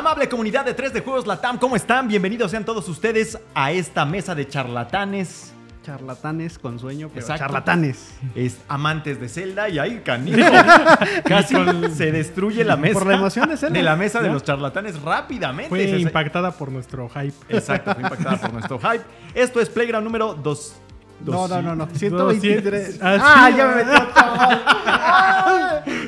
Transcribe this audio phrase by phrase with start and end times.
[0.00, 2.08] Amable comunidad de 3 de Juegos Latam, ¿cómo están?
[2.08, 5.52] Bienvenidos sean todos ustedes a esta mesa de charlatanes.
[5.84, 7.44] Charlatanes con sueño, pero Exacto.
[7.44, 8.08] charlatanes.
[8.34, 10.38] Es amantes de Zelda y ahí, canijo.
[11.26, 11.54] Casi
[11.94, 12.94] se destruye la mesa.
[12.94, 15.68] Por la emoción de Zelda, De la mesa de los charlatanes rápidamente.
[15.68, 17.34] Fue impactada por nuestro hype.
[17.50, 19.04] Exacto, fue impactada por nuestro hype.
[19.34, 20.76] Esto es Playground número 2.
[21.26, 21.84] No, no, no, no.
[21.84, 22.98] Dos, 123.
[22.98, 24.38] cien- ah, Ah, ya me metió todo.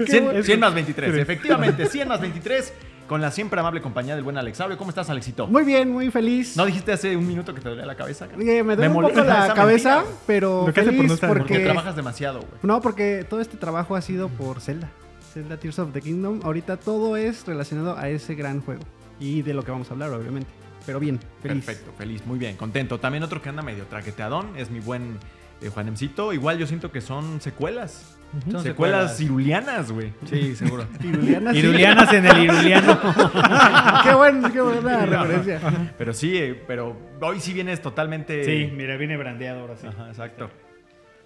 [0.32, 2.72] 100, 100 más 23, efectivamente, 100 más 23
[3.12, 4.78] con la siempre amable compañía del buen Alexabrio.
[4.78, 5.46] ¿Cómo estás, Alexito?
[5.46, 6.56] Muy bien, muy feliz.
[6.56, 8.26] ¿No dijiste hace un minuto que te dolía la cabeza?
[8.40, 11.28] Eh, me duele un molesta poco la cabeza, mentira, pero que hace por feliz no
[11.28, 11.58] porque...
[11.58, 12.52] trabajas demasiado, güey.
[12.62, 14.88] No, porque todo este trabajo ha sido por Zelda.
[15.30, 16.40] Zelda Tears of the Kingdom.
[16.42, 18.80] Ahorita todo es relacionado a ese gran juego.
[19.20, 20.48] Y de lo que vamos a hablar, obviamente.
[20.86, 21.66] Pero bien, feliz.
[21.66, 22.98] Perfecto, feliz, muy bien, contento.
[22.98, 25.18] También otro que anda medio traqueteadón es mi buen
[25.60, 26.32] eh, Juanemcito.
[26.32, 28.16] Igual yo siento que son secuelas.
[28.50, 29.20] Son secuelas secuelas.
[29.20, 30.12] irulianas, güey.
[30.24, 30.86] Sí, seguro.
[31.02, 32.98] Irulianas en el Iruliano.
[34.02, 35.60] qué, buen, qué buena referencia.
[35.98, 38.44] Pero sí, eh, pero hoy sí vienes totalmente.
[38.44, 39.86] Sí, mira, viene brandeado ahora sí.
[39.86, 40.50] Ajá, exacto.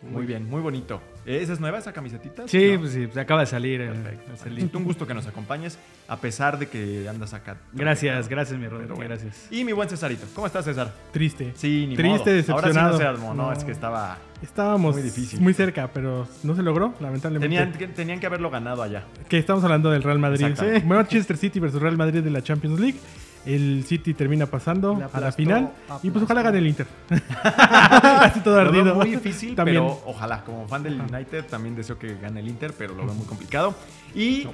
[0.02, 1.00] Muy bien, muy bonito.
[1.24, 2.42] ¿Esa es nueva esa camiseta?
[2.46, 2.80] Sí, No.
[2.80, 3.80] pues sí, pues acaba de salir.
[3.88, 4.78] Perfecto.
[4.78, 7.56] Un gusto que nos acompañes, a pesar de que andas acá.
[7.72, 8.94] Gracias, gracias, mi Rodrigo.
[8.94, 9.08] Bueno.
[9.08, 9.48] Gracias.
[9.50, 10.26] Y mi buen Cesarito.
[10.34, 10.92] ¿Cómo estás, César?
[11.12, 11.52] Triste.
[11.56, 12.24] Sí, ni Triste, modo.
[12.36, 12.66] decepcionado.
[12.68, 13.52] Ahora sí no se armó, no, No.
[13.52, 14.18] es que estaba...
[14.42, 17.48] Estábamos Muy muy, cerca, pero no se logró, lamentablemente.
[17.56, 19.04] Tenían, que- tenían que haberlo ganado allá.
[19.28, 20.44] Que estamos hablando del Real Madrid.
[20.44, 20.86] Exactamente.
[20.86, 22.98] Manchester City versus Real Madrid de la Champions League.
[23.46, 25.70] El City termina pasando a la aplastó, final.
[26.02, 26.86] Y pues ojalá gane el Inter.
[27.42, 28.94] Así todo Lo veo ardido.
[28.96, 29.82] muy difícil, También.
[29.82, 30.42] pero ojalá.
[30.44, 33.74] Como fan del United, también deseo que gane el Inter, pero lo veo muy complicado.
[34.14, 34.46] Y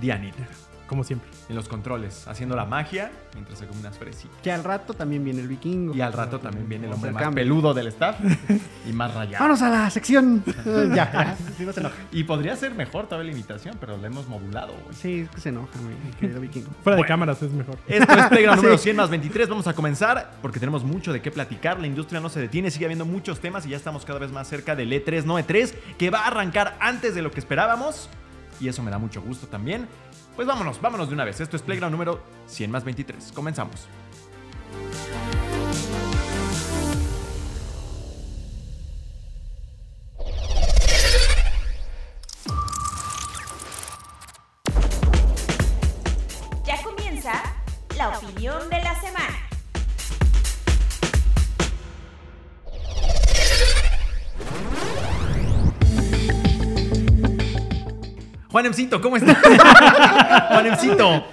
[0.00, 0.48] Dianita,
[0.90, 1.30] Como siempre.
[1.48, 4.36] en los controles, haciendo la magia mientras se come unas fresitas.
[4.42, 5.94] Que al rato también viene el vikingo.
[5.94, 8.16] Y al rato también viene el hombre más peludo del staff
[8.88, 9.36] y más rayado.
[9.44, 10.42] Vámonos a la sección.
[10.66, 11.36] ya, ya.
[11.56, 11.94] Si no se enoja.
[12.10, 14.96] Y podría ser mejor todavía la imitación, pero la hemos modulado, güey.
[14.96, 16.66] Sí, es que se enoja, mi querido vikingo.
[16.82, 17.02] Fuera Bueno.
[17.02, 17.78] de cámaras es mejor.
[17.86, 18.82] Esto es Playground número Sí.
[18.82, 19.48] 100 más 23.
[19.48, 21.78] Vamos a comenzar porque tenemos mucho de qué platicar.
[21.78, 24.48] La industria no se detiene, sigue habiendo muchos temas y ya estamos cada vez más
[24.48, 28.08] cerca del E E3, no E3, que va a arrancar antes de lo que esperábamos.
[28.60, 29.86] Y eso me da mucho gusto también.
[30.40, 31.38] Pues vámonos, vámonos de una vez.
[31.38, 33.32] Esto es Playground número 100 más 23.
[33.32, 33.86] Comenzamos.
[58.60, 59.38] Juanemcito, ¿cómo estás?
[60.48, 61.24] Juanemcito.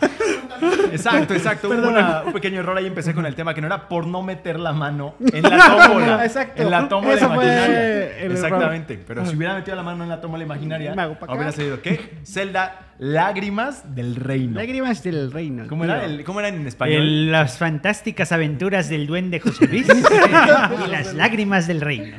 [0.93, 1.67] Exacto, exacto.
[1.69, 2.87] Hubo una- un pequeño error ahí.
[2.87, 6.25] Empecé con el tema que no era por no meter la mano en la tómbola.
[6.25, 6.61] Exacto.
[6.63, 8.17] En la tómbola Eso fue imaginaria.
[8.19, 8.97] el Exactamente.
[9.05, 11.33] Pero si hubiera metido la mano en la tómbola imaginaria, Me hago pa' acá.
[11.35, 12.17] hubiera salido ¿qué?
[12.25, 14.55] Zelda Lágrimas del Reino.
[14.59, 15.65] Lágrimas del reino.
[15.67, 17.01] ¿Cómo era, el- ¿Cómo era en español?
[17.01, 19.85] El- las fantásticas aventuras del duende José Luis
[20.87, 22.15] y las lágrimas del reino.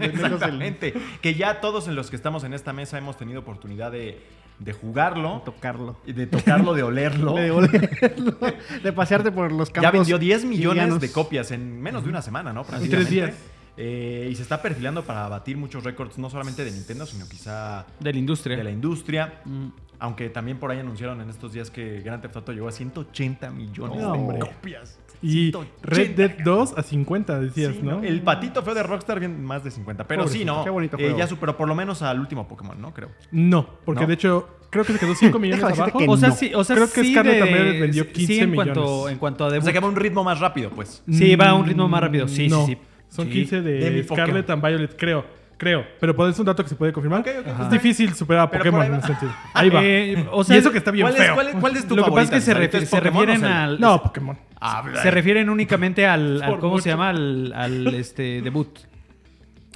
[0.00, 0.94] Exactamente.
[1.20, 4.18] Que ya todos en los que estamos en esta mesa hemos tenido oportunidad de,
[4.58, 5.96] de jugarlo, Tocarlo.
[6.06, 7.34] y de tocarlo, de olerlo.
[7.36, 8.36] De olerlo,
[8.82, 9.82] de pasearte por los campos.
[9.82, 12.64] Ya vendió 10 millones de copias en menos de una semana, ¿no?
[12.80, 13.34] En tres días.
[13.78, 17.84] Eh, y se está perfilando para batir muchos récords, no solamente de Nintendo, sino quizá
[18.00, 18.56] De la industria.
[18.56, 19.42] de la industria.
[19.44, 19.66] Mm.
[19.98, 23.50] Aunque también por ahí anunciaron en estos días que Grand Theft Auto llegó a 180
[23.50, 24.38] millones No, de hombre.
[24.40, 24.98] copias.
[25.22, 28.02] Y 180, Red Dead 2 a 50, decías, Sí, ¿no?
[28.02, 30.06] El patito feo de Rockstar bien más de 50.
[30.06, 30.62] Pero sí, no.
[30.62, 32.92] Qué bonito eh, ya superó por lo menos al último Pokémon, ¿no?
[32.92, 33.08] Creo.
[33.30, 34.06] No, porque ¿No?
[34.08, 35.98] de hecho creo que se quedó 5 millones abajo.
[35.98, 36.34] que O sea, no.
[36.36, 38.74] sí, o sea, Creo que sí Scarlett de- también vendió 15 sí, en millones.
[38.74, 39.64] cuanto, en cuanto a O debut.
[39.64, 41.02] sea que va a un ritmo más rápido, pues.
[41.10, 42.28] Sí, va a un ritmo más rápido.
[42.28, 42.78] Sí, no, sí, sí.
[43.08, 43.32] Son Sí.
[43.32, 44.64] 15 de, De mi Scarlet Pokémon.
[44.66, 45.24] and Violet, creo.
[45.58, 45.86] Creo.
[46.00, 47.20] Pero puede- es un dato que se puede confirmar.
[47.20, 49.32] Ok, ok, Es difícil superar a Pokémon en ese sentido.
[49.54, 49.80] Ahí va.
[49.84, 51.34] Eh, o sea, y eso que está bien ¿Cuál es, feo.
[51.34, 52.78] cuál, es- cuál es tu Lo que pasa es que se, Cesarito?
[52.78, 53.80] refi- ¿Es se o refieren al.
[53.80, 54.38] No, Pokémon.
[54.60, 56.82] Ah, Se refieren únicamente al, al- ¿cómo mucho.
[56.84, 57.08] se llama?
[57.10, 58.68] Al, al, este debut.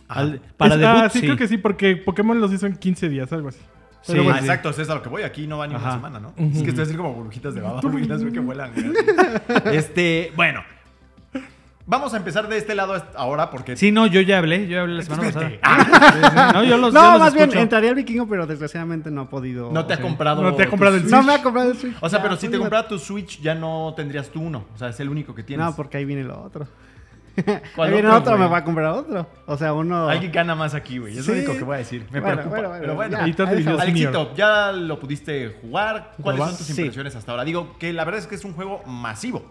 [0.08, 1.24] Al- para Es- debut, ah, sí, sí.
[1.26, 3.60] creo que sí, porque Pokémon los hizo en 15 días, algo así.
[4.02, 4.38] Sí, Ah, sí.
[4.40, 5.22] exacto, eso es a lo que voy.
[5.22, 6.32] Aquí no va ni una semana, ¿no?
[6.36, 8.72] Es que estoy así como burbujitas de baba, burbujitas que vuelan.
[9.72, 10.62] este, bueno.
[11.90, 14.82] Vamos a empezar de este lado ahora porque Sí, no, yo ya hablé, yo ya
[14.82, 16.52] hablé la semana pasada.
[16.52, 19.28] No, yo los, yo No, los más bien entraría el vikingo, pero desgraciadamente no ha
[19.28, 19.72] podido.
[19.72, 20.02] no te ha Sí.
[20.02, 20.40] comprado.
[20.40, 21.12] No te ha comprado el Switch.
[21.12, 21.96] No me ha comprado el Switch.
[22.00, 24.66] O sea, Ya, pero si te comprara tu Switch ya no tendrías tú uno.
[24.72, 25.66] O sea, es el único que tienes.
[25.66, 26.68] No, porque ahí viene lo otro.
[27.74, 29.26] ¿Cuál Ahí viene otro, otro, me va a comprar otro.
[29.46, 30.08] O sea, uno.
[30.08, 31.18] Alguien gana más aquí, güey.
[31.18, 31.32] Es Sí.
[31.32, 32.06] lo único que voy a decir.
[32.12, 32.50] Me Bueno, preocupa.
[32.56, 33.18] bueno, bueno, pero bueno.
[33.76, 33.82] ya.
[33.82, 36.12] Alexito, ya lo pudiste jugar.
[36.22, 36.72] ¿Cuáles son tus Sí.
[36.82, 37.44] impresiones hasta ahora?
[37.44, 39.44] Digo que la verdad es que es un juego masivo.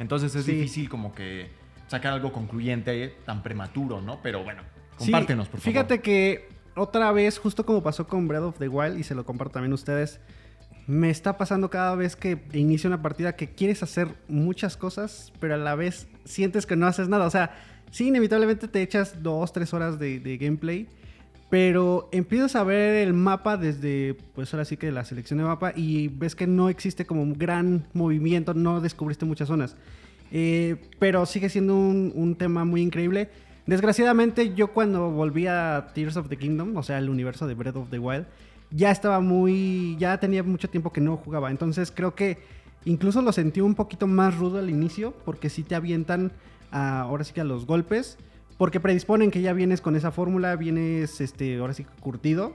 [0.00, 0.52] Entonces es Sí.
[0.52, 1.50] difícil como que
[1.86, 4.20] sacar algo concluyente tan prematuro, ¿no?
[4.22, 4.62] Pero bueno,
[4.98, 5.72] Sí, compártenos, por favor.
[5.72, 9.24] Fíjate que otra vez, justo como pasó con Breath of the Wild, y se lo
[9.24, 10.20] comparto también a ustedes,
[10.86, 15.54] me está pasando cada vez que inicio una partida que quieres hacer muchas cosas, pero
[15.54, 17.26] a la vez sientes que no haces nada.
[17.26, 17.54] O sea,
[17.90, 20.88] sí, inevitablemente te echas dos, tres horas de, de gameplay,
[21.50, 25.72] pero empiezas a ver el mapa desde, pues ahora sí que la selección de mapa,
[25.74, 29.76] y ves que no existe como un gran movimiento, no descubriste muchas zonas.
[30.32, 33.28] Eh, pero sigue siendo un, tema muy increíble.
[33.66, 37.76] Desgraciadamente, yo cuando volví a Tears of the Kingdom, o sea, el universo de Breath
[37.76, 38.26] of the Wild,
[38.70, 39.96] ya estaba muy.
[39.98, 41.50] Ya tenía mucho tiempo que no jugaba.
[41.50, 42.38] Entonces creo que
[42.84, 46.32] incluso lo sentí un poquito más rudo al inicio, porque sí te avientan
[46.70, 48.18] ahora sí que a los golpes,
[48.58, 52.54] porque predisponen que ya vienes con esa fórmula, vienes este, ahora sí curtido.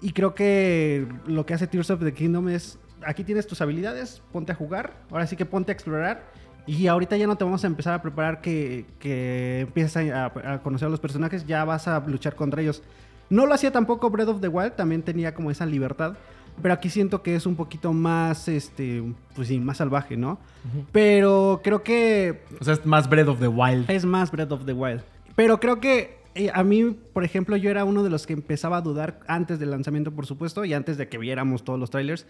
[0.00, 4.22] Y creo que lo que hace Tears of the Kingdom es, aquí tienes tus habilidades,
[4.32, 6.30] ponte a jugar, ahora sí que ponte a explorar.
[6.66, 10.62] Y ahorita ya no te vamos a empezar a preparar que, que empieces a, a
[10.62, 12.82] conocer a los personajes, ya vas a luchar contra ellos.
[13.30, 16.14] No lo hacía tampoco Breath of the Wild, también tenía como esa libertad.
[16.62, 19.02] Pero aquí siento que es un poquito más, este,
[19.34, 20.38] pues sí, más salvaje, ¿no?
[20.90, 23.90] Pero creo que O sea, es más Breath of the Wild.
[23.90, 25.02] es más Breath of the Wild.
[25.34, 26.15] Pero creo que
[26.52, 29.70] a mí, por ejemplo, yo era uno de los que empezaba a dudar antes del
[29.70, 32.26] lanzamiento, por supuesto, y antes de que viéramos todos los trailers,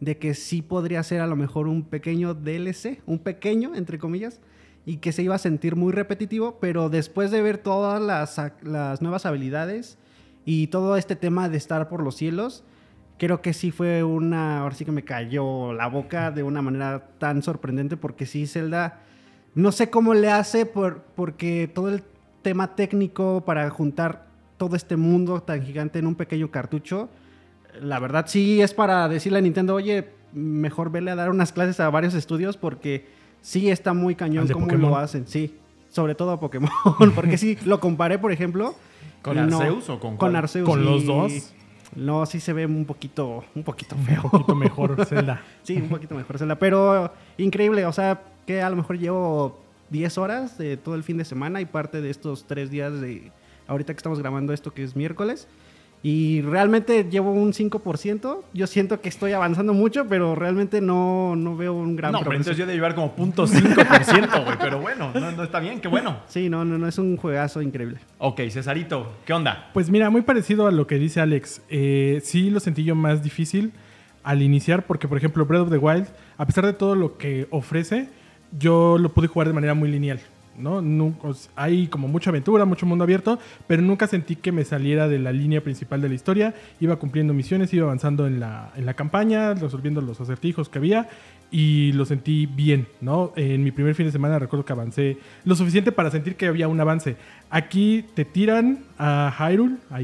[0.00, 4.40] de que sí podría ser a lo mejor un pequeño DLC, un pequeño, entre comillas,
[4.86, 9.02] y que se iba a sentir muy repetitivo, pero después de ver todas las, las
[9.02, 9.98] nuevas habilidades
[10.44, 12.64] y todo este tema de estar por los cielos,
[13.20, 14.60] creo que sí fue una.
[14.60, 19.02] Ahora sí que me cayó la boca de una manera tan sorprendente, porque sí, Zelda.
[19.54, 22.02] No sé cómo le hace, por, porque todo el
[22.42, 24.26] tema técnico para juntar
[24.56, 27.08] todo este mundo tan gigante en un pequeño cartucho,
[27.80, 31.80] la verdad sí es para decirle a Nintendo, oye, mejor vele a dar unas clases
[31.80, 33.06] a varios estudios porque
[33.40, 34.90] sí está muy cañón cómo Pokémon.
[34.90, 35.56] lo hacen, sí.
[35.88, 36.70] Sobre todo a Pokémon,
[37.14, 38.74] porque sí, lo comparé, por ejemplo.
[39.22, 40.36] ¿Con no- Arceus o con Con?
[40.36, 40.68] Arceus.
[40.68, 41.52] ¿Con los dos?
[41.96, 44.22] No, sí se ve un poquito, un poquito Un feo.
[44.22, 45.42] poquito mejor Zelda.
[45.64, 46.54] Sí, un poquito mejor Zelda.
[46.56, 49.58] Pero increíble, o sea, que a lo mejor llevo
[49.90, 53.32] 10 horas de todo el fin de semana y parte de estos 3 días de
[53.66, 55.48] ahorita que estamos grabando esto que es miércoles.
[56.02, 58.40] Y realmente llevo un 5%.
[58.54, 62.30] Yo siento que estoy avanzando mucho, pero realmente no, no veo un gran No, pero
[62.30, 62.52] progreso.
[62.52, 64.56] entonces yo de llevar como 0.5%, güey.
[64.58, 66.20] Pero bueno, no, no está bien, qué bueno.
[66.28, 67.98] Sí, no, no, no, es un juegazo increíble.
[68.16, 69.68] Ok, Cesarito, ¿qué onda?
[69.74, 71.60] Pues mira, muy parecido a lo que dice Alex.
[71.68, 73.72] Eh, sí lo sentí yo más difícil
[74.22, 76.06] al iniciar porque, por ejemplo, Breath of the Wild,
[76.38, 78.08] a pesar de todo lo que ofrece,
[78.58, 80.20] yo lo pude jugar de manera muy lineal.
[80.58, 80.82] ¿no?
[80.82, 84.64] Nu- o sea, hay como mucha aventura, mucho mundo abierto, pero nunca sentí que me
[84.64, 86.54] saliera de la línea principal de la historia.
[86.80, 91.08] Iba cumpliendo misiones, iba avanzando en la, en la campaña, resolviendo los acertijos que había
[91.50, 93.32] y lo sentí bien, ¿no?
[93.36, 96.68] En mi primer fin de semana recuerdo que avancé lo suficiente para sentir que había
[96.68, 97.16] un avance.
[97.48, 100.02] Aquí te tiran a Hyrule, a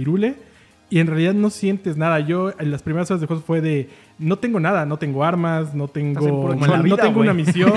[0.89, 2.21] y en realidad no sientes nada.
[2.21, 3.89] Yo en las primeras horas de juego fue de
[4.19, 7.73] no tengo nada, no tengo armas, no tengo no tengo una misión,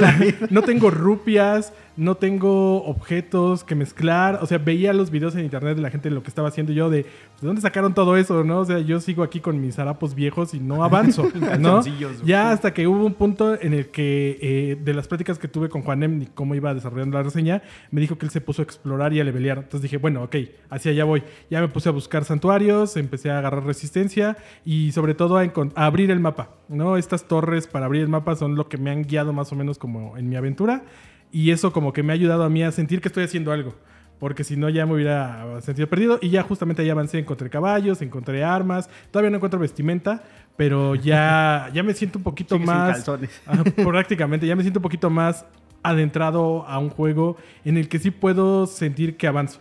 [0.50, 4.38] no tengo rupias, no tengo objetos que mezclar.
[4.42, 6.90] O sea, veía los videos en internet de la gente lo que estaba haciendo yo
[6.90, 7.06] de
[7.42, 8.44] ¿de dónde sacaron todo eso?
[8.44, 8.60] ¿No?
[8.60, 11.28] O sea, yo sigo aquí con mis harapos viejos y no avanzo,
[11.58, 11.82] ¿no?
[12.24, 15.68] Ya hasta que hubo un punto en el que eh, de las pláticas que tuve
[15.68, 18.64] con Juanem y cómo iba desarrollando la reseña, me dijo que él se puso a
[18.64, 19.58] explorar y a levelear.
[19.58, 20.36] Entonces dije, bueno, ok,
[20.70, 21.24] hacia allá voy.
[21.50, 25.86] Ya me puse a buscar santuarios, empecé a agarrar resistencia y sobre todo a, a
[25.86, 26.50] abrir el mapa.
[26.68, 26.96] ¿no?
[26.96, 29.78] Estas torres para abrir el mapa son lo que me han guiado más o menos
[29.78, 30.84] como en mi aventura
[31.32, 33.74] y eso como que me ha ayudado a mí a sentir que estoy haciendo algo.
[34.18, 36.20] Porque si no, ya me hubiera sentido perdido.
[36.22, 38.88] Y ya justamente ahí avancé, encontré caballos, encontré armas.
[39.10, 40.22] Todavía no encuentro vestimenta,
[40.56, 42.92] pero ya, ya me siento un poquito Sigue sin más.
[42.92, 43.30] calzones.
[43.46, 45.44] Ajá, prácticamente, ya me siento un poquito más
[45.82, 49.58] adentrado a un juego en el que sí puedo sentir que avanzo.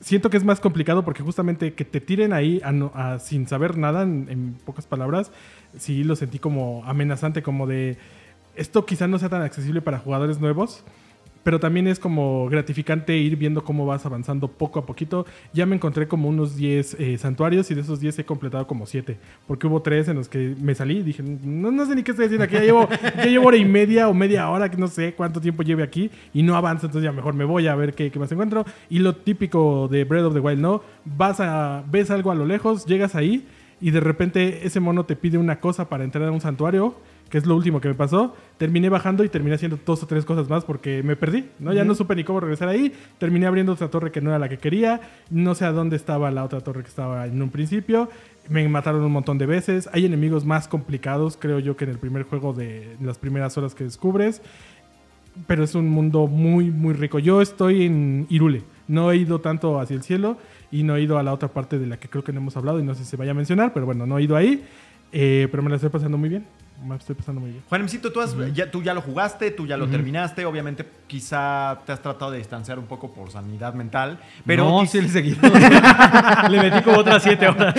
[0.00, 3.46] Siento que es más complicado porque justamente que te tiren ahí a no- a- sin
[3.46, 5.30] saber nada, en, en pocas palabras,
[5.76, 7.96] sí lo sentí como amenazante, como de
[8.58, 10.84] esto quizá no sea tan accesible para jugadores nuevos,
[11.48, 15.24] pero también es como gratificante ir viendo cómo vas avanzando poco a poquito.
[15.54, 18.84] Ya me encontré como unos 10 eh, santuarios y de esos 10 he completado como
[18.84, 22.02] 7, porque hubo 3 en los que me salí y dije, no, no sé ni
[22.02, 24.76] qué estoy haciendo aquí, ya llevo, ya llevo hora y media o media hora, que
[24.76, 27.74] no sé cuánto tiempo lleve aquí y no avanzo, entonces ya mejor me voy a
[27.74, 28.66] ver qué, qué más encuentro.
[28.90, 30.82] Y lo típico de Breath of the Wild, ¿no?
[31.04, 33.46] Vas a, ves algo a lo lejos, llegas ahí
[33.80, 36.96] y de repente ese mono te pide una cosa para entrar a un santuario
[37.30, 38.34] que es lo último que me pasó.
[38.56, 41.72] Terminé bajando y terminé haciendo dos o tres cosas más porque me perdí, ¿no?
[41.72, 42.92] Ya no supe ni cómo regresar ahí.
[43.18, 45.00] Terminé abriendo otra torre que no era la que quería.
[45.30, 48.08] No sé a dónde estaba la otra torre que estaba en un principio.
[48.48, 49.88] Me mataron un montón de veces.
[49.92, 53.74] Hay enemigos más complicados, creo yo, que en el primer juego de las primeras horas
[53.74, 54.40] que descubres.
[55.46, 57.18] Pero es un mundo muy, muy rico.
[57.18, 58.62] Yo estoy en Irule.
[58.88, 60.38] No he ido tanto hacia el cielo
[60.70, 62.56] y no he ido a la otra parte de la que creo que no hemos
[62.56, 64.64] hablado y no sé si se vaya a mencionar, pero bueno, no he ido ahí.
[65.12, 66.44] Eh, pero me la estoy pasando muy bien.
[66.84, 67.62] Me estoy pasando muy bien.
[67.68, 70.44] Juanemcito, tú, has- ya, tú ya lo jugaste, tú ya lo terminaste.
[70.46, 74.20] Obviamente, quizá te has tratado de distanciar un poco por sanidad mental.
[74.46, 75.36] Pero, no, sí le seguí.
[76.50, 77.74] le metí como otras siete horas.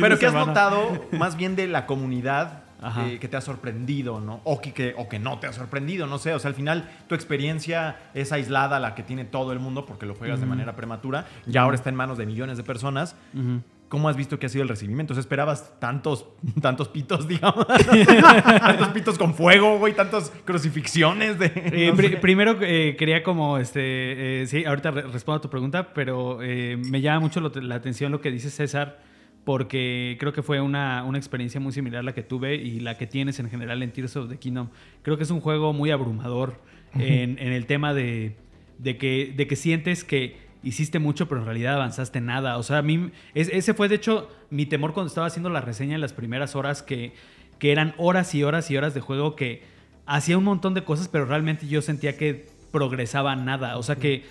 [0.00, 2.60] pero ¿qué has notado más bien de la comunidad
[3.06, 4.40] eh, que te ha sorprendido, ¿no?
[4.44, 6.34] O que, que- o que no te ha sorprendido, no sé.
[6.34, 10.04] O sea, al final tu experiencia es aislada la que tiene todo el mundo porque
[10.06, 11.26] lo juegas de manera prematura.
[11.46, 13.16] Ya ahora está en manos de millones de personas.
[13.32, 13.60] Ujú.
[13.88, 15.12] ¿Cómo has visto que ha sido el recibimiento?
[15.12, 16.26] O sea, ¿Esperabas tantos,
[16.60, 17.66] tantos pitos, digamos?
[17.66, 21.46] tantos pitos con fuego, güey, tantas crucifixiones de...
[21.54, 25.92] Eh, no primero eh, quería como, este, eh, sí, ahorita re- respondo a tu pregunta,
[25.94, 29.00] pero me llama mucho la atención lo que dice César,
[29.44, 32.96] porque creo que fue una, una experiencia muy similar a la que tuve y la
[32.96, 34.70] que tienes en general en Tears of the Kingdom.
[35.02, 36.60] Creo que es un juego muy abrumador
[36.94, 38.36] en, en el tema de,
[38.78, 42.56] de, que, de que sientes que hiciste mucho, pero en realidad avanzaste nada.
[42.58, 45.60] O sea, a mí, es- ese fue de hecho mi temor cuando estaba haciendo la
[45.60, 47.12] reseña en las primeras horas, que,
[47.58, 49.62] que eran horas y horas y horas de juego que
[50.06, 53.76] hacía un montón de cosas, pero realmente yo sentía que progresaba nada.
[53.78, 54.24] O sea que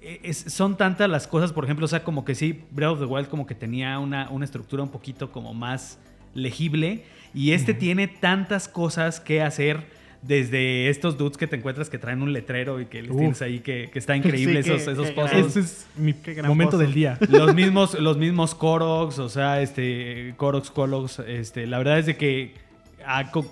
[0.00, 3.04] es- son tantas las cosas, por ejemplo, o sea, como que sí, Breath of the
[3.06, 5.98] Wild como que tenía una, una estructura un poquito como más
[6.34, 9.86] legible y este tiene tantas cosas que hacer.
[10.22, 13.18] Desde estos dudes que te encuentras que traen un letrero y que les Uf.
[13.18, 15.36] tienes ahí que, que está increíble Sí, esos, esos pozos.
[15.36, 16.14] Ese es mi
[16.44, 16.78] momento pozo.
[16.78, 17.18] del día.
[17.28, 22.16] los mismos, los mismos Koroks, o sea, este, Koroks, Koloks, este, la verdad es de
[22.16, 22.54] que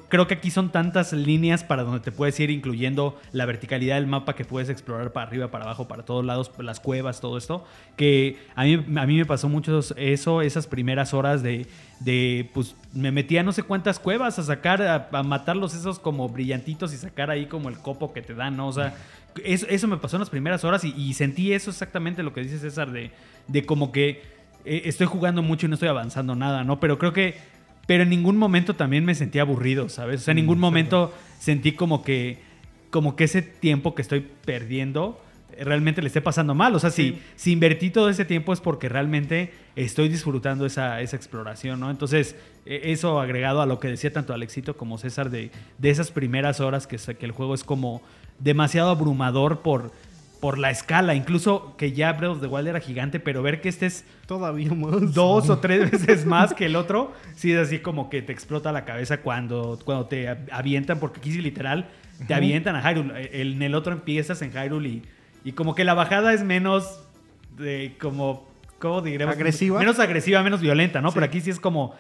[0.09, 4.07] creo que aquí son tantas líneas para donde te puedes ir, incluyendo la verticalidad del
[4.07, 7.65] mapa que puedes explorar para arriba, para abajo, para todos lados, las cuevas, todo esto,
[7.97, 11.67] que a mí, a mí me pasó mucho eso, esas primeras horas de,
[12.01, 15.99] de, pues, me metí a no sé cuántas cuevas a sacar, a, a matarlos esos
[15.99, 18.69] como brillantitos y sacar ahí como el copo que te dan, ¿no?
[18.69, 18.95] O sea,
[19.45, 22.43] eso, eso me pasó en las primeras horas y, y sentí eso exactamente lo que
[22.43, 23.11] dice César de,
[23.47, 26.81] de como que eh, estoy jugando mucho y no estoy avanzando nada, ¿no?
[26.81, 27.39] Pero creo que,
[27.91, 30.21] pero en ningún momento también me sentí aburrido, ¿sabes?
[30.21, 32.39] O sea, en ningún momento sentí como que,
[32.91, 35.21] como que ese tiempo que estoy perdiendo
[35.57, 36.73] eh, realmente le esté pasando mal.
[36.77, 41.17] O sea, si, si invertí todo ese tiempo es porque realmente estoy disfrutando esa, esa
[41.17, 41.91] exploración, ¿no?
[41.91, 46.13] Entonces, eh, eso agregado a lo que decía tanto Alexito como César de, de esas
[46.13, 48.03] primeras horas que, que el juego es como
[48.39, 49.91] demasiado abrumador por,
[50.41, 51.15] por la escala.
[51.15, 54.73] Incluso que ya Breath of the Wild era gigante, pero ver que este es Todavía
[54.75, 55.13] más.
[55.13, 58.73] dos o tres veces más que el otro, sí es así como que te explota
[58.73, 61.89] la cabeza cuando, cuando te avientan, porque aquí sí literal
[62.27, 63.29] te avientan a Hyrule.
[63.33, 65.03] El- En el otro empiezas en Hyrule y,
[65.45, 67.03] y como que la bajada es menos
[67.59, 69.35] de como, ¿cómo diremos?
[69.35, 69.79] ¿Agresiva?
[69.79, 71.13] Menos agresiva, menos violenta, ¿no?
[71.13, 71.95] Pero aquí sí es como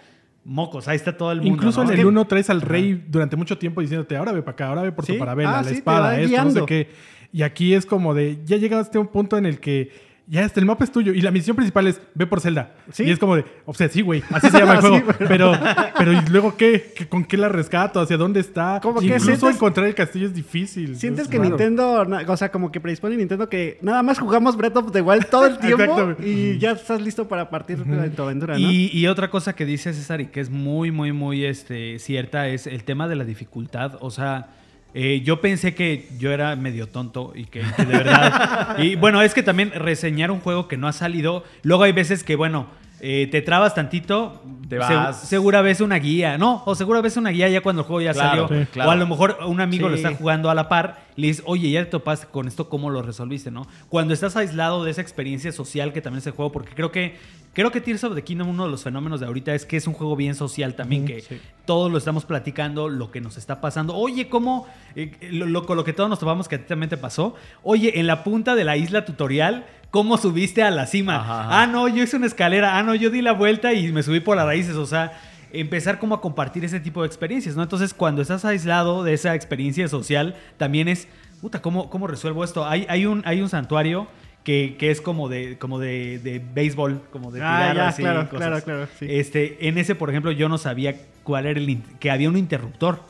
[0.44, 1.54] mocos, ahí está todo el mundo.
[1.54, 1.90] Incluso ¿no?
[1.90, 4.68] en el que- 1 traes al rey durante mucho tiempo diciéndote, ahora ve para acá,
[4.68, 5.12] ahora ve por Sí.
[5.14, 6.88] tu parabela, Ah, la sí, espada, esto, no sé qué.
[7.32, 9.90] Y aquí es como de, ya llegaste a un punto en el que
[10.30, 12.72] ya hasta el mapa es tuyo y la misión principal es ve por Zelda.
[12.92, 13.02] Sí.
[13.02, 15.12] Y es como de, o sea, sí, güey, así se llama el Sí, juego.
[15.28, 15.52] pero,
[15.98, 16.92] pero ¿y luego qué?
[16.96, 18.00] ¿Qué- ¿Con qué la rescato?
[18.00, 18.78] ¿Hacia dónde está?
[18.80, 20.96] Como que Incluso sientes- encontrar el castillo es difícil.
[20.96, 21.48] Sientes es que raro.
[21.50, 25.26] Nintendo, o sea, como que predispone Nintendo que nada más jugamos Breath of the Wild
[25.26, 26.22] todo el tiempo Exacto.
[26.24, 28.60] y ya estás listo para partir de tu aventura, ¿no?
[28.60, 32.46] Y, y otra cosa que dice César y que es muy, muy, muy este, cierta
[32.48, 33.98] es el tema de la dificultad.
[34.00, 34.50] O sea,
[34.94, 38.78] eh, yo pensé que yo era medio tonto y que, que de verdad...
[38.82, 42.24] y bueno, es que también reseñar un juego que no ha salido, luego hay veces
[42.24, 42.66] que, bueno,
[43.00, 45.20] eh, te trabas tantito, Te vas.
[45.28, 46.62] segura ves una guía, ¿no?
[46.66, 48.62] O segura ves una guía ya cuando el juego ya Claro, salió.
[48.64, 48.90] sí, claro.
[48.90, 51.42] O a lo mejor un amigo lo está jugando a la par y le dices,
[51.46, 53.66] oye, ya te topaste con esto, ¿cómo lo resolviste, no?
[53.88, 57.16] Cuando estás aislado de esa experiencia social que también es el juego, porque creo que
[57.52, 59.88] creo que Tears of the Kingdom, uno de los fenómenos de ahorita es que es
[59.88, 61.24] un juego bien social también, que
[61.64, 63.96] todos lo estamos platicando, lo que nos está pasando.
[63.96, 64.68] Oye, ¿cómo?
[64.94, 67.34] eh, lo, lo- con lo que todos nos topamos que a ti también te pasó.
[67.64, 71.16] Oye, en la punta de la isla tutorial, ¿cómo subiste a la cima?
[71.16, 71.62] Ajá, ajá.
[71.62, 72.78] Ah, no, yo hice una escalera.
[72.78, 74.76] Ah, no, yo di la vuelta y me subí por las raíces.
[74.76, 75.12] O sea,
[75.52, 77.62] empezar como a compartir ese tipo de experiencias, ¿no?
[77.62, 81.08] Entonces, cuando estás aislado de esa experiencia social, también es,
[81.40, 82.66] puta, ¿cómo, cómo resuelvo esto?
[82.66, 84.06] Hay, hay, un, hay un santuario
[84.44, 88.02] que, que es como de, como de, de béisbol, como de Ah, tirar ya, así,
[88.02, 88.46] claro, cosas.
[88.48, 89.06] claro, claro, sí.
[89.08, 90.94] Este, en ese, por ejemplo, yo no sabía
[91.24, 93.00] cuál era el que había un interruptor.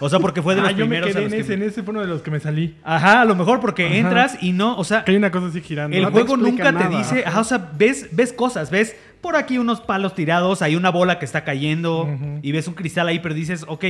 [0.00, 1.64] O sea, porque fue de los Ah, yo me primeros quedé en que ese, me-
[1.64, 2.76] en ese fue uno de los que me salí.
[2.82, 3.94] Ajá, a lo mejor porque Ajá.
[3.96, 5.94] entras y no, o sea, Que hay una cosa así girando.
[5.96, 7.28] el No juego nunca te dice, ajá.
[7.28, 11.18] ajá, o sea, ves, ves cosas, ves por aquí unos palos tirados, hay una bola
[11.18, 12.08] que está cayendo
[12.40, 13.84] y ves un cristal ahí, pero dices, ok,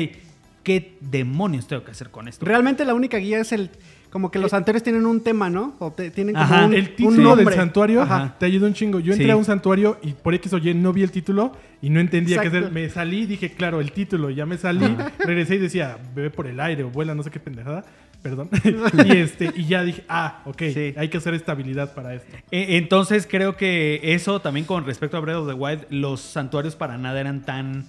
[0.64, 2.44] ¿qué demonios tengo que hacer con esto?
[2.44, 3.70] Realmente la única guía es el.
[4.10, 5.74] Como que los santuarios tienen un tema, ¿no?
[5.78, 7.44] O te- tienen como Ajá, un, El un título nombre.
[7.44, 8.34] del santuario Ajá.
[8.38, 8.98] te ayuda un chingo.
[8.98, 9.30] Yo entré Sí.
[9.30, 12.40] a un santuario y por X o Y no vi el título y no entendía
[12.40, 12.72] qué hacer.
[12.72, 14.30] Me salí, dije, claro, el título.
[14.30, 14.84] Ya me salí,
[15.24, 17.84] regresé y decía, bebe por el aire o vuela, no sé qué pendejada.
[18.20, 18.50] Perdón.
[19.06, 20.92] y, este, y ya dije, ah, ok, Sí.
[20.96, 22.36] hay que hacer estabilidad para esto.
[22.50, 26.74] E- Entonces creo que eso también con respecto a Breath of the Wild, los santuarios
[26.76, 27.86] para nada eran tan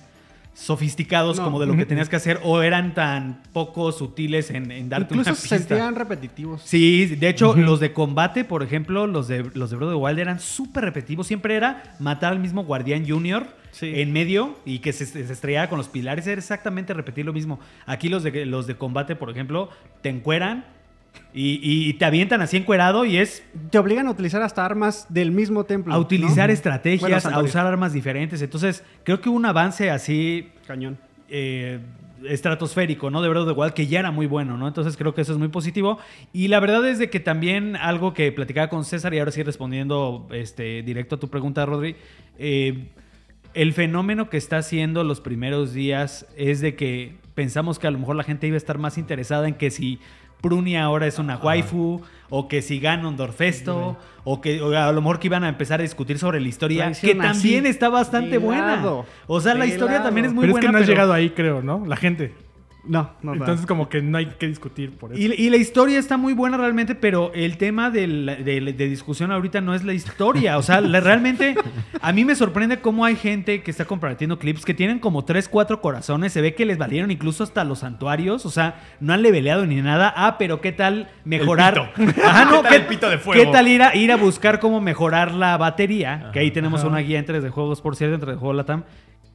[0.54, 1.46] sofisticados No.
[1.46, 5.14] como de lo que tenías que hacer o eran tan poco sutiles en, en darte
[5.14, 5.58] Incluso una se pista.
[5.76, 6.62] sentían repetitivos.
[6.64, 10.40] Sí, de hecho, los de combate, por ejemplo, los de los de the Wild eran
[10.40, 11.28] súper repetitivos.
[11.28, 13.90] Siempre era matar al mismo guardián junior Sí.
[14.02, 16.28] en medio y que se, se estrellara con los pilares.
[16.28, 17.58] Era exactamente repetir lo mismo.
[17.86, 19.70] Aquí los de, los de combate, por ejemplo,
[20.02, 20.66] te encueran
[21.34, 25.32] y, y te avientan así encuerado y es Te obligan a utilizar hasta armas del
[25.32, 25.94] mismo templo.
[25.94, 26.54] a utilizar ¿no?
[26.54, 28.42] estrategias, Bueno, a usar armas diferentes.
[28.42, 30.98] Entonces, creo que un avance así Cañón.
[31.30, 31.80] eh,
[32.28, 33.22] estratosférico, ¿no?
[33.22, 34.68] De Breath the Wild, que ya era muy bueno, ¿no?
[34.68, 35.98] Entonces creo que eso es muy positivo.
[36.34, 39.42] Y la verdad es de que también algo que platicaba con César y ahora sí
[39.42, 41.96] respondiendo este, directo a tu pregunta, Rodri,
[42.38, 42.90] eh,
[43.54, 48.00] el fenómeno que está haciendo los primeros días es de que pensamos que a lo
[48.00, 50.00] mejor la gente iba a estar más interesada en que si
[50.42, 55.02] Prunia ahora es una waifu, o que si Ganondorf esto, o que o a lo
[55.02, 58.84] mejor que iban a empezar a discutir sobre la historia, que también está bastante buena.
[59.28, 60.06] O sea, la historia lado.
[60.06, 60.66] también es muy pero buena.
[60.66, 61.86] es que no has llegado ahí, creo, ¿no?
[61.86, 62.34] La gente.
[62.84, 63.34] No, no.
[63.36, 65.22] Entonces, como que no hay que discutir por eso.
[65.22, 69.62] Y, y la historia está muy buena realmente, pero el tema de, de discusión ahorita
[69.62, 70.58] no es la historia.
[70.58, 71.54] O sea, la- realmente
[72.02, 75.48] a mí me sorprende cómo hay gente que está compartiendo clips que tienen como 3,
[75.48, 76.34] 4 corazones.
[76.34, 78.46] Se ve que les valieron incluso hasta los santuarios.
[78.48, 80.12] O sea, no han leveleado ni nada.
[80.16, 81.94] Ah, pero ¿qué tal mejorar?
[82.26, 83.44] Ajá, no, ¿Qué tal el pito de fuego?
[83.44, 86.32] ¿Qué tal ir a, ir a buscar cómo mejorar la batería?
[86.34, 88.86] Que ahí tenemos una guía en 3 de juegos, por cierto, entre de juego Latam.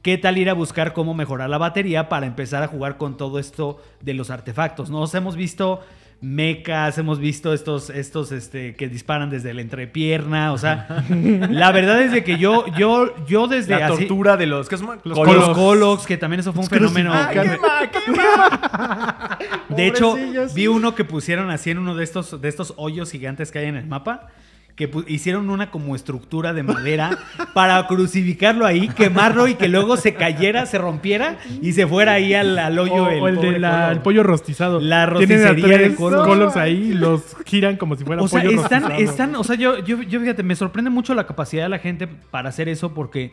[0.07, 3.39] ¿Qué tal ir a buscar cómo mejorar la batería para empezar a jugar con todo
[3.39, 4.89] esto de los artefactos?
[4.89, 5.81] Nos hemos visto
[6.21, 10.53] mechas, hemos visto estos, estos este, que disparan desde la entrepierna.
[10.53, 14.45] O sea, la verdad es de que yo, yo, yo desde La así- tortura de
[14.45, 14.69] los...
[14.69, 14.97] ¿qué son?
[15.03, 17.11] los Colox, que también eso fue un fenómeno.
[17.33, 17.57] Quema,
[17.91, 19.37] quema.
[19.67, 20.15] De hecho,
[20.55, 23.65] vi uno que pusieron así en uno de estos, de estos hoyos gigantes que hay
[23.65, 24.29] en el mapa.
[24.77, 27.17] Que hicieron una como estructura de madera
[27.53, 32.33] para crucificarlo ahí, quemarlo y que luego se cayera, se rompiera y se fuera ahí
[32.33, 32.93] al, al hoyo.
[32.93, 34.79] O, o el, pobre de la- el pollo rostizado.
[34.79, 35.95] La Tienen a rosticería de.
[35.95, 39.11] Colos ahí y los giran como si fuera O sea, pollo están, rostizado.
[39.11, 42.07] están, o sea, yo, yo, yo fíjate, me sorprende mucho la capacidad de la gente
[42.07, 43.31] para hacer eso porque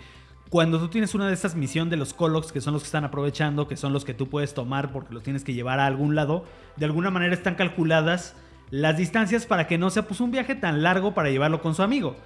[0.48, 3.04] cuando tú tienes una de estas misiones de los Colox, que son los que están
[3.04, 6.14] aprovechando, que son los que tú puedes tomar porque los tienes que llevar a algún
[6.14, 6.44] lado,
[6.76, 8.34] de alguna manera están calculadas
[8.80, 11.82] las distancias para que no sea pues un viaje tan largo para llevarlo con su
[11.82, 12.16] amigo.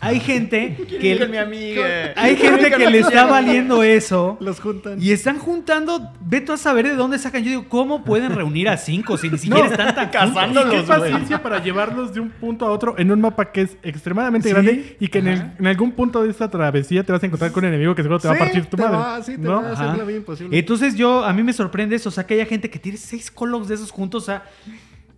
[0.00, 2.12] Hay gente Que que mi amiga.
[2.16, 5.00] hay gente que le está valiendo eso Los juntan.
[5.00, 7.44] y están juntando, ve tú a saber de dónde sacan.
[7.44, 11.40] Yo digo, ¿cómo pueden reunir a cinco si ni siquiera están tan Cazándolos, Qué paciencia
[11.42, 14.52] para llevarlos de un punto a otro en un mapa que es extremadamente Sí.
[14.52, 17.52] grande y que en, el- en algún punto de esta travesía te vas a encontrar
[17.52, 18.96] con un enemigo que seguro te va a partir tu te madre.
[18.98, 19.62] va, sí, te ¿no?
[19.62, 19.96] va a hacer Ajá.
[19.96, 20.58] la vida imposible.
[20.58, 23.30] Entonces yo, a mí me sorprende eso, o sea, que haya gente que tiene seis
[23.30, 24.42] colos de esos juntos, o sea,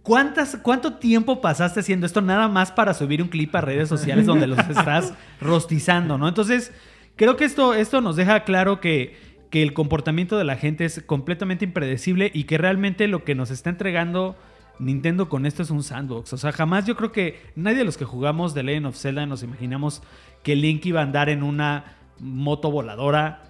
[0.07, 4.25] ¿cuántas, ¿cuánto tiempo pasaste haciendo esto nada más para subir un clip a redes sociales
[4.25, 6.29] donde los estás rostizando, ¿no?
[6.29, 6.73] Entonces,
[7.17, 9.17] creo que esto, esto nos deja claro que,
[9.51, 13.51] que el comportamiento de la gente es completamente impredecible y que realmente lo que nos
[13.51, 14.37] está entregando
[14.79, 16.33] Nintendo con esto es un sandbox.
[16.35, 19.27] O sea, jamás yo creo que nadie de los que jugamos The Legend of Zelda
[19.27, 20.03] nos imaginamos
[20.45, 23.43] que Link iba a andar en una moto voladora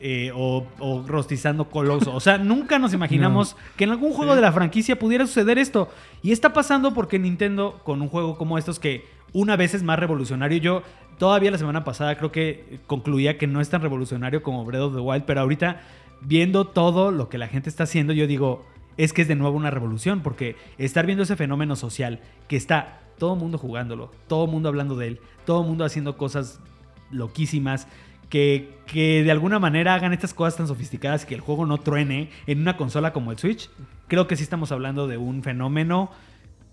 [0.00, 2.06] eh, o, o rostizando colos.
[2.06, 5.88] O sea, nunca nos imaginamos que en algún juego de la franquicia pudiera suceder esto.
[6.22, 9.98] Y está pasando porque Nintendo, con un juego como estos que una vez es más
[9.98, 10.82] revolucionario, yo
[11.18, 14.94] todavía la semana pasada creo que concluía que no es tan revolucionario como Breath of
[14.94, 15.80] the Wild, pero ahorita
[16.20, 18.64] viendo todo lo que la gente está haciendo, yo digo,
[18.96, 23.00] es que es de nuevo una revolución, porque estar viendo ese fenómeno social que está
[23.18, 26.60] todo el mundo jugándolo, todo el mundo hablando de él, todo el mundo haciendo cosas
[27.10, 27.88] loquísimas,
[28.32, 32.60] que, de alguna manera hagan estas cosas tan sofisticadas que el juego no truene en
[32.60, 33.68] una consola como el Switch,
[34.08, 36.10] creo que sí estamos hablando de un fenómeno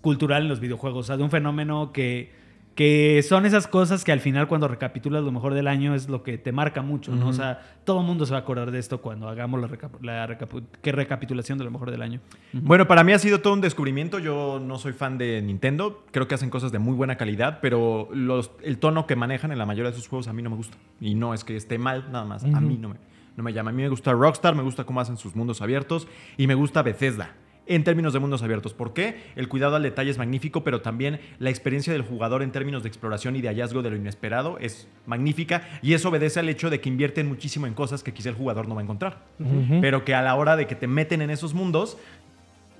[0.00, 2.32] cultural en los videojuegos, o sea, de un fenómeno que,
[2.74, 6.22] que son esas cosas que al final cuando recapitulas lo mejor del año es lo
[6.22, 7.28] que te marca mucho, ¿no?
[7.28, 9.90] O sea, todo el mundo se va a acordar de esto cuando hagamos la, reca-
[10.00, 10.38] la
[10.80, 12.20] que recapitulación de lo mejor del año.
[12.52, 14.18] Bueno, para mí ha sido todo un descubrimiento.
[14.18, 16.04] Yo no soy fan de Nintendo.
[16.10, 19.58] Creo que hacen cosas de muy buena calidad, pero los, el tono que manejan en
[19.58, 20.76] la mayoría de sus juegos a mí no me gusta.
[21.00, 22.44] Y no es que esté mal, nada más.
[22.44, 22.94] A mí no me,
[23.36, 23.70] no me llama.
[23.70, 26.82] A mí me gusta Rockstar, me gusta cómo hacen sus mundos abiertos y me gusta
[26.82, 27.34] Bethesda.
[27.70, 28.74] En términos de mundos abiertos.
[28.74, 29.20] ¿Por qué?
[29.36, 32.88] El cuidado al detalle es magnífico, pero también la experiencia del jugador en términos de
[32.88, 36.80] exploración y de hallazgo de lo inesperado es magnífica y eso obedece al hecho de
[36.80, 39.18] que invierten muchísimo en cosas que quizá el jugador no va a encontrar.
[39.80, 41.96] Pero que a la hora de que te meten en esos mundos,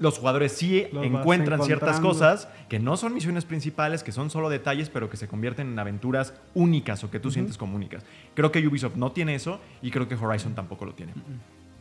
[0.00, 4.48] los jugadores sí Los encuentran ciertas cosas que no son misiones principales, que son solo
[4.48, 8.02] detalles, pero que se convierten en aventuras únicas o que tú sientes como únicas.
[8.34, 11.12] Creo que Ubisoft no tiene eso y creo que Horizon tampoco lo tiene.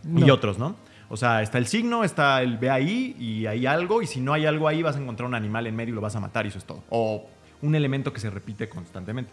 [0.03, 0.33] Y No.
[0.33, 0.75] otros, ¿no?
[1.09, 4.33] O sea, está el signo, está el ve ahí y hay algo, y si no
[4.33, 6.45] hay algo ahí vas a encontrar un animal en medio y lo vas a matar
[6.45, 6.83] y eso es todo.
[6.89, 7.27] O
[7.61, 9.31] un elemento que se repite constantemente.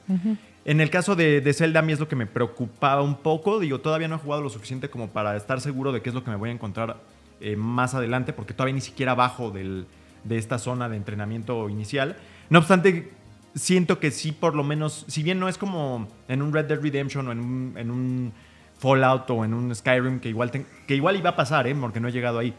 [0.64, 3.60] En el caso de, de Zelda, a mí es lo que me preocupaba un poco.
[3.60, 6.24] Digo, todavía no he jugado lo suficiente como para estar seguro de qué es lo
[6.24, 6.96] que me voy a encontrar
[7.40, 9.86] eh, más adelante, porque todavía ni siquiera bajo del,
[10.24, 12.16] de esta zona de entrenamiento inicial.
[12.50, 13.12] No obstante,
[13.54, 16.80] siento que sí, por lo menos, si bien no es como en un Red Dead
[16.80, 18.32] Redemption o en un, en un
[18.78, 21.74] Fallout o en un Skyrim, que igual, te- que igual iba a pasar, ¿eh?
[21.74, 22.54] porque no he llegado ahí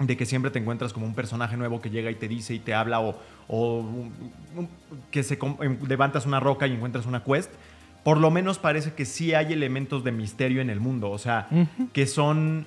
[0.00, 2.58] de que siempre te encuentras como un personaje nuevo que llega y te dice y
[2.58, 3.16] te habla o,
[3.48, 4.12] o un-
[4.56, 4.68] un-
[5.10, 7.50] que se em, levantas una roca y encuentras una quest.
[8.02, 11.46] Por lo menos parece que sí hay elementos de misterio en el mundo, o sea,
[11.92, 12.66] que son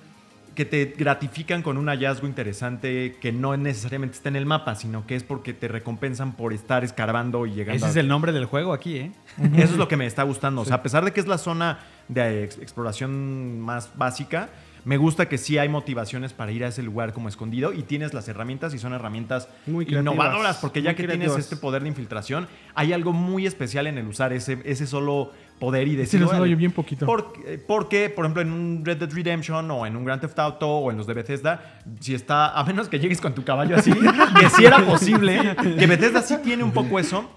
[0.56, 5.06] que te gratifican con un hallazgo interesante que no necesariamente está en el mapa, sino
[5.06, 8.32] que es porque te recompensan por estar escarbando y llegando Ese a- es el nombre
[8.32, 9.12] del juego aquí, ¿eh?
[9.54, 10.62] eso es lo que me está gustando.
[10.62, 14.50] O sea, a pesar de que es la zona de ex- exploración más básica,
[14.86, 18.14] me gusta que sí hay motivaciones para ir a ese lugar como escondido y tienes
[18.14, 21.90] las herramientas y son herramientas Muy innovadoras porque ya muy que tienes este poder de
[21.90, 26.24] infiltración, hay algo muy especial en el usar ese, ese solo poder y Sí, decir...
[26.24, 26.50] "Órale".
[26.50, 27.06] yo bien poquito.
[27.06, 30.70] Porque, porque, por ejemplo, en un Red Dead Redemption o en un Grand Theft Auto
[30.70, 33.92] o en los de Bethesda, si está, a menos que llegues con tu caballo así,
[34.40, 37.30] que si era posible, que Bethesda sí tiene un poco eso.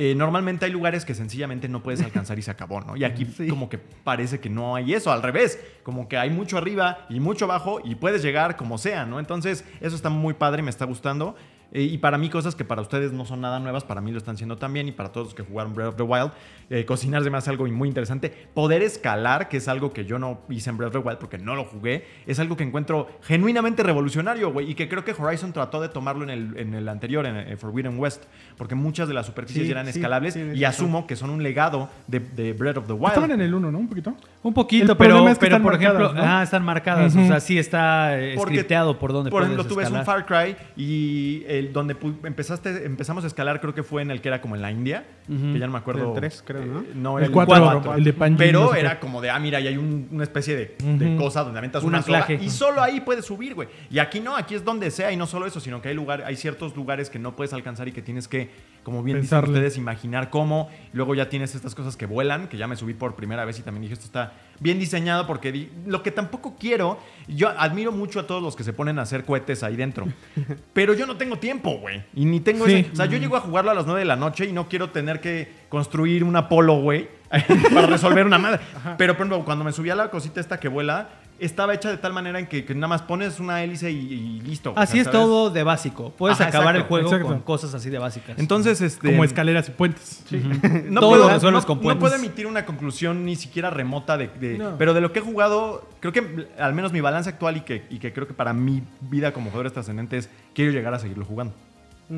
[0.00, 2.96] Eh, normalmente hay lugares que sencillamente no puedes alcanzar y se acabó, ¿no?
[2.96, 3.48] Y aquí Sí.
[3.48, 7.18] como que parece que no hay eso, al revés, como que hay mucho arriba y
[7.18, 9.18] mucho abajo y puedes llegar como sea, ¿no?
[9.18, 11.34] Entonces eso está muy padre, me está gustando.
[11.72, 14.18] Eh, y para mí cosas que para ustedes no son nada nuevas, para mí lo
[14.18, 16.32] están siendo también y para todos los que jugaron Breath of the Wild,
[16.70, 18.48] eh, cocinar me hace algo muy interesante.
[18.54, 21.38] Poder escalar, que es algo que yo no hice en Breath of the Wild porque
[21.38, 25.52] no lo jugué, es algo que encuentro genuinamente revolucionario, güey, y que creo que Horizon
[25.52, 28.24] trató de tomarlo en el, en el anterior, en eh, Forbidden West,
[28.56, 31.88] porque muchas de las superficies Sí, eran sí, escalables y asumo que son un legado
[32.06, 33.08] de, de Breath of the Wild.
[33.08, 33.78] Estaban en el 1, ¿no?
[33.78, 34.14] Un poquito.
[34.42, 36.28] Un poquito, El pero, es que pero están por marcadas, ejemplo, ¿no?
[36.28, 37.16] ah, están marcadas.
[37.16, 40.04] O sea, sí está eh, scripteado por donde Por ejemplo, tú ves un.
[40.04, 44.28] Far Cry y el donde empezaste, empezamos a escalar, creo que fue en el que
[44.28, 46.08] era como en la India, que ya no me acuerdo.
[46.14, 46.80] El tres, creo, ¿no?
[46.80, 47.94] Eh, no, El el cuatro, 4.
[47.94, 49.00] el de Panji, Pero no sé era qué.
[49.00, 52.02] como de, ah, mira, y hay un- una especie de, cosa donde aventas Un una
[52.02, 52.42] soga anclaje.
[52.44, 53.68] y solo ahí puedes subir, güey.
[53.90, 56.22] Y aquí no, aquí es donde sea y no solo eso, sino que hay lugar,
[56.26, 58.50] hay ciertos lugares que no puedes alcanzar y que tienes que,
[58.88, 60.70] como bien dicen ustedes, imaginar cómo.
[60.92, 63.62] Luego ya tienes estas cosas que vuelan, que ya me subí por primera vez y
[63.62, 66.98] también dije, esto está bien diseñado porque di- lo que tampoco quiero,
[67.28, 70.06] yo admiro mucho a todos los que se ponen a hacer cohetes ahí dentro,
[70.72, 72.02] pero yo no tengo tiempo, güey.
[72.14, 72.72] Y ni tengo Sí.
[72.74, 72.90] ese...
[72.92, 74.90] O sea, yo llego a jugarlo a las 9 de la noche y no quiero
[74.90, 77.08] tener que construir un Apolo, güey,
[77.74, 78.60] para resolver una madre.
[78.96, 81.96] Pero, por ejemplo, cuando me subí a la cosita esta que vuela, estaba hecha de
[81.98, 84.70] tal manera en que, que nada más pones una hélice y, y listo.
[84.72, 85.20] o Así sea, es ¿sabes?
[85.20, 86.12] todo de básico.
[86.16, 87.26] Puedes Ajá, acabar exacto, el juego exacto.
[87.34, 88.38] con cosas así de básicas.
[88.38, 89.10] Entonces, este...
[89.10, 90.24] Como escaleras y puentes.
[90.30, 92.00] no Todo puedo, resuelves no- con no puentes.
[92.00, 94.76] puedo emitir una conclusión ni siquiera remota de, de- No.
[94.78, 97.86] pero de lo que he jugado creo que al menos mi balance actual y que,
[97.90, 100.98] y que creo que para mi vida como jugador es trascendente es quiero llegar a
[100.98, 101.54] seguirlo jugando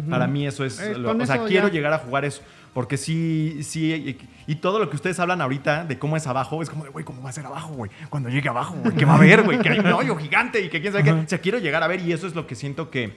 [0.09, 1.72] para mí eso es Eh, lo- o sea eso quiero ya.
[1.74, 3.92] llegar a jugar eso porque sí sí
[4.46, 6.90] y, y todo lo que ustedes hablan ahorita de cómo es abajo es como de
[6.90, 9.42] güey cómo va a ser abajo güey cuando llegue abajo güey qué va a haber
[9.42, 11.83] güey que hay un hoyo gigante y que quién sabe qué o sea quiero llegar
[11.83, 13.16] a ver y eso es lo que siento que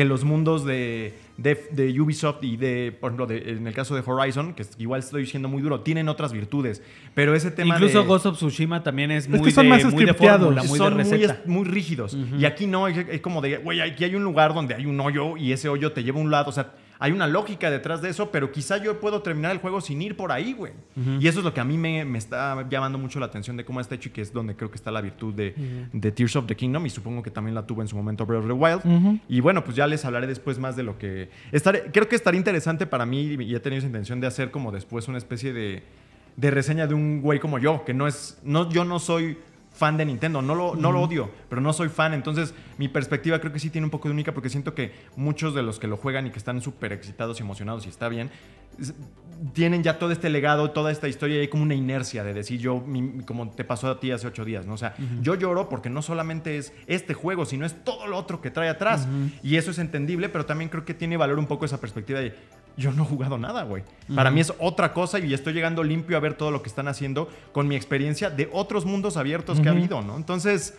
[0.00, 3.94] que los mundos de, de, de Ubisoft y de, por ejemplo, de- en el caso
[3.94, 6.82] de Horizon, que igual estoy diciendo muy duro, tienen otras virtudes.
[7.14, 9.68] Pero ese tema Incluso de, Ghost of Tsushima también es Es muy que son de,
[9.68, 10.40] más muy de scripteados.
[10.54, 11.42] fórmula, muy son muy, receta.
[11.44, 12.16] muy rígidos.
[12.38, 14.98] Y aquí no, es, es como de, güey, aquí hay un lugar donde hay un
[15.00, 16.48] hoyo y ese hoyo te lleva a un lado.
[16.48, 19.80] O sea, hay una lógica detrás de eso, pero quizá yo puedo terminar el juego
[19.80, 20.74] sin ir por ahí, güey.
[21.18, 23.64] Y eso es lo que a mí me, me está llamando mucho la atención de
[23.64, 25.54] cómo está hecho y que es donde creo que está la virtud de,
[25.94, 26.84] de Tears of the Kingdom.
[26.84, 29.20] Y supongo que también la tuvo en su momento Breath of the Wild.
[29.28, 31.30] Y bueno, pues ya les hablaré después más de lo que...
[31.52, 34.70] Estaré, creo que estaría interesante para mí y he tenido esa intención de hacer como
[34.70, 35.82] después una especie de,
[36.36, 38.38] de reseña de un güey como yo, que no es...
[38.44, 39.38] No, yo no soy
[39.72, 43.38] fan de Nintendo, no lo, no lo odio, pero no soy fan, entonces mi perspectiva
[43.38, 45.86] creo que sí tiene un poco de única porque siento que muchos de los que
[45.86, 48.30] lo juegan y que están súper excitados y emocionados y está bien,
[49.54, 52.60] tienen ya todo este legado, toda esta historia y hay como una inercia de decir
[52.60, 54.74] yo, mi- como te pasó a ti hace ocho días, ¿no?
[54.74, 58.42] O sea, yo lloro porque no solamente es este juego, sino es todo lo otro
[58.42, 59.08] que trae atrás.
[59.42, 62.34] Y eso es entendible, pero también creo que tiene valor un poco esa perspectiva de
[62.76, 63.82] yo no he jugado nada, güey.
[64.14, 66.88] Para mí es otra cosa y estoy llegando limpio a ver todo lo que están
[66.88, 70.16] haciendo con mi experiencia de otros mundos abiertos que ha habido, ¿no?
[70.16, 70.74] Entonces,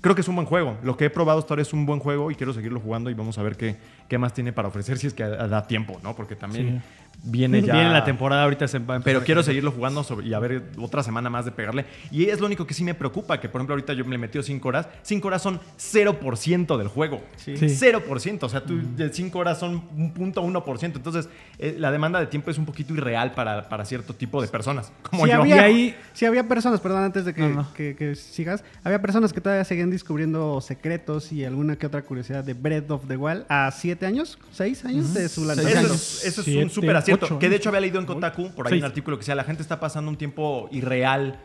[0.00, 0.76] creo que es un buen juego.
[0.82, 3.14] Lo que he probado hasta ahora es un buen juego y quiero seguirlo jugando y
[3.14, 3.76] vamos a ver qué,
[4.08, 6.14] qué más tiene para ofrecer si es que da tiempo, ¿no?
[6.14, 6.82] Porque también
[7.24, 7.74] viene ya...
[7.74, 10.38] Viene la temporada, ahorita se va a empezar Pero quiero seguirlo jugando sobre- y a
[10.38, 11.84] ver otra semana más de pegarle.
[12.10, 14.18] Y es lo único que sí me preocupa, que por ejemplo ahorita yo me le
[14.18, 14.88] metí 5 horas.
[15.02, 17.22] 5 horas son 0% del juego.
[17.36, 17.54] Sí.
[17.54, 18.42] 0%.
[18.42, 20.82] O sea, tú de 5 horas son un punto 1%.
[20.96, 24.48] Entonces, eh, la demanda de tiempo es un poquito irreal para, para cierto tipo de
[24.48, 24.92] personas.
[25.02, 25.40] Como Si yo.
[25.40, 27.72] había, Y ahí- si había personas, perdón, antes de que, No, no.
[27.74, 32.44] que- que sigas, había personas que todavía seguían descubriendo secretos y alguna que otra curiosidad
[32.44, 35.94] de Breath of the Wild a siete años, seis años de su Eso lanzamiento.
[35.94, 37.26] es, eso es un súper acierto.
[37.26, 38.82] ocho Que de hecho había leído en Kotaku, por ahí Seis.
[38.82, 41.40] un artículo que decía, la gente está pasando un tiempo irreal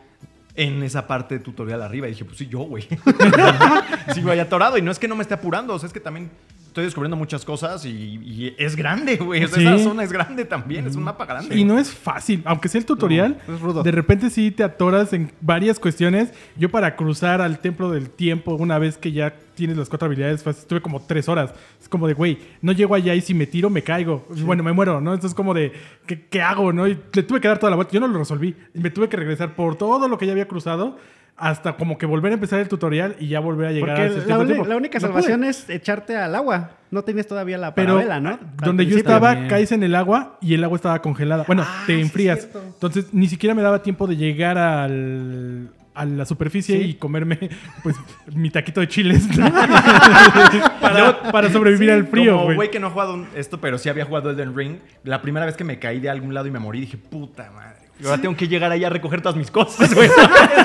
[0.54, 2.08] en esa parte de tutorial arriba.
[2.08, 2.86] Y dije, pues sí, yo, güey.
[4.14, 4.76] Sigo ahí atorado.
[4.76, 6.30] Y no es que no me esté apurando, o sea, es que también
[6.68, 9.44] estoy descubriendo muchas cosas y, y es grande, güey.
[9.44, 9.66] O sea, Sí.
[9.66, 11.58] esa zona es grande también, es un mapa grande.
[11.58, 13.82] Y no es fácil, aunque sea el tutorial, No, es rudo.
[13.82, 16.32] de repente sí te atoras en varias cuestiones.
[16.56, 20.46] Yo para cruzar al templo del tiempo, una vez que ya tienes las cuatro habilidades,
[20.46, 21.52] estuve como tres horas.
[21.80, 24.24] Es como de, güey, no llego allá y si me tiro me caigo.
[24.44, 25.12] Bueno, me muero, ¿no?
[25.14, 25.72] Entonces como de,
[26.06, 26.86] ¿qué, qué hago, no?
[26.86, 27.92] Y le tuve que dar toda la vuelta.
[27.92, 28.54] Yo no lo resolví.
[28.74, 30.96] Y me tuve que regresar por todo lo que ya había cruzado
[31.38, 34.18] hasta como que volver a empezar el tutorial y ya volver a llegar a Porque
[34.18, 34.64] ese la, tiempo.
[34.66, 36.70] la única No salvación es echarte al agua.
[36.90, 38.30] No tienes todavía la Pero parabela, ¿no?
[38.30, 39.48] Al donde yo estaba, También.
[39.50, 41.44] caes en el agua y el agua estaba congelada.
[41.46, 42.48] Bueno, Ah, te enfrías.
[42.54, 46.84] Entonces, ni siquiera me daba tiempo de llegar al, a la superficie Sí.
[46.90, 47.38] y comerme
[47.82, 47.96] pues
[48.34, 49.26] mi taquito de chiles
[50.80, 52.56] para, para sobrevivir al frío, Como güey.
[52.56, 54.76] güey que no ha jugado esto, pero sí había jugado Elden Ring.
[55.04, 57.78] La primera vez que me caí de algún lado y me morí, dije, puta madre.
[58.00, 60.08] Y ahora tengo que llegar ahí a recoger todas mis cosas, güey.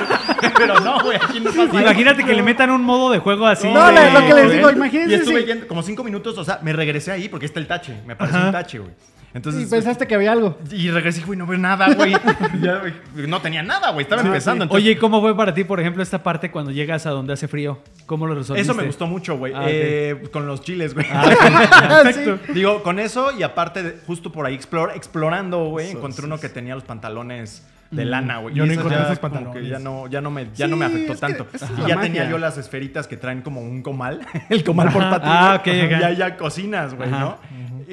[0.56, 3.66] pero no, güey, aquí no pasa Imagínate que le metan un modo de juego así.
[3.68, 6.60] No, de- lo que les digo, imagínense Y estuve yendo como cinco minutos, o sea,
[6.62, 7.94] me regresé ahí porque está el tache.
[8.06, 8.46] Me pareció Ajá.
[8.48, 8.92] un tache, güey.
[9.34, 9.62] Entonces.
[9.62, 10.56] Y pensaste que había algo.
[10.70, 12.12] Y regresé, güey, no veo nada, güey.
[12.62, 14.04] Ya, güey, no tenía nada, güey.
[14.04, 14.64] Estaba empezando.
[14.64, 17.48] entonces- Oye, ¿cómo fue para ti, por ejemplo, esta parte cuando llegas a donde hace
[17.48, 17.80] frío?
[18.06, 18.70] ¿Cómo lo resolviste?
[18.70, 19.52] Eso me gustó mucho, güey.
[19.54, 19.64] Ah.
[19.66, 21.06] Eh, con los chiles, güey.
[21.08, 22.38] Perfecto.
[22.54, 26.74] Digo, con eso y aparte, justo por ahí explor- explorando, güey, encontré uno que tenía
[26.74, 28.54] los pantalones de lana, güey.
[28.54, 29.54] Yo Y no encontré ya esos pantalones.
[29.62, 31.46] que ya no, ya no me, ya Sí, no me afectó tanto.
[31.54, 32.00] Y ya magia.
[32.00, 34.20] tenía yo las esferitas que traen como un comal.
[34.48, 35.28] El comal portátil.
[35.32, 36.00] Ah, ok, ok.
[36.00, 37.20] Y ahí ya cocinas, güey, Ajá.
[37.20, 37.38] ¿no?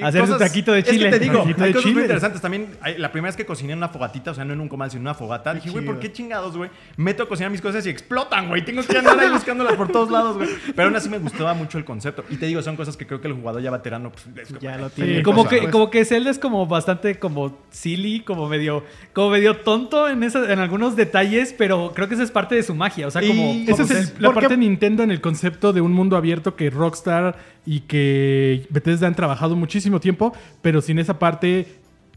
[0.02, 1.10] Hacer tu taquito de Es que chile.
[1.10, 2.00] te digo, hay cosas muy chile.
[2.02, 2.40] interesantes.
[2.40, 4.68] También, hay- la primera vez que cociné en una fogatita, o sea, no en un
[4.68, 6.70] comal, sino en una fogata, dije, güey, ¿por qué chingados, güey?
[6.96, 8.64] Meto a cocinar mis cosas y explotan, güey.
[8.64, 10.48] Tengo que andar ahí buscándolas por todos lados, güey.
[10.74, 12.24] Pero aún así me gustaba mucho el concepto.
[12.30, 14.76] Y te digo, son cosas que creo que el jugador ya veterano, pues, es Ya
[14.78, 15.22] lo tiene.
[15.22, 15.72] como cosa, que, pues.
[15.72, 20.52] como que Zelda es como bastante como silly, como medio, como medio tonto en esa-
[20.52, 23.06] en algunos detalles, pero creo que esa es parte de su magia.
[23.06, 23.52] O sea, como.
[23.66, 26.70] Esa es el- la parte de Nintendo en el concepto de un mundo abierto que
[26.70, 31.66] Rockstar y que Bethesda han trabajado muchísimo tiempo, pero sin esa parte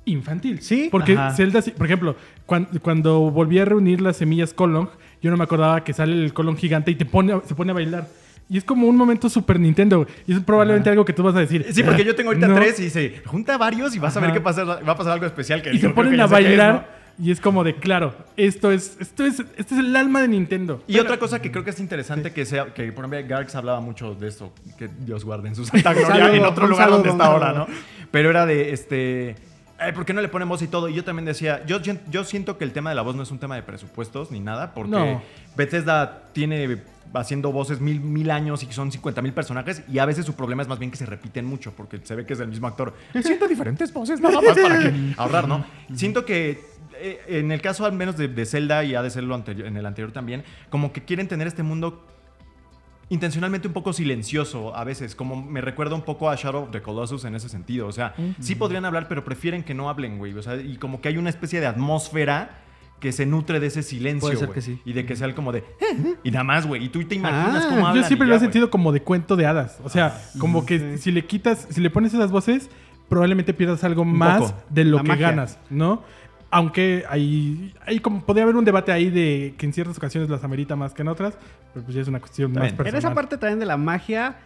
[0.06, 0.62] infantil.
[0.62, 0.90] Sí.
[0.92, 1.32] Porque Ajá.
[1.36, 4.88] Zelda, por ejemplo, cuan- cuando, volví a reunir las semillas Colong,
[5.22, 7.74] yo no me acordaba que sale el Colong gigante y te pone, se pone a
[7.74, 8.08] bailar.
[8.48, 10.06] Y es como un momento Super Nintendo.
[10.28, 11.66] Y es probablemente algo que tú vas a decir.
[11.72, 12.54] Sí, porque yo tengo ahorita No.
[12.56, 15.26] tres y dice, junta varios y vas a ver qué pasa, va a pasar algo
[15.26, 16.74] especial que Y se ponen a es, bailar.
[16.76, 16.95] ¿no?
[17.18, 20.84] Y es como de, claro, esto es, esto es, este es el alma de Nintendo.
[20.88, 23.80] Y otra cosa que creo que es interesante que sea, que por ejemplo Garx hablaba
[23.80, 26.98] mucho de esto, que Dios guarde en su santa gloria saludo, en otro lugar saludo,
[26.98, 27.54] donde está ahora.
[27.54, 27.68] ¿no?
[28.12, 29.36] Pero era de este.
[29.78, 30.90] "Ay, ¿Por qué no le ponen voz y todo?
[30.90, 33.32] Y yo también decía, yo, yo siento que el tema de la voz no es
[33.32, 35.22] un tema de presupuestos ni nada, porque No.
[35.56, 36.82] Bethesda tiene
[37.14, 40.64] haciendo voces mil, mil años y son 50 mil personajes y a veces su problema
[40.64, 42.94] es más bien que se repiten mucho porque se ve que es el mismo actor.
[43.22, 45.66] Siento diferentes voces nada más para que ahorrar, ¿no?
[45.94, 49.24] Siento que eh, en el caso al menos de, de Zelda y ha de ser
[49.24, 52.06] lo anterior, en el anterior también, como que quieren tener este mundo
[53.10, 56.82] intencionalmente un poco silencioso a veces, como me recuerda un poco a Shadow of the
[56.82, 57.88] Colossus en ese sentido.
[57.88, 60.34] O sea, sí podrían hablar, pero prefieren que no hablen, güey.
[60.34, 62.62] O sea, y como que hay una especie de atmósfera
[63.00, 64.82] que se nutre de ese silencio, Puede ser que sí.
[64.86, 65.64] Y de que sea el como de...
[66.24, 66.86] Y nada más, güey.
[66.86, 68.02] Y tú te imaginas Ah, cómo hablan.
[68.04, 69.80] Yo siempre lo he sentido como de cuento de hadas.
[69.84, 72.70] O sea, como que si le quitas, si le pones esas voces,
[73.08, 74.64] probablemente pierdas algo más poco.
[74.70, 75.30] de lo La que magia.
[75.30, 76.02] ganas, ¿no?
[76.56, 80.44] Aunque hay, hay como podría haber un debate ahí de que en ciertas ocasiones las
[80.44, 81.38] amerita más que en otras,
[81.74, 82.88] pero pues ya es una cuestión más personal.
[82.88, 84.38] En esa parte también de la magia,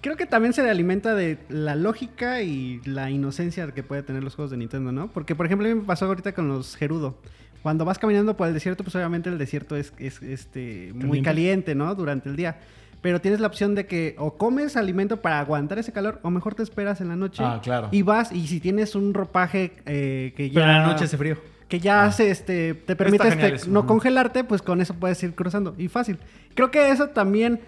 [0.00, 4.24] creo que también se le alimenta de la lógica y la inocencia que puede tener
[4.24, 5.08] los juegos de Nintendo, ¿no?
[5.08, 7.18] Porque, por ejemplo, a mí me pasó ahorita con los Gerudo.
[7.62, 11.74] Cuando vas caminando por el desierto, pues obviamente el desierto es, es, este, muy caliente,
[11.74, 11.94] ¿no?
[11.94, 12.58] Durante el día.
[13.00, 16.54] Pero tienes la opción de que o comes alimento para aguantar ese calor o mejor
[16.54, 17.42] te esperas en la noche.
[17.44, 17.88] Ah, claro.
[17.92, 20.60] Y vas, y si tienes un ropaje eh, que ya...
[20.60, 21.38] Pero en la noche hace frío.
[21.68, 25.74] que ya hace este te permite este, no congelarte, pues con eso puedes ir cruzando
[25.78, 26.18] y fácil.
[26.54, 27.60] Creo que eso también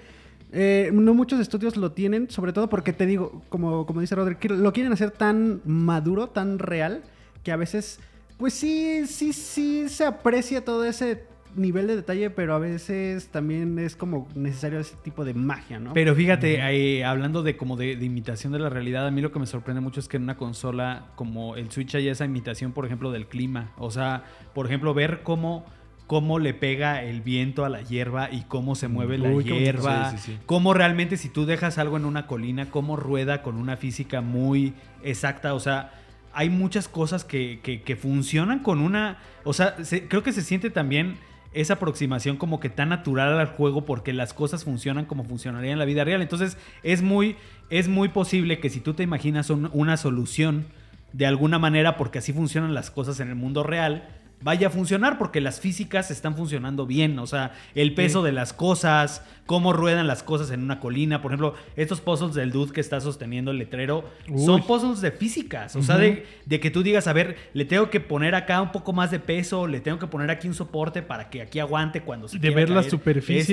[0.55, 4.37] eh, no muchos estudios lo tienen, sobre todo porque te digo, como, como dice Rodri,
[4.37, 7.03] que lo quieren hacer tan maduro, tan real,
[7.43, 8.01] que a veces,
[8.37, 11.25] pues sí, sí, sí se aprecia todo ese
[11.57, 15.93] nivel de detalle, pero a veces también es como necesario ese tipo de magia, ¿no?
[15.93, 19.33] Pero fíjate, eh, hablando de como de, de imitación de la realidad, a mí lo
[19.33, 22.73] que me sorprende mucho es que en una consola como el Switch hay esa imitación,
[22.73, 23.73] por ejemplo, del clima.
[23.79, 25.65] O sea, por ejemplo, ver cómo,
[26.07, 30.11] cómo le pega el viento a la hierba y cómo se mueve la Uy, hierba.
[30.11, 30.39] Sí, sí, sí.
[30.47, 34.75] Cómo realmente si tú dejas algo en una colina, cómo rueda con una física muy
[35.03, 35.55] exacta.
[35.55, 35.93] O sea,
[36.35, 39.19] hay muchas cosas que, que- que funcionan con una...
[39.45, 41.17] O sea, se- creo que se siente también
[41.55, 45.79] esa aproximación como que tan natural al juego porque las cosas funcionan como funcionarían en
[45.79, 46.23] la vida real.
[46.23, 47.37] Entonces es muy,
[47.71, 50.67] es muy posible que si tú te imaginas un- una solución
[51.13, 54.09] de alguna manera porque así funcionan las cosas en el mundo real,
[54.45, 57.19] vaya a funcionar porque las físicas están funcionando bien.
[57.19, 61.21] O sea, el peso de las cosas, cómo ruedan las cosas en una colina.
[61.21, 64.05] Por ejemplo, estos puzzles del dude que está sosteniendo el letrero
[64.37, 65.75] son puzzles de físicas.
[65.77, 68.73] O sea, de, de que tú digas, a ver, le tengo que poner acá un
[68.73, 72.03] poco más de peso, le tengo que poner aquí un soporte para que aquí aguante
[72.03, 72.91] cuando se De ver la donde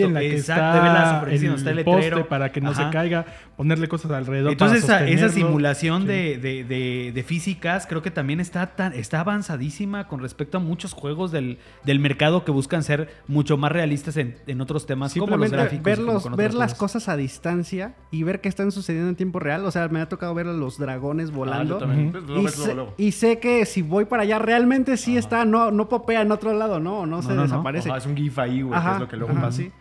[0.07, 2.27] en la que exacto, está de ver la superficie el, donde está el poste letrero.
[2.29, 2.85] para que no Ajá.
[2.85, 3.25] se caiga,
[3.57, 5.47] ponerle cosas alrededor Entonces esa, para esa sostenerlo.
[5.49, 6.07] simulación Sí.
[6.07, 10.61] de, de- de- de físicas creo que también está, tan, está avanzadísima con respecto a
[10.61, 15.13] muchos juegos del, del mercado que buscan ser mucho más realistas en, en otros temas
[15.15, 15.78] como los gráficos.
[15.83, 19.15] Ver, los- con ver otras las cosas a distancia y ver qué están sucediendo en
[19.15, 19.65] tiempo real.
[19.65, 21.75] O sea, me ha tocado ver a los dragones volando.
[21.75, 22.09] Ah, yo también.
[22.15, 22.41] Ujú.
[22.41, 22.93] Pues y, sé, luego.
[22.97, 26.53] y sé que si voy para allá realmente sí está, no, no popea en otro
[26.53, 27.41] lado, no, no, se no, no.
[27.43, 27.89] desaparece.
[27.89, 29.57] Ajá, es un GIF ahí, güey, que es lo que luego ajá, pasa.
[29.57, 29.71] sí.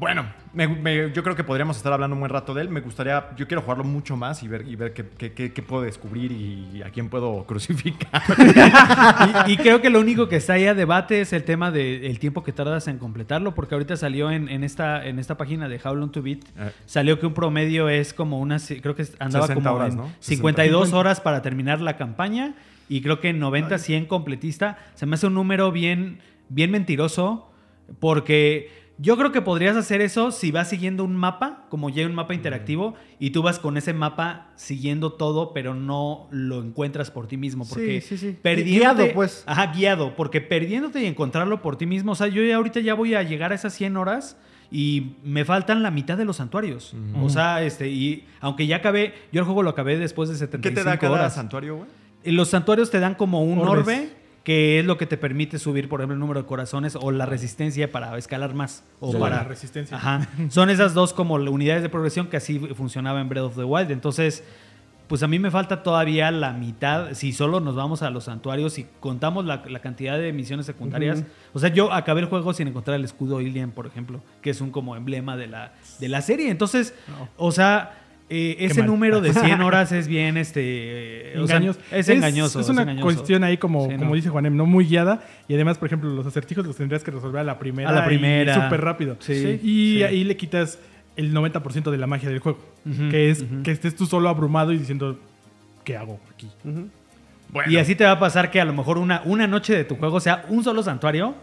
[0.00, 2.70] Bueno, me- me- yo creo que podríamos estar hablando un buen rato de él.
[2.70, 5.62] Me gustaría, yo quiero jugarlo mucho más y ver, y ver qué, qué- qué- qué
[5.62, 8.22] puedo descubrir y a quién puedo crucificar.
[9.46, 12.18] y, y creo que lo único que está ahí a debate es el tema del
[12.18, 15.78] tiempo que tardas en completarlo, porque ahorita salió en, en esta, en esta página de
[15.84, 16.72] How Long to Beat, Eh.
[16.86, 20.10] salió que un promedio es como unas, creo que andaba 60 como horas, en ¿no?
[20.20, 22.54] 52 horas para terminar la campaña
[22.88, 24.78] y creo que 90, 100 completista.
[24.94, 27.50] Se me hace un número bien, bien mentiroso,
[27.98, 28.79] porque...
[29.02, 32.14] Yo creo que podrías hacer eso si vas siguiendo un mapa, como ya hay un
[32.14, 37.26] mapa interactivo, y tú vas con ese mapa siguiendo todo, pero no lo encuentras por
[37.26, 37.64] ti mismo.
[37.66, 38.36] Porque Sí, sí, sí.
[38.42, 39.42] perdiéndote- Guiado, pues.
[39.46, 42.92] Ajá, guiado, porque perdiéndote y encontrarlo por ti mismo, o sea, yo ya ahorita ya
[42.94, 44.36] voy a llegar a esas 100 horas
[44.70, 46.94] y me faltan la mitad de los santuarios.
[47.22, 50.40] O sea, este, y aunque ya acabé, yo el juego lo acabé después de ¿Qué
[50.40, 51.34] 75 te da cada horas.
[51.34, 51.88] santuario, güey?
[52.22, 53.78] Y Los santuarios te dan como un Orbes.
[53.88, 54.10] orbe,
[54.44, 57.26] que es lo que te permite subir, por ejemplo, el número de corazones o la
[57.26, 58.84] resistencia para escalar más.
[58.98, 59.96] O Sí, para la resistencia.
[59.96, 60.28] Ajá.
[60.48, 63.90] Son esas dos como unidades de progresión que así funcionaba en Breath of the Wild.
[63.90, 64.42] Entonces,
[65.08, 67.14] pues a mí me falta todavía la mitad.
[67.14, 71.24] Si solo nos vamos a los santuarios y contamos la, la cantidad de misiones secundarias.
[71.52, 74.60] O sea, yo acabé el juego sin encontrar el escudo Ilian, por ejemplo, que es
[74.60, 76.48] un como emblema de la, de la serie.
[76.48, 76.94] Entonces,
[77.36, 77.99] o sea,
[78.30, 78.86] eh, ese mal.
[78.86, 81.34] número de 100 horas es bien, este...
[81.38, 81.78] o sea, Engaños.
[81.90, 82.60] es engañoso.
[82.60, 83.04] Es, una engañoso.
[83.04, 84.14] cuestión ahí como, Sí, como no.
[84.14, 85.20] dice Juanem, no muy guiada.
[85.48, 87.90] Y además, por ejemplo, los acertijos los tendrías que resolver a la primera.
[87.90, 88.54] A la primera.
[88.54, 89.16] Súper rápido.
[89.18, 90.02] Sí, Y sí.
[90.04, 90.78] ahí le quitas
[91.16, 92.58] el 90% de la magia del juego.
[93.10, 95.18] Que es que estés tú solo abrumado y diciendo,
[95.84, 96.48] ¿qué hago aquí?
[97.68, 99.96] Y así te va a pasar que a lo mejor una, una noche de tu
[99.96, 101.34] juego sea un solo santuario.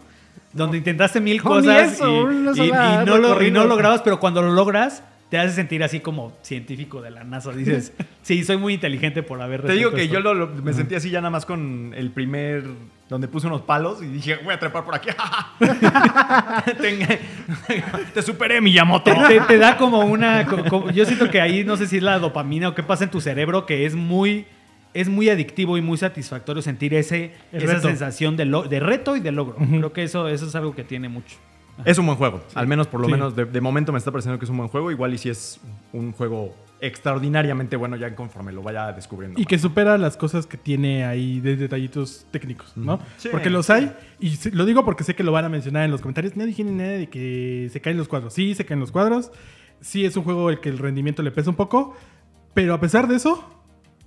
[0.54, 2.34] Donde intentaste mil cosas eso, y,
[3.04, 6.32] no lo, y no lo grabas, pero cuando lo logras, te hace sentir así como
[6.42, 7.52] científico de la NASA.
[7.52, 10.14] Dices, sí, soy muy inteligente por haber Te digo que esto".
[10.14, 12.64] yo lo- lo- me sentí así ya nada más con el primer...
[13.08, 15.08] Donde puse unos palos y dije, voy a trepar por aquí.
[16.80, 17.18] te,
[18.12, 19.10] te superé, Miyamoto.
[19.26, 20.46] te, te- da como una.
[20.92, 23.20] yo siento que ahí no sé si es la dopamina o qué pasa en tu
[23.22, 24.46] cerebro, que es muy.
[24.94, 29.20] Es muy adictivo y muy satisfactorio sentir ese, esa sensación de, lo- de reto y
[29.20, 29.56] de logro.
[29.56, 31.36] Creo que eso, eso es algo que tiene mucho.
[31.84, 32.42] Es un buen juego.
[32.54, 33.12] Al menos, por lo Sí.
[33.12, 34.90] menos, de, de momento me está pareciendo que es un buen juego.
[34.90, 35.60] Igual y si es
[35.92, 39.38] un juego extraordinariamente bueno ya conforme lo vaya descubriendo.
[39.38, 39.48] Y más.
[39.48, 43.00] que supera las cosas que tiene ahí de detallitos técnicos, ¿no?
[43.16, 43.28] Sí.
[43.30, 46.00] Porque los hay, y lo digo porque sé que lo van a mencionar en los
[46.00, 46.36] comentarios.
[46.36, 48.32] No dijeron nada de que se caen los cuadros.
[48.34, 49.30] Sí, se caen los cuadros.
[49.80, 51.96] Sí, es un juego el que el rendimiento le pesa un poco.
[52.54, 53.57] Pero a pesar de eso,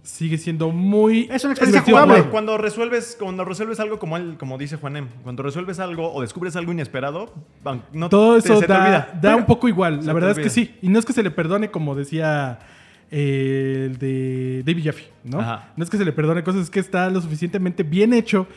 [0.03, 1.27] sigue siendo muy.
[1.31, 2.31] Es una experiencia cuando, jugable.
[2.31, 6.55] cuando resuelves, cuando resuelves algo como él, como dice Juanem, cuando resuelves algo o descubres
[6.55, 7.33] algo inesperado,
[7.93, 9.09] no Todo te- eso se te da, olvida.
[9.13, 10.01] da Pero- un poco igual.
[10.01, 10.75] se La te verdad es que sí.
[10.81, 12.59] Y no es que se le perdone, como decía
[13.11, 15.39] eh, el de David Jaffe, ¿no?
[15.39, 15.73] Ajá.
[15.75, 18.47] No es que se le perdone cosas, es que está lo suficientemente bien hecho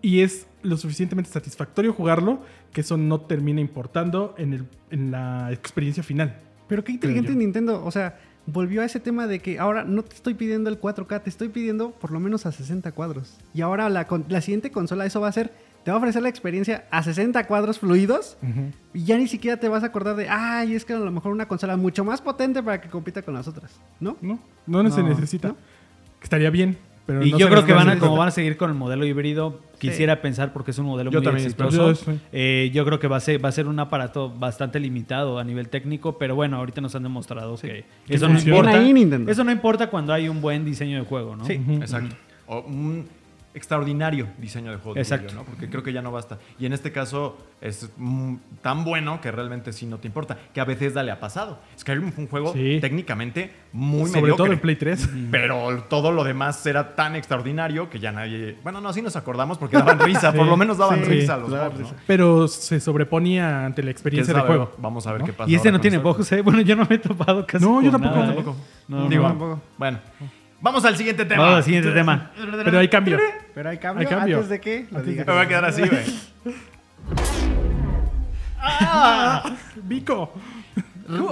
[0.00, 2.40] y es lo suficientemente satisfactorio jugarlo
[2.72, 6.36] que eso no termina importando en, el, en la experiencia final.
[6.68, 7.34] Pero qué inteligente.
[7.34, 7.84] Nintendo.
[7.84, 8.18] O sea,
[8.52, 11.48] volvió a ese tema de que ahora no te estoy pidiendo el 4K, te estoy
[11.48, 13.36] pidiendo por lo menos a 60 cuadros.
[13.54, 14.06] Y ahora la,
[14.40, 15.52] siguiente consola, eso va a ser,
[15.84, 18.36] te va a ofrecer la experiencia a 60 cuadros fluidos.
[18.92, 21.32] Y ya ni siquiera te vas a acordar de, ay, es que a lo mejor
[21.32, 23.72] una consola mucho más potente para que compita con las otras.
[24.00, 24.16] ¿No?
[24.20, 25.48] No, no, se No, necesita.
[25.48, 25.56] ¿no?
[26.22, 26.76] Estaría bien,
[27.10, 29.04] Pero y no yo creo que van a, como van a seguir con el modelo
[29.04, 31.92] híbrido, quisiera pensar porque es un modelo Yo muy también exitoso.
[31.92, 35.40] Yo eh, yo creo que va a ser va a ser un aparato bastante limitado
[35.40, 38.78] a nivel técnico, pero bueno, ahorita nos han demostrado que eso no importa.
[38.78, 38.94] Ahí.
[39.26, 41.44] Eso no importa cuando hay un buen diseño de juego, ¿no?
[41.44, 42.14] Sí, exacto.
[42.46, 42.64] O
[43.54, 44.96] extraordinario diseño de juego.
[44.98, 45.28] Exacto.
[45.32, 45.44] yo, ¿no?
[45.44, 46.38] Porque creo que ya no basta.
[46.58, 50.38] Y en este caso es mm, tan bueno que realmente sí no te importa.
[50.54, 51.58] Que a veces le ha pasado.
[51.78, 52.78] Skyrim fue un juego Sí.
[52.80, 54.36] técnicamente muy Sobre mediocre.
[54.44, 55.10] todo en Play 3.
[55.30, 58.56] Pero todo lo demás era tan extraordinario que ya nadie.
[58.62, 60.32] Bueno, no, sí nos acordamos porque daban risa.
[60.40, 61.70] Por lo menos daban Sí, risa los ¿no?
[62.06, 64.46] Pero se sobreponía ante la experiencia de verdad.
[64.56, 64.72] juego.
[64.78, 65.50] Vamos a ver qué pasa.
[65.50, 66.42] Y este no tiene bugs, ¿eh?
[66.42, 68.34] Bueno, yo no me he topado casi No, yo tampoco, nada, ¿eh?
[68.36, 68.56] Tampoco.
[68.88, 69.28] No, Digo, no.
[69.28, 69.60] tampoco.
[69.78, 69.98] Bueno.
[70.60, 71.42] Vamos al siguiente tema.
[71.42, 72.30] Vamos al siguiente tema.
[72.64, 73.18] Pero hay cambio.
[73.54, 74.36] Pero hay cambio, Hay cambio.
[74.36, 75.24] antes de que lo Antes de.
[75.24, 76.04] Me voy a quedar así, güey.
[79.84, 80.32] Vico.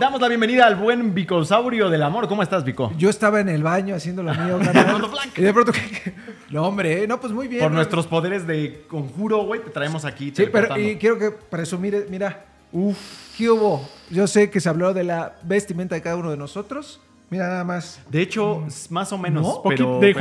[0.01, 2.27] Damos la bienvenida al buen Bicosaurio del amor.
[2.27, 2.93] ¿Cómo estás, Vico?
[2.97, 4.59] Yo estaba en el baño haciendo lo mío,
[5.37, 6.15] y de pronto, que-
[6.51, 7.63] no, hombre, eh, no, pues muy bien.
[7.63, 10.33] Por nuestros poderes de conjuro, güey, te traemos aquí.
[10.35, 12.99] Sí, pero y quiero que presumir, eh, mira, uff,
[13.37, 13.89] ¿qué hubo?
[14.11, 17.01] Yo sé que se habló de la vestimenta de cada uno de nosotros.
[17.31, 18.01] Mira nada más.
[18.11, 19.43] De hecho, s- más o menos.
[19.43, 19.63] ¿No?
[19.69, 20.15] pero, Poquito de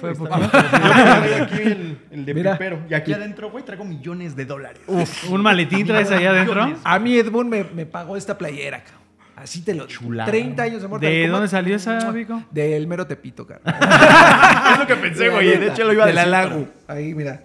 [0.00, 0.14] Fue.
[0.14, 2.52] Yo traigo aquí el, el de Mira.
[2.52, 2.78] pipero.
[2.88, 4.80] Y aquí adentro, güey, traigo millones de dólares.
[5.28, 6.54] ¿Un maletín traes allá adentro?
[6.62, 6.78] Millones.
[6.84, 9.02] A mí Edmund me, me pagó esta playera, cabrón.
[9.34, 9.86] Así te lo.
[9.86, 10.30] Chulada.
[10.30, 11.32] 30 años de Mortal ¿De Kombat.
[11.32, 12.44] dónde salió esa, Vico?
[12.52, 13.74] Del mero Tepito, carnal.
[14.74, 15.48] es lo que pensé, güey.
[15.48, 16.28] De neta, hecho, lo iba a de decir.
[16.28, 16.68] la Lagu.
[16.86, 17.42] Ahí, mira.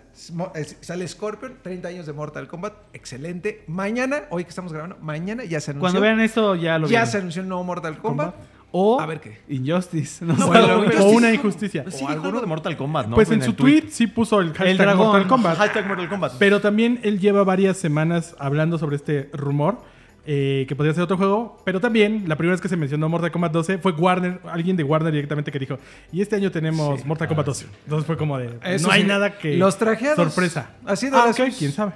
[0.81, 2.73] Sale Scorpion, 30 años de Mortal Kombat.
[2.93, 3.63] Excelente.
[3.67, 5.81] Mañana, hoy que estamos grabando, mañana ya se anunció.
[5.81, 7.07] Cuando vean esto ya lo ya vieron.
[7.07, 8.35] se anunció el nuevo Mortal Kombat.
[8.71, 9.39] O A ver qué.
[9.49, 10.23] Injustice.
[10.25, 11.83] No, No, O una injusticia.
[11.83, 13.15] Pues sí, dijo algo de Mortal Kombat, ¿no?
[13.15, 15.07] Pues en su tweet sí puso el hashtag dragón.
[15.07, 15.57] Mortal Kombat.
[15.57, 16.33] Hashtag Mortal Kombat.
[16.37, 19.81] Pero también él lleva varias semanas hablando sobre este rumor.
[20.29, 23.31] Eh, que podría ser otro juego, pero también la primera vez que se mencionó Mortal
[23.31, 25.77] Kombat 12 fue Warner, alguien de Warner directamente que dijo,
[26.11, 27.65] y este año tenemos Mortal Kombat 12.
[27.85, 29.55] Entonces fue como de, Eso no hay sí, nada que...
[29.55, 30.17] Los trajeados.
[30.33, 30.71] Sorpresa.
[30.85, 31.93] Así de Ah, las- ok, quién sabe.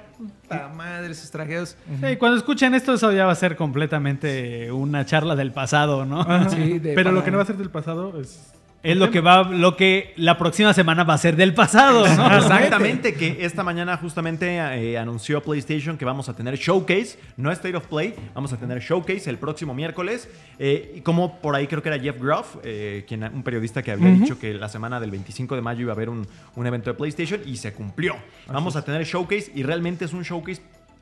[0.48, 1.76] La madre, esos trajeados.
[2.00, 6.24] Sí, cuando escuchen esto, eso ya va a ser completamente una charla del pasado, ¿no?
[6.50, 8.52] Sí, de- pero lo que no va a ser del pasado es...
[8.82, 12.36] Es lo que va, lo que la próxima semana va a ser del pasado, ¿no?
[12.36, 17.76] Exactamente, que esta mañana justamente eh, anunció PlayStation que vamos a tener Showcase, no State
[17.76, 20.28] of Play, vamos a tener Showcase el próximo miércoles.
[20.58, 23.92] Eh, y como por ahí creo que era Jeff Groff, eh, quien, un periodista que
[23.92, 26.26] había dicho que la semana del 25 de mayo iba a haber un,
[26.56, 28.16] un evento de PlayStation y se cumplió.
[28.48, 30.60] Vamos a tener Showcase y realmente es un Showcase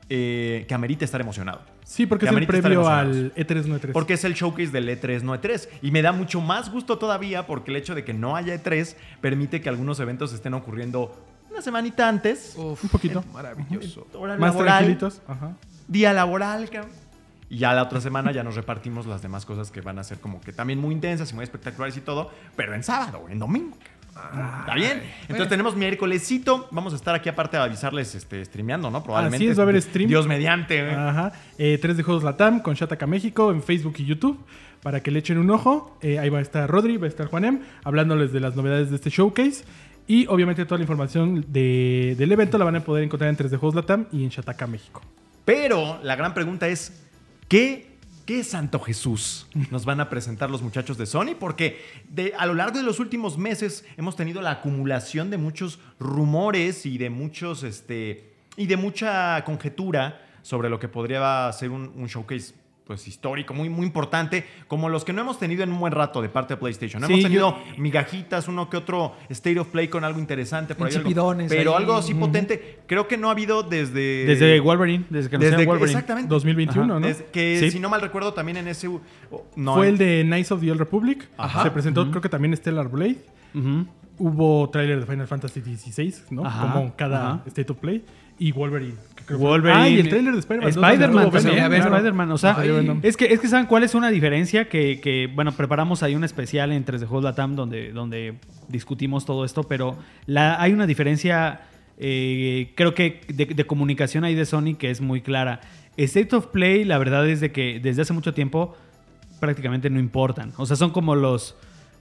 [0.09, 1.61] eh, que amerita estar emocionado.
[1.83, 3.91] Sí, porque Que es el previo al E E3 no E3.
[3.91, 5.67] Porque es el showcase del E3 no E3.
[5.81, 8.95] Y me da mucho más gusto todavía porque el hecho de que no haya E3
[9.19, 11.13] permite que algunos eventos estén ocurriendo
[11.49, 12.53] una semanita antes.
[12.55, 13.23] un poquito.
[13.33, 14.07] Maravilloso.
[14.13, 15.21] Hora Más laboral, tranquilitos.
[15.27, 15.55] Ajá.
[15.87, 16.91] Día laboral, cabrón.
[17.49, 20.19] Y ya la otra semana ya nos repartimos las demás cosas que van a ser
[20.19, 23.75] como que también muy intensas y muy espectaculares y todo, pero en sábado, en domingo.
[24.15, 25.01] ¿Está bien?
[25.23, 26.67] Entonces tenemos miércolesito.
[26.71, 29.03] Vamos a estar aquí aparte de avisarles este, streameando, ¿no?
[29.03, 29.43] Probablemente.
[29.45, 30.09] Así es, va a haber stream.
[30.09, 30.79] Dios mediante.
[30.79, 30.93] ¿eh?
[30.93, 31.31] Ajá.
[31.57, 34.37] Eh, 3 de Juegos Latam con Shataka México en Facebook y YouTube
[34.83, 35.97] para que le echen un ojo.
[36.01, 38.97] Eh, ahí va a estar Rodri, va a estar Juanem hablándoles de las novedades de
[38.97, 39.63] este showcase.
[40.07, 43.49] Y obviamente toda la información de- del evento la van a poder encontrar en 3
[43.51, 45.01] de Juegos Latam y en Shataka México.
[45.45, 47.01] Pero la gran pregunta es,
[47.47, 47.90] ¿qué,
[48.25, 51.35] qué Santo Jesús nos van a presentar los muchachos de Sony?
[51.39, 51.81] Porque
[52.37, 56.97] a lo largo de los últimos meses hemos tenido la acumulación de muchos rumores y
[56.97, 62.60] de muchos, este, y de mucha conjetura sobre lo que podría ser un showcase
[62.91, 66.21] pues histórico, muy, muy importante, como los que no hemos tenido en un buen rato
[66.21, 66.99] de parte de PlayStation.
[67.01, 70.75] No Sí, hemos tenido yo- migajitas, uno que otro State of Play con algo interesante,
[70.75, 71.77] por ahí algo- Insipidones pero ahí.
[71.77, 72.79] algo así potente.
[72.87, 74.25] Creo que no ha habido desde...
[74.25, 75.91] Desde Wolverine, desde que Desde Wolverine.
[75.91, 76.27] exactamente.
[76.27, 77.07] 2021, ¿no?
[77.31, 77.71] Que Sí.
[77.71, 78.89] si no mal recuerdo también en ese...
[79.55, 81.29] no, Fue el de Knights of the Old Republic.
[81.37, 81.63] Ajá.
[81.63, 83.17] Se presentó creo que también Stellar Blade.
[84.17, 86.45] Hubo tráiler de Final Fantasy XVI, ¿no?
[86.45, 87.41] Ajá, Como cada.
[87.47, 88.03] State of Play.
[88.37, 88.95] Y Wolverine.
[89.35, 89.81] Creo Wolverine.
[89.81, 90.69] Ah, y el tráiler de Spider-Man.
[90.69, 91.55] Spider-Man también.
[91.55, 91.95] Claro.
[91.95, 92.57] Spider-Man, o sea,
[93.03, 96.23] es que, es que saben cuál es una diferencia que, que, bueno, preparamos ahí un
[96.23, 98.35] especial en 3 de Juegos Latam donde, donde
[98.67, 101.61] discutimos todo esto, pero la, hay una diferencia,
[101.97, 105.61] eh, creo que de, de comunicación ahí de Sony que es muy clara.
[105.97, 108.75] State of Play, la verdad es de que desde hace mucho tiempo
[109.39, 110.53] prácticamente no importan.
[110.57, 111.55] O sea, son como los,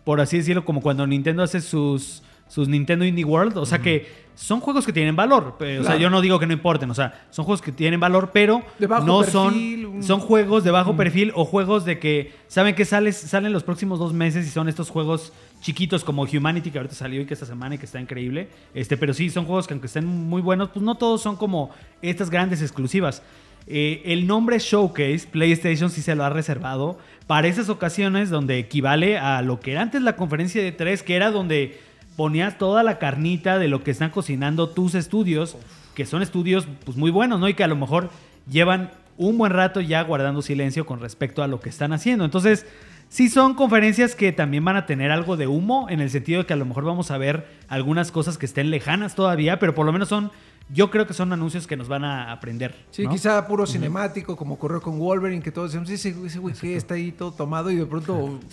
[0.05, 3.57] por así decirlo, como cuando Nintendo hace sus, sus Nintendo Indie World.
[3.57, 5.57] O sea que son juegos que tienen valor.
[5.61, 6.91] O sea, yo no digo que no importen.
[6.91, 10.65] O sea, son juegos que tienen valor, pero De bajo no perfil, son, son juegos
[10.65, 14.47] de bajo perfil o juegos de que saben que sales, salen los próximos dos meses
[14.47, 17.79] y son estos juegos chiquitos como Humanity que ahorita salió y que esta semana y
[17.79, 18.49] que está increíble.
[18.75, 21.71] Este, pero sí, son juegos que aunque estén muy buenos, pues no todos son como
[22.03, 23.23] estas grandes exclusivas.
[23.67, 29.19] Eh, el nombre Showcase, PlayStation sí se lo ha reservado para esas ocasiones donde equivale
[29.19, 31.79] a lo que era antes la conferencia de 3, que era donde
[32.17, 35.57] ponías toda la carnita de lo que están cocinando tus estudios,
[35.95, 37.49] que son estudios pues muy buenos, ¿no?
[37.49, 38.11] Y que a lo mejor
[38.51, 42.25] llevan un buen rato ya guardando silencio con respecto a lo que están haciendo.
[42.25, 42.67] Entonces,
[43.11, 46.47] sí son conferencias que también van a tener algo de humo, en el sentido de
[46.47, 49.85] que a lo mejor vamos a ver algunas cosas que estén lejanas todavía, pero por
[49.85, 50.31] lo menos son,
[50.73, 52.75] yo creo que son anuncios que nos van a aprender.
[52.91, 53.11] Sí, ¿no?
[53.11, 56.95] quizá puro cinemático, como ocurrió con Wolverine, que todos decíamos, ese, ese güey que está
[56.95, 58.41] ahí todo tomado y de pronto...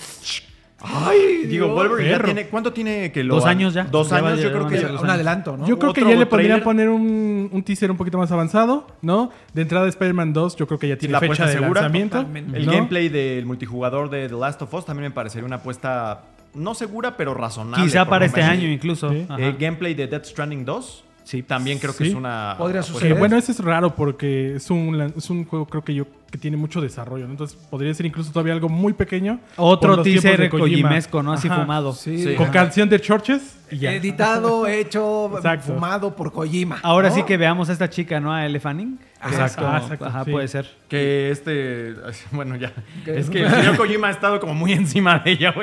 [0.79, 1.45] ¡Ay!
[1.47, 1.69] Digo!
[1.73, 2.47] Wolverine ya tiene.
[2.47, 3.35] ¿Cuánto tiene que lo.?
[3.35, 3.85] Dos años ya.
[3.85, 4.77] Dos Ya va años, yo creo que.
[4.79, 5.65] unos- ya- Un adelanto, ¿no?
[5.67, 6.63] Yo creo que Otro ya le podrían trailer.
[6.63, 9.31] poner un, un teaser un poquito más avanzado, ¿no?
[9.53, 11.81] De entrada de Spider-Man 2, yo creo que ya tiene la fecha apuesta de segura.
[11.81, 12.17] lanzamiento.
[12.17, 12.57] Totalmente.
[12.57, 12.71] El ¿no?
[12.71, 16.23] gameplay del multijugador de The Last of Us también me parecería una apuesta
[16.53, 17.83] no segura, pero razonable.
[17.85, 18.53] Quizá por para lo este menos.
[18.57, 19.09] año incluso.
[19.11, 19.25] Sí.
[19.27, 19.41] Ajá.
[19.41, 21.03] Eh, gameplay de Death Stranding 2.
[21.23, 21.43] Sí.
[21.43, 22.09] También creo que Sí.
[22.11, 22.55] es una.
[22.57, 23.15] Podría apuesta- suceder.
[23.15, 26.05] Eh, bueno, ese es raro porque es un, lan- es un juego, creo que yo,
[26.31, 27.25] que tiene mucho desarrollo.
[27.25, 27.31] ¿no?
[27.31, 29.39] Entonces podría ser incluso todavía algo muy pequeño.
[29.55, 31.33] Otro teaser kojimesco, ¿no?
[31.33, 31.61] Así Ajá.
[31.61, 31.93] fumado.
[31.93, 32.35] Sí, Sí.
[32.35, 33.93] Con canción de Churches y ya.
[33.93, 35.73] Editado, hecho, Exacto.
[35.73, 36.79] fumado por Kojima.
[36.83, 37.15] Ahora ¿no?
[37.15, 38.33] sí que veamos a esta chica, ¿no?
[38.33, 38.99] A Elle Fanning.
[39.25, 39.67] Exacto.
[39.67, 40.31] Ah, exacto, Ajá, sí.
[40.31, 40.69] puede ser.
[40.87, 41.95] Que este.
[42.31, 42.71] Bueno, ya.
[43.03, 43.17] ¿Qué?
[43.17, 45.53] Es que el señor Kojima ha estado como muy encima de ella,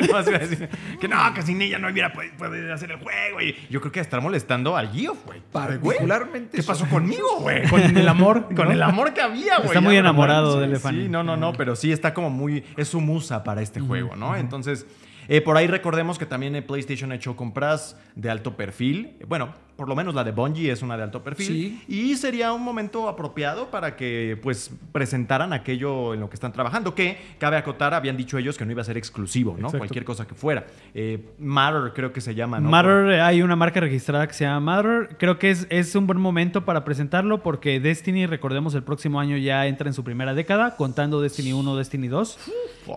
[0.41, 0.69] decir
[1.01, 3.41] que no, que sin ella no hubiera podido hacer el juego.
[3.41, 5.41] Y yo creo que estar molestando al Geoff, güey.
[5.41, 6.57] Güey, Particularmente.
[6.59, 7.63] ¿Qué pasó conmigo, güey?
[7.69, 8.49] Con el amor.
[8.55, 9.69] Con el amor que había, güey.
[9.69, 12.65] Está muy enamorado de sí, no, no, no, pero sí está como muy.
[12.77, 14.37] Es su musa para este juego, ¿no?
[14.37, 14.87] Entonces,
[15.29, 19.17] eh, por ahí recordemos que también eh, PlayStation ha hecho compras de alto perfil.
[19.27, 21.47] Bueno, por lo menos la de Bungie es una de alto perfil.
[21.47, 21.83] Sí.
[21.89, 26.95] Y sería un momento apropiado para que, pues, presentaran aquello en lo que están trabajando.
[26.95, 29.67] Que, cabe acotar, habían dicho ellos que no iba a ser exclusivo, ¿no?
[29.67, 29.79] Exacto.
[29.79, 30.67] Cualquier cosa que fuera.
[30.95, 32.71] Eh, Matter creo que se llama, ¿no?
[32.71, 35.17] Matter, hay una marca registrada que se llama Matter.
[35.19, 39.37] Creo que es, es un buen momento para presentarlo porque Destiny, recordemos, el próximo año
[39.37, 42.39] ya entra en su primera década, contando Destiny 1, Destiny 2.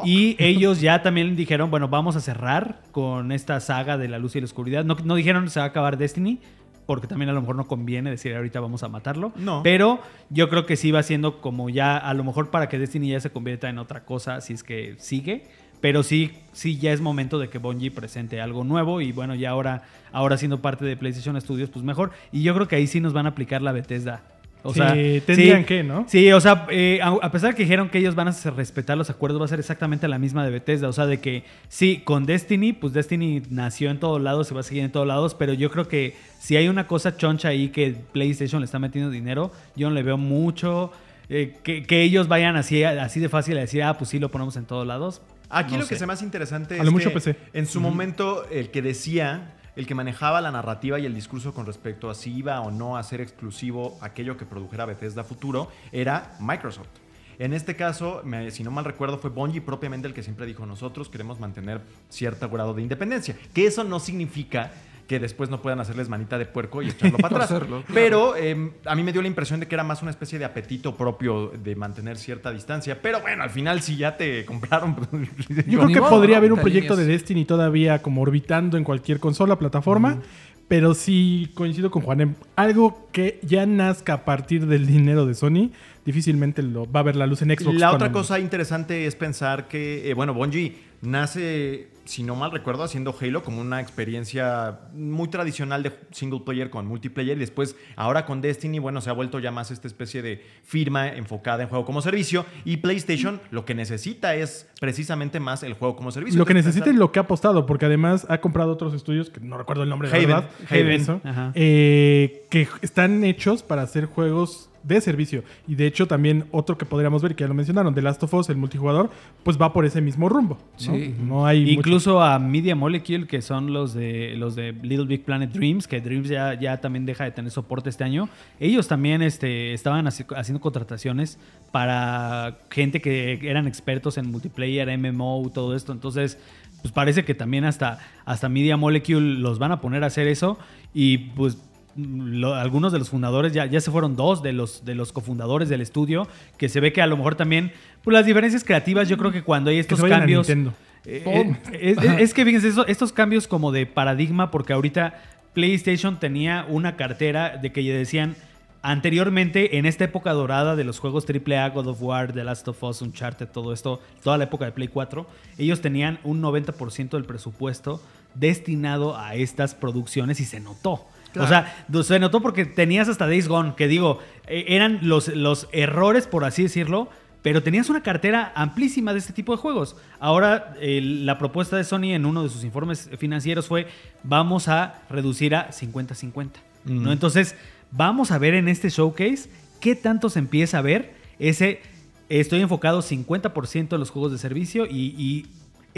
[0.03, 4.36] Y ellos ya también dijeron, bueno, vamos a cerrar con esta saga de la luz
[4.36, 4.86] y la oscuridad.
[4.86, 6.39] No, no dijeron se va a acabar Destiny,
[6.88, 9.31] porque también a lo mejor no conviene decir ahorita vamos a matarlo.
[9.35, 9.61] No.
[9.61, 9.99] Pero
[10.31, 13.19] yo creo que sí va siendo como ya, a lo mejor para que Destiny ya
[13.19, 15.45] se convierta en otra cosa, si es que sigue.
[15.81, 19.51] Pero sí, sí ya es momento de que Bungie presente algo nuevo y bueno, ya
[19.51, 22.11] ahora, ahora siendo parte de PlayStation Studios, pues mejor.
[22.31, 24.23] Y yo creo que ahí sí nos van a aplicar la Bethesda.
[24.70, 24.91] O Sí, sea,
[25.26, 26.05] tendrían sí, que, ¿no?
[26.09, 29.09] Sí, o sea, eh, a, a pesar que dijeron que ellos van a respetar los
[29.09, 30.89] acuerdos, va a ser exactamente la misma de Bethesda.
[30.89, 34.59] O sea, de que sí, con Destiny, pues Destiny nació en todos lados, se va
[34.59, 37.70] a seguir en todos lados, pero yo creo que si hay una cosa choncha ahí
[37.70, 40.91] que PlayStation le está metiendo dinero, yo no le veo mucho.
[41.30, 44.30] eh, que, que ellos vayan así, así de fácil a decir, ah, pues sí, lo
[44.30, 45.22] ponemos en todos lados.
[45.49, 45.99] Aquí No lo que sé.
[45.99, 47.36] se me hace interesante A es lo mucho que PC.
[47.53, 51.67] en su momento el que decía, el que manejaba la narrativa y el discurso con
[51.67, 56.36] respecto a si iba o no a ser exclusivo aquello que produjera Bethesda futuro era
[56.39, 56.89] Microsoft.
[57.38, 61.09] En este caso, si no mal recuerdo, fue Bungie propiamente el que siempre dijo nosotros
[61.09, 63.38] queremos mantener cierto grado de independencia.
[63.53, 64.71] Que eso no significa
[65.07, 67.51] que después no puedan hacerles manita de puerco y echarlo para atrás.
[67.51, 67.93] Hacerlo, claro.
[67.93, 70.45] Pero eh, a mí me dio la impresión de que era más una especie de
[70.45, 73.01] apetito propio de mantener cierta distancia.
[73.01, 74.95] Pero bueno, al final si ya te compraron...
[74.95, 75.07] pues,
[75.65, 76.37] Yo creo que modo, podría ¿no?
[76.39, 77.05] haber un proyecto de.
[77.05, 80.19] Destiny todavía como orbitando en cualquier consola, plataforma.
[80.67, 82.33] Pero sí coincido con Juanem.
[82.57, 85.71] Algo que ya nazca a partir del dinero de Sony,
[86.03, 87.79] difícilmente lo va a ver la luz en Xbox.
[87.79, 92.51] La otra el- cosa interesante es pensar que, eh, bueno, Bungie nace, si no mal
[92.51, 97.75] recuerdo, haciendo Halo como una experiencia muy tradicional de single player con multiplayer y después
[97.95, 101.69] ahora con Destiny, bueno, se ha vuelto ya más esta especie de firma enfocada en
[101.69, 106.37] juego como servicio y PlayStation lo que necesita es precisamente más el juego como servicio.
[106.39, 108.93] Lo que Entonces, necesita y pensar- lo que ha apostado, porque además ha comprado otros
[108.93, 111.51] estudios, que no recuerdo el nombre de Haven, verdad, Haven, eso, ajá.
[111.55, 115.43] eh, que están hechos para hacer juegos de servicio.
[115.67, 118.33] Y de hecho también otro que podríamos ver, que ya lo mencionaron, The Last of
[118.33, 119.09] Us, el multijugador,
[119.43, 120.57] pues va por ese mismo rumbo.
[120.88, 120.93] ¿no?
[120.95, 121.15] Sí.
[121.21, 125.23] No hay mucho- Incluso a Media Molecule, que son los de los de Little Big
[125.25, 128.29] Planet Dreams, que Dreams ya, ya también deja de tener soporte este año.
[128.59, 131.38] Ellos también este, estaban haci- haciendo contrataciones
[131.71, 135.91] para gente que eran expertos en multiplayer, MMO, todo esto.
[135.91, 136.38] Entonces,
[136.81, 140.57] pues parece que también hasta, hasta Media Molecule los van a poner a hacer eso.
[140.93, 141.57] Y pues
[141.97, 145.67] lo- algunos de los fundadores, ya, ya se fueron dos de los, de los cofundadores
[145.69, 146.27] del estudio,
[146.57, 147.71] que se ve que a lo mejor también,
[148.03, 150.47] pues las diferencias creativas, yo creo que cuando hay que estos se vayan a cambios...
[150.47, 150.73] Nintendo.
[151.05, 155.21] Eh, eh, es, es- es que fíjense, eso- estos cambios como de paradigma, porque ahorita
[155.53, 158.35] PlayStation tenía una cartera de que decían
[158.83, 162.81] anteriormente, en esta época dorada de los juegos AAA, God of War, The Last of
[162.83, 165.25] Us, Uncharted, todo esto, toda la época de Play 4,
[165.57, 168.01] ellos tenían un 90% del presupuesto
[168.35, 171.05] destinado a estas producciones y se notó.
[171.36, 175.67] O sea, se notó porque tenías hasta Days Gone, que digo, eh, eran los, los
[175.71, 177.09] errores, por así decirlo,
[177.41, 179.95] pero tenías una cartera amplísima de este tipo de juegos.
[180.19, 183.88] Ahora, eh, la propuesta de Sony en uno de sus informes financieros fue,
[184.23, 186.49] vamos a reducir a 50-50.
[186.86, 187.11] ¿no?
[187.11, 187.55] Entonces,
[187.91, 189.49] vamos a ver en este showcase
[189.80, 191.82] qué tanto se empieza a ver ese,
[192.30, 195.15] estoy enfocado 50% en los juegos de servicio y...
[195.17, 195.45] y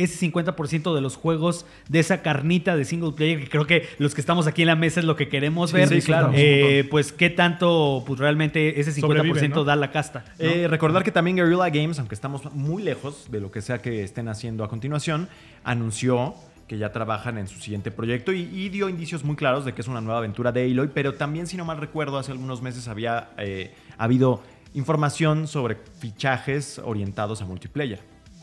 [0.03, 4.15] ese 50% de los juegos de esa carnita de single player, que creo que los
[4.15, 5.89] que estamos aquí en la mesa es lo que queremos ver.
[5.89, 6.31] sí, claro.
[6.33, 9.63] Eh, pues qué tanto, pues realmente ese 50% Sobrevive, ¿no?
[9.63, 10.25] da la casta.
[10.39, 10.45] ¿no?
[10.45, 14.03] Eh, recordar que también Guerrilla Games, aunque estamos muy lejos de lo que sea que
[14.03, 15.27] estén haciendo a continuación,
[15.63, 16.35] anunció
[16.69, 19.81] que ya trabajan en su siguiente proyecto y, y dio indicios muy claros de que
[19.81, 22.87] es una nueva aventura de Aloy, pero también, si no mal recuerdo, hace algunos meses
[22.87, 24.43] había eh, habido
[24.75, 27.99] información sobre fichajes orientados a multiplayer.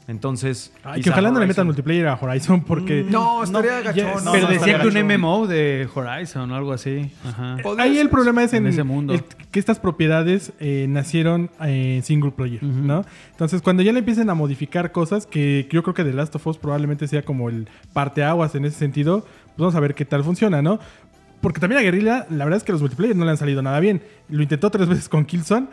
[0.08, 3.04] Entonces, Ay, que ojalá no le metan multiplayer a Horizon porque...
[3.08, 4.24] No, estaría ya- gachón.
[4.24, 5.20] no, pero no, decía que un.
[5.20, 7.10] MMO de Horizon o algo así.
[7.24, 7.56] Ajá.
[7.78, 9.14] Ahí el problema es en, en ese mundo.
[9.14, 13.04] el- que estas propiedades eh, nacieron en single player, ¿no?
[13.32, 16.46] Entonces, cuando ya le empiecen a modificar cosas, que yo creo que The Last of
[16.46, 20.22] Us probablemente sea como el parteaguas en ese sentido, pues vamos a ver qué tal
[20.22, 20.78] funciona, ¿no?
[21.40, 23.78] Porque también a Guerrilla, la verdad es que los multiplayer no le han salido nada
[23.78, 24.02] bien.
[24.28, 25.66] Lo intentó tres veces con Killzone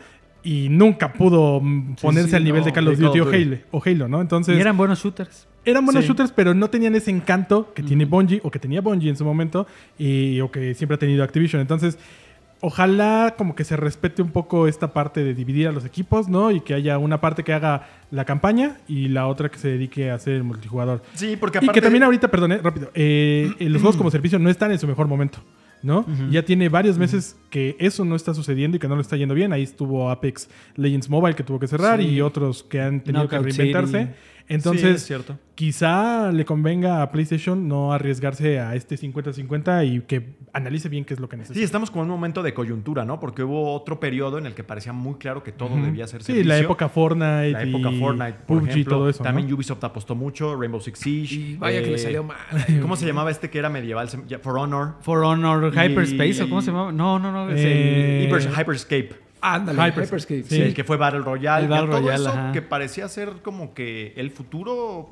[0.44, 3.30] y nunca pudo mm, ponerse sí, al nivel no, de Call of Duty of o.
[3.32, 4.20] Halo, o Halo, ¿no?
[4.20, 5.48] Entonces, y eran buenos shooters.
[5.64, 6.08] eran buenos Sí.
[6.08, 9.24] shooters, pero no tenían ese encanto que tiene Bungie o que tenía Bungie en su
[9.24, 9.66] momento
[9.98, 11.60] y, o que siempre ha tenido Activision.
[11.62, 11.98] Entonces,
[12.60, 16.50] ojalá como que se respete un poco esta parte de dividir a los equipos, ¿no?
[16.50, 20.10] Y que haya una parte que haga la campaña y la otra que se dedique
[20.10, 21.02] a hacer el multijugador.
[21.14, 21.80] Sí, porque Y aparte...
[21.80, 24.86] que también ahorita, perdón, rápido, eh, eh, los juegos como servicio no están en su
[24.86, 25.38] mejor momento.
[25.82, 26.06] ¿no?
[26.30, 29.32] Ya tiene varios meses que eso no está sucediendo y que no le está yendo
[29.32, 29.52] bien.
[29.52, 32.08] Ahí estuvo Apex Legends Mobile que tuvo que cerrar Sí.
[32.08, 33.98] y otros que han tenido Knockout que reinventarse.
[34.06, 34.12] City.
[34.46, 35.38] Entonces, Sí, cierto.
[35.54, 41.14] quizá le convenga a PlayStation no arriesgarse a este 50-50 y que analice bien qué
[41.14, 41.58] es lo que necesita.
[41.58, 43.18] Sí, estamos como en un momento de coyuntura, ¿no?
[43.20, 46.26] Porque hubo otro periodo en el que parecía muy claro que todo debía ser Sí,
[46.32, 46.48] servicio.
[46.48, 47.52] la época Fortnite.
[47.52, 48.96] La época y Fortnite, por PUBG y ejemplo.
[48.98, 49.22] todo eso.
[49.22, 49.24] ¿no?
[49.30, 51.34] También Ubisoft apostó mucho, Rainbow Six Siege.
[51.36, 52.36] Y vaya que le eh, salió mal.
[52.82, 54.08] ¿Cómo se llamaba este que era medieval?
[54.42, 54.96] For Honor.
[55.00, 56.92] For Honor, Y- Hyperspace, ¿o cómo se llama?
[56.92, 57.43] No, no, no.
[57.50, 59.10] Es Eh, el- Hyper- Hyperscape.
[59.40, 60.06] Ándale, Hyperscape.
[60.06, 60.42] Hyperscape.
[60.44, 60.62] Sí.
[60.62, 61.64] El que fue Battle Royale.
[61.64, 62.52] El Battle todo Royale, eso ajá.
[62.52, 65.10] que parecía ser como que el futuro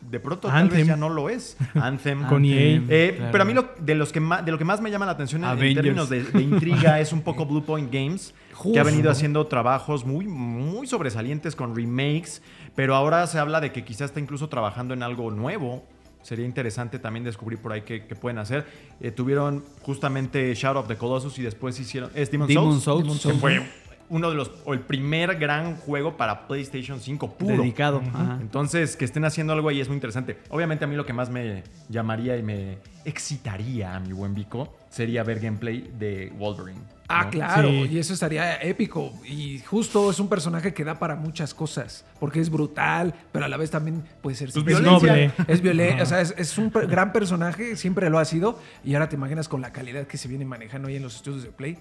[0.00, 1.56] de pronto tal vez ya no lo es.
[1.74, 2.24] Anthem.
[2.26, 2.80] Con EA.
[2.88, 3.32] Eh, claro.
[3.32, 5.12] Pero a mí lo, de, los que más, de lo que más me llama la
[5.12, 8.34] atención en, términos de, de intriga es un poco Blue Point Games,
[8.72, 12.42] que ha venido haciendo trabajos muy, muy sobresalientes con remakes,
[12.74, 15.84] pero ahora se habla de que quizás está incluso trabajando en algo nuevo.
[16.28, 18.66] Sería interesante también descubrir por ahí qué, qué pueden hacer.
[19.00, 22.10] Eh, tuvieron justamente Shadow of the Colossus y después hicieron...
[22.14, 23.22] Es Demon's Demon's Souls, Souls.
[23.22, 23.62] que fue
[24.10, 24.50] uno de los...
[24.64, 27.56] o el primer gran juego para PlayStation 5 puro.
[27.58, 28.02] Dedicado.
[28.06, 28.38] ajá.
[28.40, 30.38] Entonces, que estén haciendo algo ahí es muy interesante.
[30.50, 34.74] Obviamente, a mí lo que más me llamaría y me excitaría a mi buen Vico
[34.90, 36.80] sería ver gameplay de Wolverine.
[37.10, 37.30] Ah, ¿no?
[37.30, 37.88] claro, Sí.
[37.92, 39.12] y eso estaría épico.
[39.24, 43.48] Y justo es un personaje que da para muchas cosas, porque es brutal, pero a
[43.48, 44.50] la vez también puede ser...
[44.52, 44.98] Pues violencia.
[45.14, 45.44] violencia.
[45.48, 49.08] Es violento, o sea, es, es un gran personaje, siempre lo ha sido, y ahora
[49.08, 51.78] te imaginas con la calidad que se viene manejando ahí en los estudios de Play.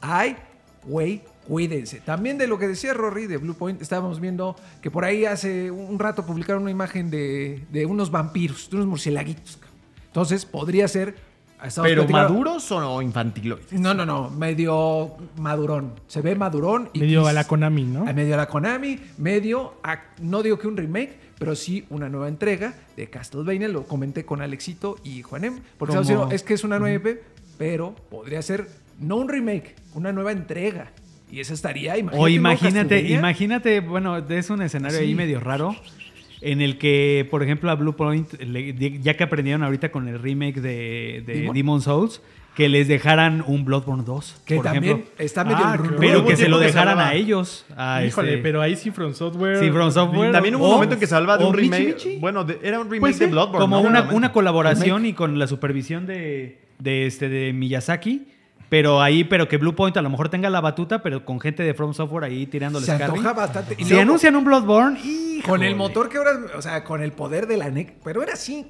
[0.00, 0.36] Ay,
[0.84, 1.22] güey,
[1.54, 1.98] cuídense.
[1.98, 5.68] También de lo que decía Rory de Blue Point, estábamos viendo que por ahí hace
[5.72, 9.58] un rato publicaron una imagen de, de unos vampiros, de unos murcielaguitos.
[10.06, 11.16] Entonces, podría ser...
[11.82, 13.72] ¿Pero platicando- maduros o infantiloides?
[13.72, 15.92] no, no, no, medio madurón.
[16.06, 16.88] Se ve madurón.
[16.94, 18.08] Y Medio a la Konami, ¿no?
[18.08, 22.08] a medio a la Konami, medio, a- no digo que un remake, pero sí una
[22.08, 23.66] nueva entrega de Castlevania.
[23.68, 25.58] Lo comenté con Alexito y Juanem.
[25.76, 27.22] Porque diciendo, es que es una nueva EP,
[27.58, 28.66] pero podría ser
[29.00, 30.92] no un remake, una nueva entrega.
[31.32, 32.22] Y esa estaría, imagínate.
[32.24, 35.04] O imagínate, imagínate, bueno, es un escenario Sí.
[35.04, 35.74] ahí medio raro.
[36.42, 38.28] En el que, por ejemplo, a Blue Point,
[39.02, 41.54] ya que aprendieron ahorita con el remake de, de Demon.
[41.54, 42.22] Demon's Souls,
[42.56, 44.42] que les dejaran un Bloodborne 2.
[44.46, 45.10] Que por también ejemplo.
[45.18, 45.96] está medio Ah, rumor.
[46.00, 47.66] Pero que se lo dejaran a ellos.
[47.76, 49.58] a Híjole, este- pero ahí sí From Software.
[49.60, 50.32] Sí, From Software.
[50.32, 51.86] También hubo un momento en que se hablaba de un remake.
[51.94, 52.16] Michi.
[52.16, 53.60] Bueno, de- era un remake Pues de Bloodborne.
[53.60, 53.86] como ¿no?
[53.88, 58.26] una, una colaboración y con la supervisión de, de, este, de Miyazaki.
[58.70, 61.62] Pero ahí, pero que Blue Point a lo mejor tenga la batuta, pero con gente
[61.64, 63.10] de From Software ahí tirándoles Se carry.
[63.18, 63.74] antoja bastante.
[63.76, 64.98] Y Si luego, anuncian un Bloodborne,
[65.44, 68.34] Con el motor que ahora, o sea, con el poder de la NEC, pero era
[68.34, 68.66] así,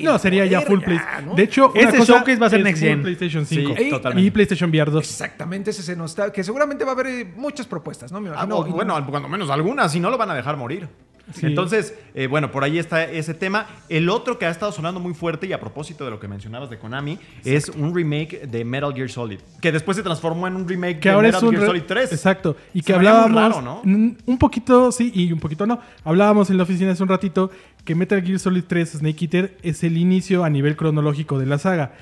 [0.00, 0.94] No, el sería ya poder full.
[1.26, 1.34] ¿no?
[1.34, 3.02] De hecho, una Este cosa showcase va a ser es next full gen.
[3.02, 4.26] PlayStation Sí, 5 totalmente.
[4.26, 5.04] y PlayStation VR 2.
[5.04, 8.20] Exactamente, ese se nos está, que seguramente va a haber muchas propuestas, ¿no?
[8.22, 8.56] Me Ah, imagino.
[8.56, 10.88] o, bueno, cuando menos algunas, si no lo van a dejar morir.
[11.32, 11.46] Sí.
[11.46, 13.66] Entonces, eh, bueno, por ahí está ese tema.
[13.88, 16.68] El otro que ha estado sonando muy fuerte, y a propósito de lo que mencionabas
[16.70, 20.68] de Konami, es un remake de Metal Gear Solid, que después se transformó en un
[20.68, 22.12] remake que de ahora Metal es un Gear Solid 3.
[22.12, 22.56] Exacto.
[22.74, 23.82] Y Se que hablábamos raro, ¿no?
[23.82, 25.80] un poquito sí y un poquito no.
[26.04, 27.50] Hablábamos en la oficina hace un ratito
[27.84, 31.58] que Metal Gear Solid 3 Snake Eater es el inicio a nivel cronológico de la
[31.58, 31.92] saga.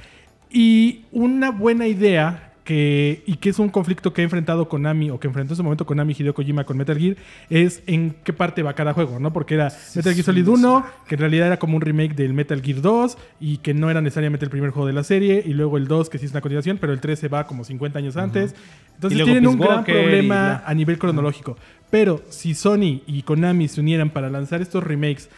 [0.50, 5.18] Y una buena idea que, y que es un conflicto que ha enfrentado Konami o
[5.18, 7.16] que enfrentó en su momento Konami Hideo Kojima con Metal Gear,
[7.48, 9.32] es en qué parte va cada juego, ¿no?
[9.32, 12.62] Porque era Metal Gear Solid 1, que en realidad era como un remake del Metal
[12.62, 15.78] Gear 2 y que no era necesariamente el primer juego de la serie, y luego
[15.78, 18.16] el 2 que sí es una continuación, pero el 3 se va como 50 años
[18.16, 18.54] antes.
[18.94, 21.56] Entonces Y luego tienen un Peace gran Walker problema a nivel cronológico.
[21.90, 25.28] Pero si Sony y Konami se unieran para lanzar estos remakes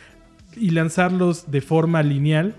[0.54, 2.56] y lanzarlos de forma lineal,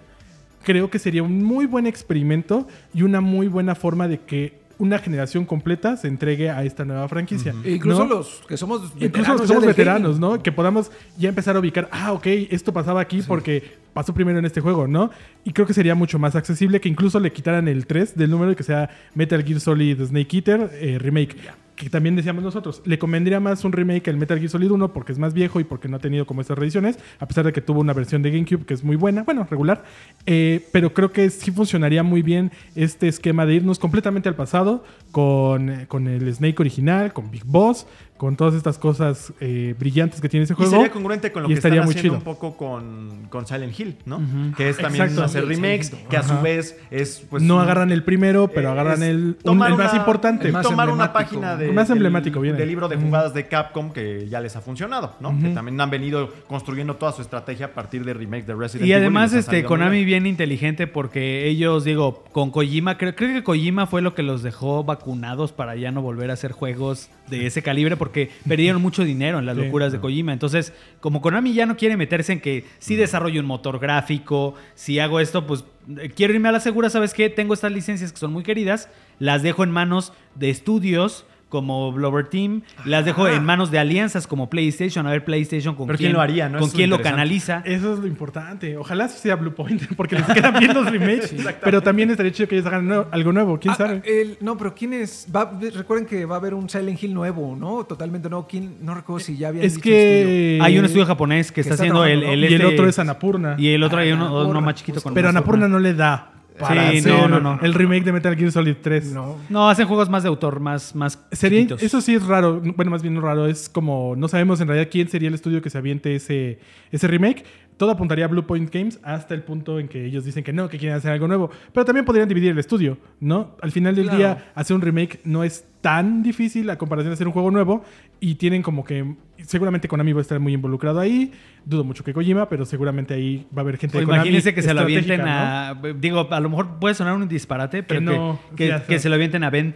[0.63, 4.99] creo que sería un muy buen experimento y una muy buena forma de que una
[4.99, 7.53] generación completa se entregue a esta nueva franquicia.
[7.63, 8.15] E incluso ¿no?
[8.15, 10.19] los que somos Incluso veteranos los que ya somos veteranos.
[10.19, 10.43] ¿no?
[10.43, 14.45] Que podamos ya empezar a ubicar, ah, ok, esto pasaba aquí porque pasó primero en
[14.45, 15.11] este juego, ¿no?
[15.43, 18.51] Y creo que sería mucho más accesible que incluso le quitaran el 3 del número
[18.51, 21.35] y que sea Metal Gear Solid Snake Eater eh, Remake.
[21.75, 25.11] Que también decíamos nosotros, le convendría más un remake al Metal Gear Solid 1 porque
[25.11, 27.61] es más viejo y porque no ha tenido como estas reediciones, a pesar de que
[27.61, 29.83] tuvo una versión de GameCube que es muy buena, bueno, regular.
[30.25, 34.83] Eh, pero creo que sí funcionaría muy bien este esquema de irnos completamente al pasado
[35.11, 37.87] con, eh, con el Snake original, con Big Boss,
[38.17, 40.71] con todas estas cosas eh, brillantes que tiene ese Y juego.
[40.71, 42.31] sería congruente con lo y que estaría están muy haciendo chido.
[42.31, 44.21] un poco con, con Silent Hill, ¿no?
[44.55, 45.23] Que es también Exacto.
[45.25, 48.71] hacer remakes, que a su vez es pues no un- agarran el primero, pero eh,
[48.71, 50.47] agarran es el, un- el más una- importante.
[50.47, 51.13] el más tomar una emblemático.
[51.41, 52.57] página de, Más del- emblemático, viene.
[52.57, 55.37] del libro de jugadas de Capcom que ya les ha funcionado, ¿no?
[55.41, 58.91] Que también han venido construyendo toda su estrategia a partir de remakes de Resident Y
[58.93, 59.01] Evil.
[59.03, 60.23] además, les ha este, Konami bien.
[60.23, 64.43] bien inteligente porque ellos, digo, con Kojima, creo, creo que Kojima fue lo que los
[64.43, 69.05] dejó vacunados para ya no volver a hacer juegos de ese calibre porque perdieron mucho
[69.05, 69.63] dinero en las Sí.
[69.63, 70.33] locuras de Kojima.
[70.33, 74.99] Entonces, como Konami ya no quiere meterse en que si desarrollo un motor gráfico, si
[74.99, 75.63] hago esto, pues
[75.97, 77.29] eh, quiero irme a la segura, ¿sabes qué?
[77.29, 78.89] Tengo estas licencias que son muy queridas,
[79.19, 84.25] las dejo en manos de estudios como Blover Team, las dejo en manos de alianzas
[84.25, 86.57] como PlayStation, a ver PlayStation con Pero quién, ¿quién lo haría, no?
[86.57, 87.61] con Eso quién lo canaliza.
[87.63, 88.75] Eso es lo importante.
[88.75, 91.35] Ojalá sea Blue Point, porque les quedan bien los remakes.
[91.63, 94.01] pero también estaría chido que ellos hagan nuevo- algo nuevo, quién Ah, sabe.
[94.05, 95.27] el- no, pero ¿quién es?
[95.33, 97.83] Va- recuerden que va a haber un Silent Hill nuevo, ¿no?
[97.83, 98.47] Totalmente nuevo.
[98.47, 98.77] ¿Quién?
[98.81, 100.57] No recuerdo si ya había es que.
[100.61, 102.89] Hay un estudio japonés que, que está está haciendo el, el Y el este- otro
[102.89, 103.55] es Anapurna.
[103.59, 106.31] Y el otro hay uno, uno más chiquito con pero Anapurna no le da.
[106.59, 107.59] Para Sí, no, no, no.
[107.61, 109.13] El remake de Metal Gear Solid 3.
[109.13, 109.37] No.
[109.49, 111.81] No, hacen juegos más de autor, más, más Sería, chiquitos.
[111.83, 114.89] eso sí es raro, bueno, más bien no raro, es como, no sabemos en realidad
[114.91, 116.59] quién sería el estudio que se aviente ese,
[116.91, 117.43] ese remake.
[117.77, 120.69] Todo apuntaría a Blue Point Games hasta el punto en que ellos dicen que no,
[120.69, 121.49] que quieren hacer algo nuevo.
[121.73, 123.55] Pero también podrían dividir el estudio, ¿no?
[123.61, 124.17] Al final del Claro.
[124.17, 127.83] día, hacer un remake no es tan difícil a comparación de hacer un juego nuevo.
[128.19, 129.15] Y tienen como que,
[129.45, 131.31] seguramente Konami va a estar muy involucrado ahí.
[131.65, 134.53] Dudo mucho que Kojima, pero seguramente ahí va a haber gente O de Konami imagínense
[134.53, 135.25] que se lo avienten ¿no?
[135.27, 135.75] a.
[135.99, 138.39] Digo, a lo mejor puede sonar un disparate, pero que, no,
[138.87, 139.75] que- se lo avienten a Ben.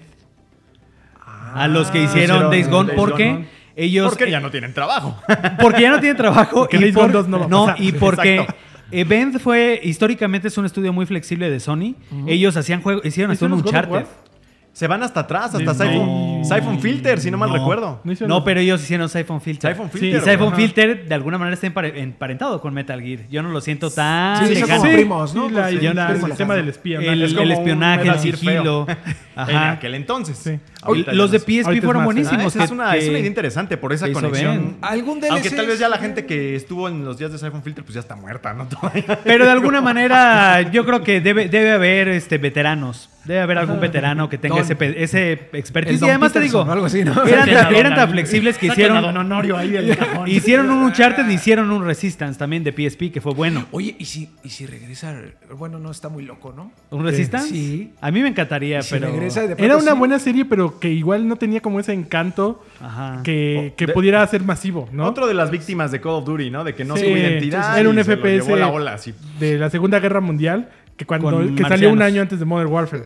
[1.53, 3.45] a los que hicieron hicieron Days Gone, Days porque Gone.
[3.78, 4.09] Ellos.
[4.09, 5.15] Porque ya no tienen trabajo.
[5.61, 6.61] Porque ya no tienen trabajo.
[6.61, 7.82] Porque y por- Gone 2 no va a pasar.
[7.86, 8.55] y porque Exacto.
[8.91, 11.95] eh, fue, históricamente es un estudio muy flexible de Sony.
[12.25, 14.28] Ellos hacían juegos, hicieron hasta un ¿Hicieron los God of Uncharted.
[14.73, 15.73] Se van hasta atrás, hasta No.
[15.73, 17.55] Siphon, Siphon Filter, si no mal No.
[17.55, 17.99] recuerdo.
[18.03, 19.71] No No, pero ellos hicieron Siphon Filter.
[19.73, 20.53] Siphon Sí, Filter, y Siphon.
[20.55, 23.21] Filter de alguna manera está empare- emparentado con Metal Gear.
[23.28, 25.47] Yo no lo siento tan Sí, son como primos, ¿no?
[25.49, 26.99] Sí, la- Pues, yo el nada- tema del espía.
[26.99, 27.25] el, ¿no?
[27.25, 28.86] Es el como un espionaje, el sigilo.
[29.36, 29.71] En Ajá.
[29.73, 30.38] aquel entonces.
[30.38, 30.59] Sí.
[30.88, 31.39] Ahorita los de.
[31.39, 32.43] PSP fueron más, buenísimos.
[32.43, 34.77] Ah, esa que- es, una, es una idea interesante por esa conexión.
[34.81, 35.55] ¿Algún Aunque DLC?
[35.55, 37.99] tal vez ya la gente que estuvo en los días de Siphon Filter pues ya
[38.01, 38.67] está muerta, ¿no?
[39.23, 43.09] Pero de alguna manera yo creo que debe, debe haber este, veteranos.
[43.25, 46.01] Debe haber algún veterano que tenga Don- ese, ese expertise.
[46.01, 47.25] El Y además te digo, Peterson algo así, ¿no?
[47.25, 50.29] eran, eran tan flexibles que hicieron, Don Honorio ahí del cajón.
[50.29, 53.65] hicieron un Uncharted y hicieron un Resistance también de PSP que fue bueno.
[53.71, 55.13] Oye, ¿y si, ¿y si regresa?
[55.57, 56.71] Bueno, no está muy loco, ¿no?
[56.89, 57.49] ¿Un Resistance?
[57.49, 57.91] Sí.
[57.99, 59.07] A mí me encantaría, ¿Y si pero...
[59.07, 59.97] regresa de Era una sí?
[59.97, 63.21] buena serie, pero que igual no tenía como ese encanto Ajá.
[63.23, 65.05] que, que de- pudiera ser masivo, ¿no?
[65.05, 66.63] Otro de las víctimas de Call of Duty, ¿no?
[66.63, 67.80] De que no Sí, supo identidad.
[67.80, 69.13] Era un FPS llevó la ola, así.
[69.39, 73.03] de la Segunda Guerra Mundial que cuando que salió un año antes de Modern Warfare.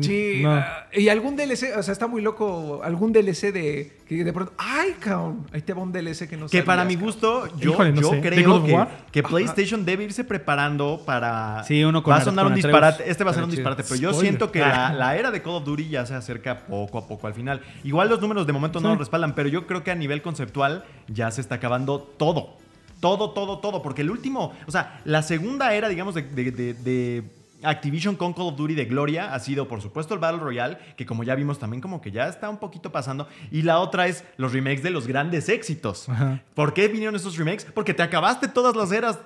[0.00, 0.52] Sí, No.
[0.52, 4.52] ah, y algún DLC, o sea, está muy loco, algún DLC de que de pronto,
[4.56, 7.92] ay, cabrón, ahí te va un DLC que no Que para mi gusto, yo, Híjole,
[7.92, 8.20] no yo sé.
[8.20, 11.64] ¿De God creo of que, que PlayStation debe irse preparando para.
[11.64, 12.66] Sí, uno con Va a Ar- sonar un Atreus.
[12.66, 13.10] disparate.
[13.10, 15.54] Este va a ser un disparate, pero yo siento que la, la era de Call
[15.54, 17.60] of Duty ya se acerca poco a poco al final.
[17.84, 20.84] Igual los números de momento no lo respaldan, pero yo creo que a nivel conceptual
[21.08, 22.56] ya se está acabando todo.
[23.00, 23.82] Todo, todo, todo.
[23.82, 28.34] Porque el último, o sea, la segunda era, digamos, de, de- de- de Activision con
[28.34, 31.34] Call of Duty de Gloria ha sido, por supuesto, el Battle Royale, que como ya
[31.34, 33.26] vimos también como que ya está un poquito pasando.
[33.50, 36.08] Y la otra es los remakes de los grandes éxitos.
[36.08, 36.40] Ajá.
[36.54, 37.64] ¿Por qué vinieron esos remakes?
[37.74, 39.18] Porque te acabaste todas las eras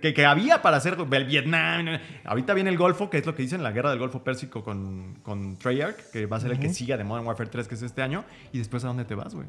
[0.00, 1.98] que, que había para hacer el Vietnam.
[2.24, 5.18] Ahorita viene el Golfo, que es lo que dicen, la guerra del Golfo Pérsico con,
[5.24, 7.82] con Treyarch, que va a ser el que siga de Modern Warfare 3, que es
[7.82, 8.24] este año.
[8.52, 9.48] Y después, ¿a dónde te vas, güey?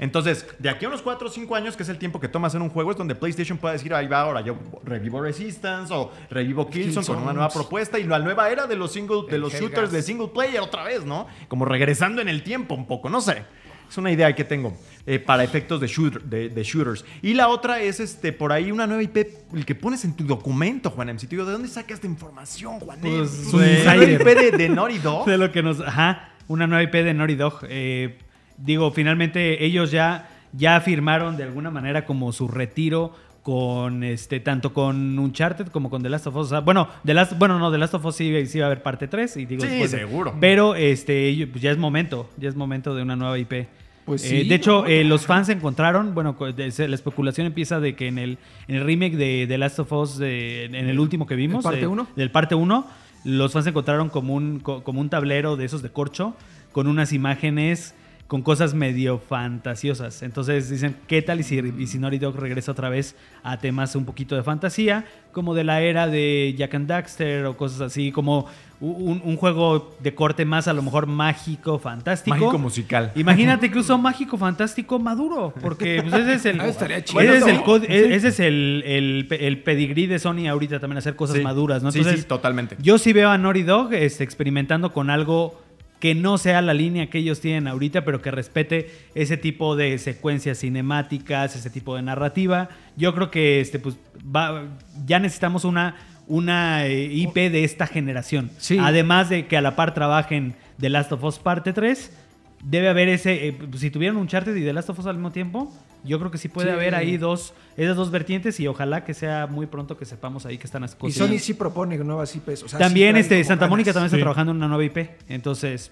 [0.00, 2.48] Entonces, de aquí a unos 4 o 5 años, que es el tiempo que toma
[2.48, 6.10] hacer un juego, es donde PlayStation puede decir, ahí va, ahora yo revivo Resistance o
[6.30, 9.42] revivo Killzone con una nueva propuesta y la nueva era de los single, de El
[9.42, 11.28] los shooters de single player otra vez, ¿no?
[11.48, 13.44] Como regresando en el tiempo un poco, no sé.
[13.90, 14.72] Es una idea que tengo
[15.04, 17.04] eh, para efectos de, shooter- de, de shooters.
[17.22, 19.16] Y la otra es este por ahí una nueva IP,
[19.52, 22.78] el que pones en tu documento, Juan Si te digo, ¿de dónde sacas esta información,
[22.78, 24.20] Juan Pues, Es un una insider.
[24.20, 25.26] IP de, de Naughty Dog.
[25.26, 25.80] De lo que nos.
[25.80, 26.34] Ajá.
[26.46, 27.58] Una nueva IP de Naughty Dog.
[27.68, 28.16] Eh,
[28.62, 34.74] digo, finalmente ellos ya, ya firmaron de alguna manera como su retiro con este tanto
[34.74, 36.46] con Uncharted como con The Last of Us.
[36.46, 38.66] O sea, bueno, The Last, bueno, no, The Last of Us sí, sí va a
[38.66, 40.34] haber parte 3 y digo Sí, después de- seguro.
[40.40, 43.66] Pero este ellos- pues ya es momento, ya es momento de una nueva IP.
[44.04, 48.08] Pues Eh, sí, de hecho, eh, los fans encontraron, bueno, la especulación empieza de que
[48.08, 51.34] en el, en el remake de The Last of Us, de- en el último que
[51.36, 52.08] vimos, parte uno?
[52.16, 52.86] del parte 1,
[53.24, 56.34] los fans encontraron como un, co- como un tablero de esos de corcho
[56.72, 57.94] con unas imágenes
[58.30, 60.22] con cosas medio fantasiosas.
[60.22, 63.96] Entonces dicen, ¿qué tal y si, y si Naughty Dog regresa otra vez a temas
[63.96, 68.12] un poquito de fantasía, como de la era de Jack and Daxter o cosas así,
[68.12, 68.46] como
[68.80, 72.36] un, un juego de corte más a lo mejor mágico, fantástico?
[72.36, 73.10] Mágico musical.
[73.16, 77.20] Imagínate incluso mágico fantástico maduro, porque pues, ese es el, Ah, estaría chido.
[77.20, 80.98] ese es el, e- ese es el, el, pe- el pedigrí de Sony ahorita también
[80.98, 81.42] hacer cosas Sí.
[81.42, 81.90] maduras, ¿no?
[81.90, 82.76] Sí, Entonces, sí, totalmente.
[82.80, 85.60] yo sí veo a Naughty Dog este, experimentando con algo
[86.00, 89.98] que no sea la línea que ellos tienen ahorita, pero que respete ese tipo de
[89.98, 92.70] secuencias cinemáticas, ese tipo de narrativa.
[92.96, 94.64] Yo creo que este, pues, va-
[95.06, 95.96] ya necesitamos una,
[96.26, 98.50] una eh, IP de esta generación.
[98.58, 98.78] Sí.
[98.80, 102.16] Además de que a la par trabajen The Last of Us parte 3,
[102.62, 103.48] debe haber ese...
[103.48, 105.72] eh, si tuvieran un Uncharted y The Last of Us al mismo tiempo,
[106.04, 106.74] yo creo que sí puede Sí.
[106.74, 110.58] haber ahí dos, esas dos vertientes y ojalá que sea muy pronto que sepamos ahí
[110.58, 111.16] que están las Y cosas.
[111.28, 112.62] Sony sí propone nuevas IPs.
[112.64, 113.66] o sea, También sí este, Santa.
[113.68, 115.10] Mónica también está trabajando en una nueva IP.
[115.28, 115.90] Entonces,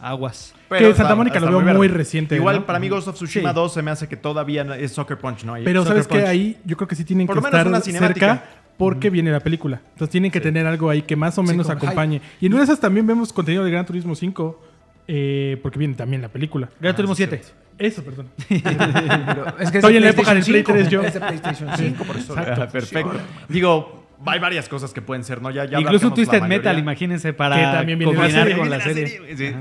[0.00, 0.54] aguas.
[0.68, 2.66] Pero Que Santa Mónica lo veo muy reciente, Igual ¿no?
[2.66, 3.54] para mí Ghost of Tsushima Sí.
[3.54, 5.54] 2 se me hace que todavía es Soccer Punch, ¿no?
[5.64, 7.92] Pero sabes que ahí yo creo que sí tienen Por que lo menos una estar
[7.92, 8.26] cinemática.
[8.38, 9.80] cerca porque viene la película.
[9.92, 12.22] Entonces tienen que tener algo ahí que más o menos acompañe.
[12.40, 14.62] Y en una de esas también vemos contenido de Gran Turismo 5
[15.08, 16.68] eh, porque viene también la película.
[16.80, 17.40] Gran Turismo 7.
[17.78, 18.28] Eso, perdón.
[18.48, 21.02] Pero es que es Estoy en la época del PlayStation Play 3 5, yo.
[21.02, 22.34] Es de PlayStation 5, por eso.
[22.36, 23.12] Ah, perfecto.
[23.48, 25.50] Digo, hay varias cosas que pueden ser, ¿no?
[25.50, 26.42] Ya, ya Incluso la Twisted.
[26.42, 28.58] Metal, imagínense, para Que también viene la combinar serie.
[28.58, 29.36] con la Viene serie.
[29.36, 29.54] sí.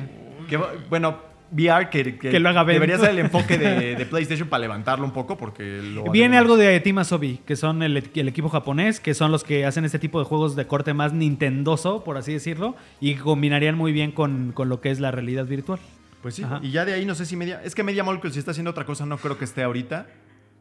[0.49, 0.57] Que,
[0.89, 5.05] bueno, VR que, Que lo haga debería ser el enfoque de, de PlayStation para levantarlo
[5.05, 8.99] un poco porque lo Viene algo de Team Asobi, que son el, el equipo japonés,
[8.99, 12.33] que son los que hacen este tipo de juegos de corte más nintendoso, por así
[12.33, 15.79] decirlo, y combinarían muy bien con, con lo que es la realidad virtual.
[16.21, 16.59] Pues sí, Ajá.
[16.61, 17.61] y ya de ahí no sé si Media...
[17.63, 20.07] Es que Media Molecule si está haciendo otra cosa no creo que esté ahorita.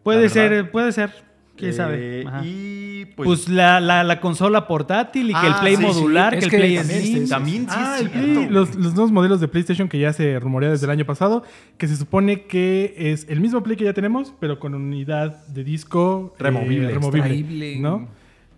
[0.03, 1.11] Puede ser, puede ser.
[1.59, 2.25] ¿Quién Eh, sabe?
[2.27, 2.43] Ajá.
[2.45, 3.49] Y Pues, pues...
[3.49, 5.87] la, la- la consola portátil y que el Ah, Play sí, sí.
[5.87, 8.11] modular, Es que el que Play también este- también sí Ah, es el.
[8.11, 11.43] Play, los, los nuevos modelos de PlayStation que ya se rumorea desde el año pasado,
[11.77, 15.65] que se supone que es el mismo Play que ya tenemos, pero con unidad de
[15.65, 17.79] disco eh, Removible, removible, extraíble.
[17.81, 18.09] ¿no?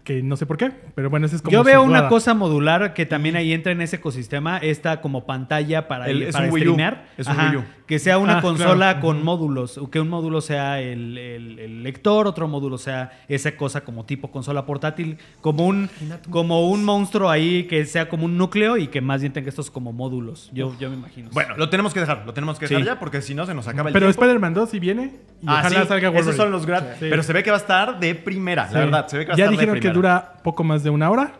[0.04, 2.94] Que no sé por qué, pero bueno, ese es como Yo veo una cosa modular
[2.94, 6.52] que también ahí entra en ese ecosistema, esta como pantalla para, El- es para un
[6.52, 6.64] Wii U.
[6.72, 7.04] streamear.
[7.18, 7.50] Es un Ajá.
[7.50, 7.64] Wii U.
[7.86, 9.00] Que sea una Ah, consola claro.
[9.00, 13.56] con módulos, o que un módulo sea el, el- el lector, otro módulo sea esa
[13.56, 15.90] cosa como tipo consola portátil, como un,
[16.30, 19.70] como un monstruo ahí que sea como un núcleo y que más bien tenga estos
[19.70, 20.50] como módulos.
[20.54, 21.30] Yo, yo me imagino.
[21.32, 22.86] Bueno, lo tenemos que dejar, lo tenemos que dejar Sí.
[22.86, 24.22] ya porque si no se nos acaba el Pero tiempo.
[24.22, 26.36] Spider-Man 2 sí viene y Ah, ojalá sí, salga esos Wolverine.
[26.36, 26.90] son los gratis.
[27.00, 27.06] Sí.
[27.10, 28.74] Pero se ve que va a estar de primera, Sí.
[28.74, 29.08] la verdad.
[29.08, 31.10] Se ve que va a ya estar dijeron de que dura poco más de una
[31.10, 31.32] hora,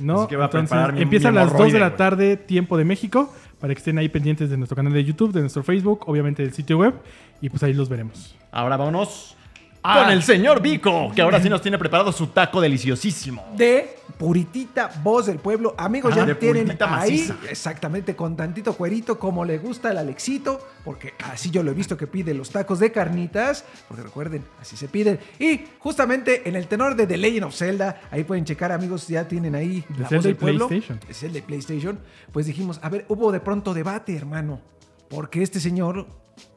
[0.00, 0.20] ¿no?
[0.22, 3.74] Así que Entonces, mi- empieza a las 2 de la tarde, tiempo de México, para
[3.74, 6.78] que estén ahí pendientes de nuestro canal de YouTube, de nuestro Facebook, obviamente del sitio
[6.78, 6.94] web,
[7.40, 8.34] y pues ahí los veremos.
[8.50, 9.36] Ahora vámonos
[9.84, 10.02] Ah.
[10.04, 13.44] con el señor Vico, que ahora sí nos tiene preparado su taco deliciosísimo.
[13.56, 15.74] de Puritita Voz del Pueblo.
[15.76, 17.36] Amigos, ya de tienen ahí, maciza.
[17.50, 21.96] exactamente, con tantito cuerito como le gusta el Alexito, porque así yo lo he visto
[21.96, 25.18] que pide los tacos de carnitas, porque recuerden, así se piden.
[25.40, 29.26] Y justamente en el tenor de The Legend of Zelda, ahí pueden checar, amigos, ya
[29.26, 30.68] tienen ahí De la Zelda voz del y pueblo.
[30.68, 31.00] PlayStation.
[31.08, 31.98] Es el de PlayStation.
[32.30, 34.60] Pues dijimos, a ver, hubo de pronto debate, hermano,
[35.10, 36.06] porque este señor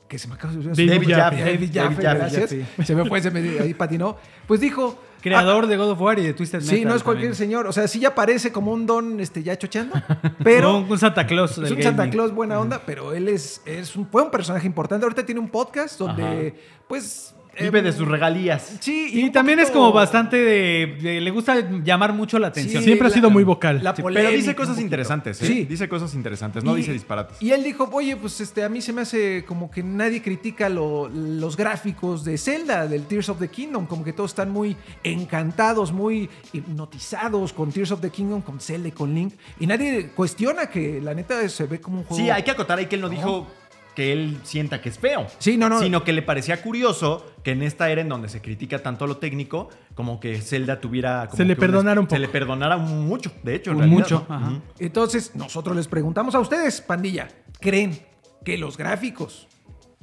[0.08, 1.44] que se me acaba de olvidar David Jaffe.
[1.44, 2.56] David Jaffe, gracias.
[2.84, 4.18] Se me fue, se me ahí patinó.
[4.48, 6.78] Pues dijo, Creador de God of War y de Twisted Metal.
[6.78, 7.50] Sí, no es cualquier también.
[7.50, 7.66] señor.
[7.66, 9.96] O sea, sí ya parece como un don este, ya chocheando,
[10.44, 11.58] pero un, un Santa Claus.
[11.58, 12.08] es un Santa.
[12.12, 15.04] Claus buena onda, pero él es, es un, fue un personaje importante.
[15.04, 16.54] Ahorita tiene un podcast donde,
[16.88, 17.34] pues...
[17.60, 18.78] Vive em, de sus regalías.
[18.80, 22.82] Sí, Y también es como bastante de, de- Le gusta llamar mucho la atención.
[22.82, 23.82] Sí, Siempre ha sido muy vocal.
[23.84, 25.46] la Sí, polémica pero dice cosas interesantes, ¿eh?
[25.48, 25.66] Sí.
[25.66, 27.42] Dice cosas interesantes, no Y- dice disparates.
[27.42, 30.70] Y él dijo, oye, pues este, a mí se me hace como que nadie critica
[30.70, 34.76] lo- los gráficos de Zelda, del Tears of the Kingdom, como que todos están muy
[35.04, 39.34] encantados, muy hipnotizados con Tears of the Kingdom, con Zelda y con Link.
[39.60, 42.24] Y nadie cuestiona que la neta se ve como un juego...
[42.24, 43.48] Sí, hay que acotar ahí que él no dijo
[43.96, 45.26] que él sienta que es feo.
[45.40, 45.80] Sí, no, no.
[45.80, 49.18] Sino que le parecía curioso que en esta era en donde se critica tanto lo
[49.18, 51.28] técnico, como que Zelda tuviera...
[51.28, 52.20] como Se le perdonara un Se poco.
[52.22, 53.72] le perdonara mucho, de hecho.
[53.72, 54.36] en realidad, mucho, ¿no?
[54.36, 54.52] ajá.
[54.80, 57.28] Entonces, nosotros les preguntamos a ustedes, pandilla,
[57.60, 57.98] ¿creen
[58.44, 59.48] que los gráficos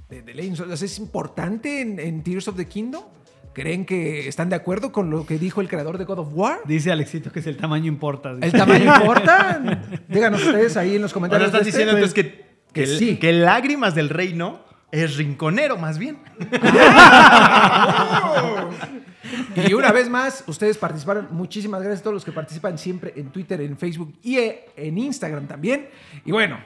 [0.09, 3.05] de The Legend of Zelda es importante en, en Tears of the Kingdom?
[3.55, 6.61] ¿Creen que están de acuerdo con lo que dijo el creador de God of War?
[6.65, 8.31] Dice Alexito que es el tamaño importa.
[8.41, 9.61] ¿El tamaño importa?
[10.09, 11.47] Díganos ustedes ahí en los Ahora comentarios.
[11.49, 11.79] estás de este.
[11.81, 13.17] diciendo entonces que, que, sí.
[13.17, 14.61] que Lágrimas del Reino
[14.91, 16.19] es rinconero, más bien.
[19.55, 21.29] Y una vez más, ustedes participaron.
[21.31, 24.99] Muchísimas gracias a todos los que participan siempre en Twitter, en Facebook y eh, en
[24.99, 25.89] Instagram también.
[26.25, 26.59] Y bueno,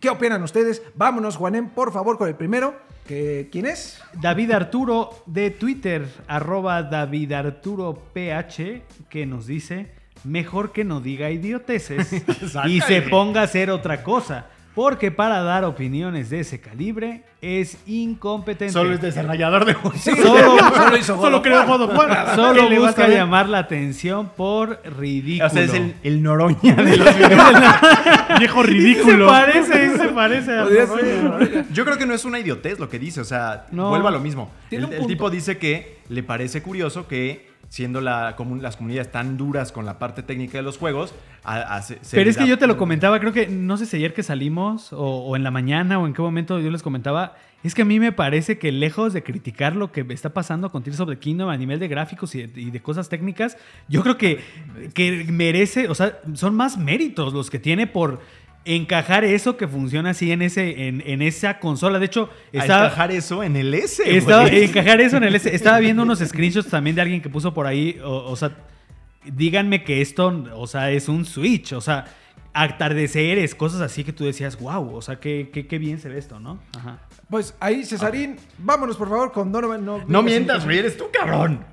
[0.00, 0.82] ¿qué opinan ustedes?
[0.94, 2.74] Vámonos, Juanem, por favor, con el primero.
[3.06, 4.02] Que, ¿Quién es?
[4.20, 9.92] David Arturo de Twitter, arroba David Arturo PH, que nos dice,
[10.24, 12.12] mejor que no diga idioteces
[12.66, 14.46] y se ponga a hacer otra cosa,
[14.78, 18.72] porque para dar opiniones de ese calibre es incompetente.
[18.72, 20.00] Solo es desarrollador de juegos.
[20.02, 21.66] Solo, Solo hizo God Solo.
[21.66, 22.36] God of War.
[22.36, 25.48] solo ¿Qué le vas a busca llamar la atención por ridículo.
[25.48, 27.08] O sea, es el, el Noroña de los
[28.38, 29.26] Viejo se ridículo.
[29.26, 31.64] parece, se parece a Podría ser.
[31.72, 33.88] Yo creo que no es una idiotez lo que dice, o sea, No.
[33.88, 34.48] vuelvo a lo mismo.
[34.70, 39.72] El, tipo dice que le parece curioso que siendo la, comun- las comunidades tan duras
[39.72, 41.14] con la parte técnica de los juegos,
[41.44, 43.86] a- a- se- se Pero es que yo te lo comentaba, creo que no sé
[43.86, 46.82] si ayer que salimos o, o en la mañana o en qué momento yo les
[46.82, 50.70] comentaba, es que a mí me parece que lejos de criticar lo que está pasando
[50.70, 53.56] con Tears of the Kingdom a nivel de gráficos y de, y de cosas técnicas,
[53.88, 54.40] yo creo que,
[54.94, 58.20] que merece, o sea, son más méritos los que tiene por
[58.64, 61.98] encajar eso que funciona así en ese en, en esa consola.
[61.98, 64.02] De hecho, estaba, encajar eso en el S.
[64.16, 64.64] estaba- güey.
[64.64, 65.54] encajar eso en el S.
[65.54, 67.98] Estaba viendo unos screenshots también de alguien que puso por ahí.
[68.04, 68.52] O, o sea,
[69.24, 71.72] díganme que esto, o sea, es un Switch.
[71.72, 72.04] O sea,
[72.52, 76.18] atardeceres, cosas así que tú decías, wow, o sea, qué, qué, qué bien se ve
[76.18, 76.58] esto, ¿no?
[76.76, 76.98] Ajá.
[77.30, 79.84] Pues ahí, Cesarín, vámonos por favor con Donovan.
[79.84, 81.64] No, No mientas, güey, eres tú, cabrón.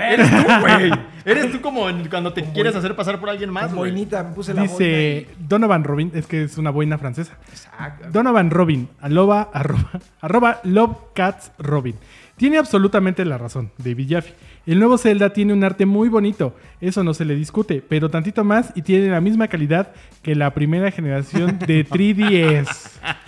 [0.00, 0.92] Eres tú, güey.
[1.24, 4.62] Eres tú como cuando te quieres hacer pasar por alguien más, boinita, me puse la
[4.62, 7.36] Dice Donovan Robin, es que es una boina francesa.
[7.48, 8.08] Exacto.
[8.10, 9.90] Donovan Robin, aloba, arroba,
[10.20, 11.96] arroba Love Cats Robin.
[12.36, 14.34] Tiene absolutamente la razón, David Jaffe.
[14.66, 18.42] El nuevo Zelda tiene un arte muy bonito, eso no se le discute, pero tantito
[18.44, 22.68] más y tiene la misma calidad que la primera generación de 3DS.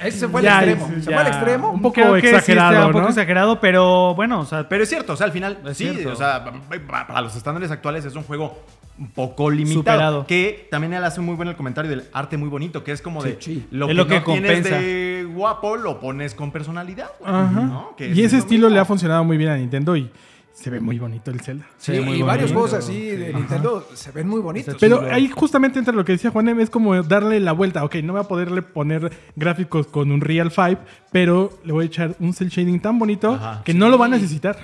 [0.02, 0.94] Ese fue Ya, el extremo.
[1.02, 1.16] Se ya.
[1.16, 1.70] fue al extremo.
[1.70, 3.08] Un poco Creo que sí exagerado, un poco ¿no?
[3.08, 6.12] exagerado, pero bueno, o sea, Pero es cierto, o sea, al final, Es sí, cierto.
[6.12, 8.64] o sea, pa- para los estándares actuales es un juego
[8.98, 9.78] un poco limitado.
[9.80, 10.26] Superado.
[10.26, 13.22] Que también él hace muy bueno el comentario del arte muy bonito, que es como
[13.22, 13.66] Sí, de sí.
[13.70, 14.78] lo Es que lo que no tienes compensa.
[14.80, 17.10] de guapo lo pones con personalidad.
[17.18, 17.50] güey, Ajá.
[17.60, 17.94] ¿no?
[17.96, 18.74] Que Y es ese lo estilo mismo.
[18.74, 20.10] le ha funcionado muy bien a Nintendo y
[20.52, 21.66] se ve muy bonito el Zelda.
[21.78, 24.76] Sí, y varios juegos así de Nintendo se ven muy bonitos.
[24.78, 27.82] Pero ahí justamente entra lo que decía Juanem, es como darle la vuelta.
[27.82, 30.80] Ok, no voy a poderle poner gráficos con un Real 5,
[31.10, 33.62] pero le voy a echar un cel shading tan bonito Ajá.
[33.64, 34.56] que no lo va a necesitar.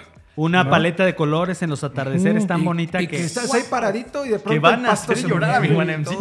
[0.43, 0.71] Una ¿No?
[0.71, 4.25] paleta de colores en los atardeceres tan Y- bonita y que, que estás ahí paradito
[4.25, 6.17] y de pronto Que van a hacer llorar a mi sí.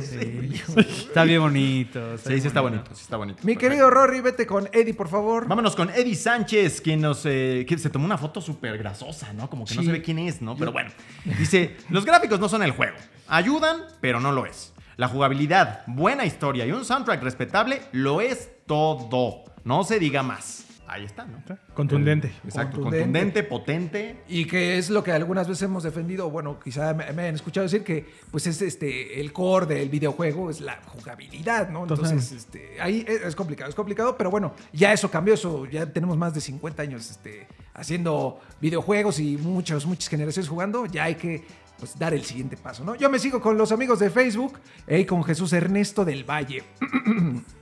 [0.00, 0.62] sí.
[0.78, 2.18] está bien bonito.
[2.18, 3.40] Sí, sí está bonito, sí está bonito.
[3.42, 5.48] Mi querido Rory, vete con Eddie, por favor.
[5.48, 9.50] Vámonos con Eddie Sánchez, quien nos eh, que se tomó una foto súper grasosa, ¿no?
[9.50, 10.56] Como que no se ve quién es, ¿no?
[10.56, 10.90] Pero bueno,
[11.24, 12.96] dice, los gráficos no son el juego.
[13.26, 14.72] Ayudan, pero no lo es.
[14.96, 19.44] La jugabilidad, buena historia y un soundtrack respetable lo es todo.
[19.64, 20.66] No se diga más.
[20.92, 21.42] Ahí está, ¿no?
[21.72, 22.30] Contundente.
[22.44, 23.04] Exacto, Contundente.
[23.04, 24.22] contundente, potente.
[24.28, 27.64] Y que es lo que algunas veces hemos defendido, bueno, quizá me, me han escuchado
[27.64, 31.82] decir que pues es este el core del videojuego, es la jugabilidad, ¿no?
[31.82, 35.90] Entonces, este, ahí es, es complicado, es complicado, pero bueno, ya eso cambió, eso ya
[35.90, 41.14] tenemos más de 50 años este, haciendo videojuegos y muchas, muchas generaciones jugando, ya hay
[41.14, 41.42] que
[41.78, 42.96] pues dar el siguiente paso, ¿no?
[42.96, 46.62] Yo me sigo con los amigos de Facebook y con Jesús Ernesto del Valle.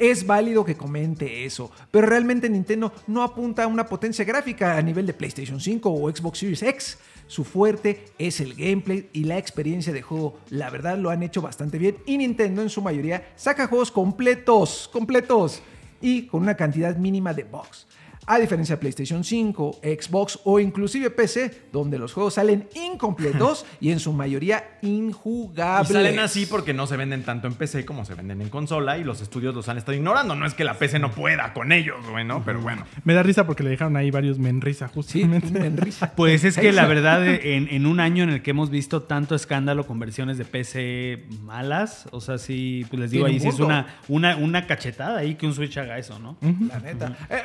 [0.00, 4.80] Es válido que comente eso, pero realmente Nintendo no apunta a una potencia gráfica a
[4.80, 6.98] nivel de PlayStation 5 o Xbox Series X.
[7.26, 10.38] Su fuerte es el gameplay y la experiencia de juego.
[10.48, 14.88] La verdad lo han hecho bastante bien y Nintendo en su mayoría saca juegos completos,
[14.90, 15.60] completos
[16.00, 17.86] y con una cantidad mínima de bugs.
[18.26, 23.90] A diferencia de PlayStation 5, Xbox o inclusive PC, donde los juegos salen incompletos y
[23.90, 25.88] en su mayoría Y injugables.
[25.92, 29.04] salen así porque no se venden tanto en PC como se venden en consola y
[29.04, 30.34] los estudios los han estado ignorando.
[30.34, 32.44] No es que la PC no pueda con ellos, güey, ¿no?
[32.44, 32.84] Pero bueno.
[33.04, 35.66] Me da risa porque le dejaron ahí varios menrisa Sí, justamente.
[35.66, 36.12] en risa.
[36.16, 39.34] Pues es que la verdad, en, en un año en el que hemos visto tanto
[39.34, 43.58] escándalo con versiones de PC malas, o sea, sí, pues les digo ahí, sí es
[43.60, 46.36] una, una, una cachetada ahí que un Switch haga eso, ¿no?
[46.68, 47.16] La neta.
[47.30, 47.42] Eh,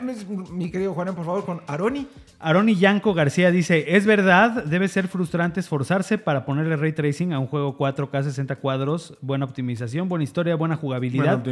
[0.52, 2.08] mi mi querido Juan, por favor, con Aroni.
[2.40, 7.40] Aroni Yanko García dice, es verdad, debe ser frustrante esforzarse para ponerle ray tracing a
[7.40, 11.44] un juego 4K 60 cuadros, buena optimización, buena historia, buena jugabilidad.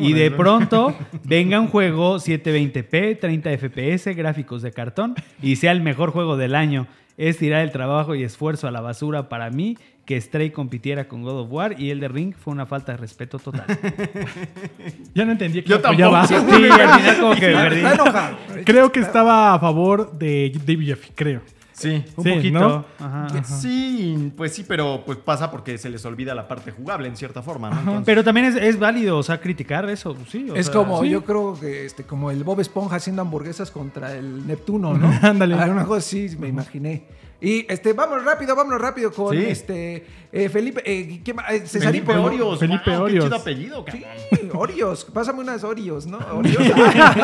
[0.00, 0.94] y de pronto
[1.24, 6.54] venga un juego 720p, 30 FPS, gráficos de cartón y sea el mejor juego del
[6.54, 6.88] año.
[7.16, 11.22] Es tirar el trabajo y esfuerzo a la basura para mí que Stray compitiera con
[11.22, 13.66] God of War y el de Ring fue una falta de respeto total.
[15.14, 16.26] Ya no entendí que Yo apoyaba.
[16.26, 16.56] tampoco.
[16.56, 17.76] Sí, al final como que perdí.
[17.78, 18.36] está enojado.
[18.64, 21.40] Creo que estaba a favor de David Jeffy, creo.
[21.72, 22.02] Sí.
[22.16, 22.58] Un Sí, poquito.
[22.58, 22.84] ¿no?
[22.98, 23.42] Ajá.
[23.44, 27.42] Sí, pues sí, pero pues pasa porque se les olvida la parte jugable en cierta
[27.42, 27.78] forma, ¿no?
[27.80, 30.48] Entonces- Pero también es, es válido, o sea, criticar eso, pues sí.
[30.50, 31.10] o Es sea, como, sí.
[31.10, 35.10] yo creo que este, como el Bob Esponja haciendo hamburguesas contra el Neptuno, ¿no?
[35.22, 35.54] Ándale.
[35.54, 37.04] Alguna cosa así, me imaginé.
[37.40, 39.44] Y este, vámonos rápido, vámonos rápido con Sí.
[39.44, 41.50] este eh, Felipe, eh, ¿quién más?
[41.52, 42.18] Eh, Cesarín, Felipe.
[42.18, 42.58] Orios.
[42.58, 43.24] Felipe wow, Orios.
[43.24, 44.02] Qué chido apellido, cabrón.
[44.30, 46.18] Sí, Orios, pásame unas Orios, ¿no?
[46.32, 46.62] Orios.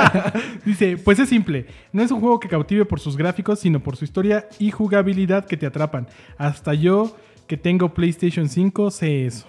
[0.65, 1.67] Dice, pues es simple.
[1.93, 5.47] No es un juego que cautive por sus gráficos, sino por su historia y jugabilidad
[5.47, 6.09] que te atrapan.
[6.37, 9.47] Hasta yo, que tengo PlayStation 5, sé eso.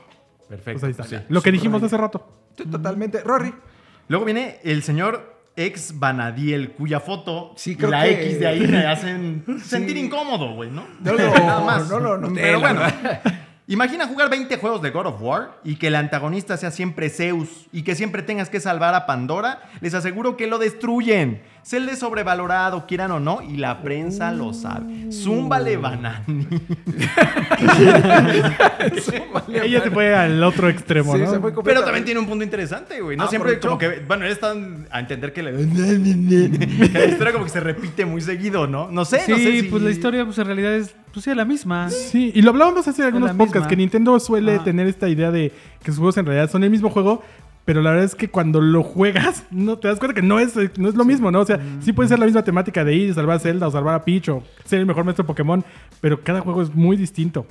[0.49, 0.79] Perfecto.
[0.79, 1.03] Pues ahí está.
[1.03, 1.25] sí.
[1.29, 2.27] Lo que dijimos hace rato.
[2.55, 3.21] Totalmente.
[3.21, 3.53] Rory.
[4.07, 8.67] Luego viene el señor ex Banadiel, cuya foto Sí, creo la que- X de ahí
[8.67, 10.85] me hacen sentir incómodo, güey, ¿no?
[11.01, 11.89] No Nada más.
[11.89, 12.81] no lo noté, Pero bueno.
[13.65, 17.67] Imagina jugar 20 juegos de God of War y que el antagonista sea siempre Zeus
[17.71, 19.61] y que siempre tengas que salvar a Pandora.
[19.79, 21.41] Les aseguro que lo destruyen.
[21.65, 25.09] Zelda es sobrevalorado, quieran o no, y la prensa lo sabe.
[25.11, 26.25] Zúmbale Banani.
[29.63, 31.31] Ella se fue al otro extremo, Sí, ¿no?
[31.31, 33.17] se fue Pero también tiene un punto interesante, güey.
[33.17, 35.51] No Ah, siempre como que, bueno, ellos están a entender que, la-
[36.91, 38.89] que la historia como que se repite muy seguido, ¿no?
[38.91, 41.33] No sé, Sí, no sé si- pues la historia pues en realidad es pues, sí,
[41.33, 41.89] la misma.
[41.89, 43.67] Sí, y lo hablábamos hace algunos podcasts, misma.
[43.69, 44.63] que Nintendo suele Ajá.
[44.63, 45.51] tener esta idea de
[45.83, 47.23] que sus juegos en realidad son el mismo juego,
[47.65, 50.55] pero la verdad es que cuando lo juegas, no te das cuenta que no es,
[50.77, 51.41] no es lo mismo, ¿no?
[51.41, 53.95] O sea, sí puede ser la misma temática de ir salvar a Zelda o salvar
[53.95, 55.63] a Peach o ser el mejor maestro Pokémon,
[56.01, 57.45] pero cada juego es muy distinto.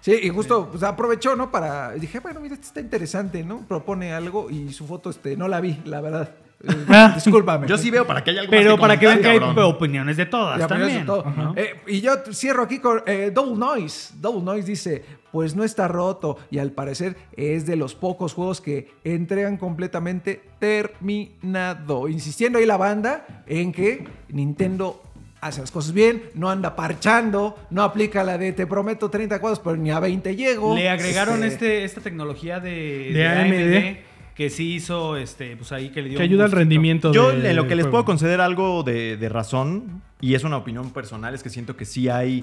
[0.00, 1.50] Sí, y justo aprovechó, ¿no?
[1.50, 1.92] Para.
[1.92, 3.66] Dije, bueno, mira, este está interesante, ¿no?
[3.66, 6.30] Propone algo y su foto, este, no la vi, la verdad.
[6.62, 7.66] Eh, discúlpame.
[7.66, 9.64] Yo sí veo para que haya algo más Pero para que vean que hay cabrón.
[9.64, 11.06] opiniones de todas eso también.
[11.56, 14.14] Eh, y yo cierro aquí con eh, Double Noise.
[14.20, 18.60] Double Noise dice, pues no está roto y al parecer es de los pocos juegos
[18.60, 22.08] que entregan completamente terminado.
[22.08, 25.02] Insistiendo ahí la banda en que Nintendo
[25.40, 29.60] hace las cosas bien, no anda parchando, no aplica la de te prometo 30 cuadros,
[29.60, 30.74] pero ni a 20 llego.
[30.74, 34.09] Le agregaron Este, este, esta tecnología de, De AMD.
[34.40, 37.12] Que sí hizo, este, pues ahí que le dio Que ayuda al rendimiento.
[37.12, 37.90] Yo de- en lo que les juego.
[37.90, 41.84] puedo conceder algo de, de razón, y es una opinión personal, es que siento que
[41.84, 42.42] sí hay...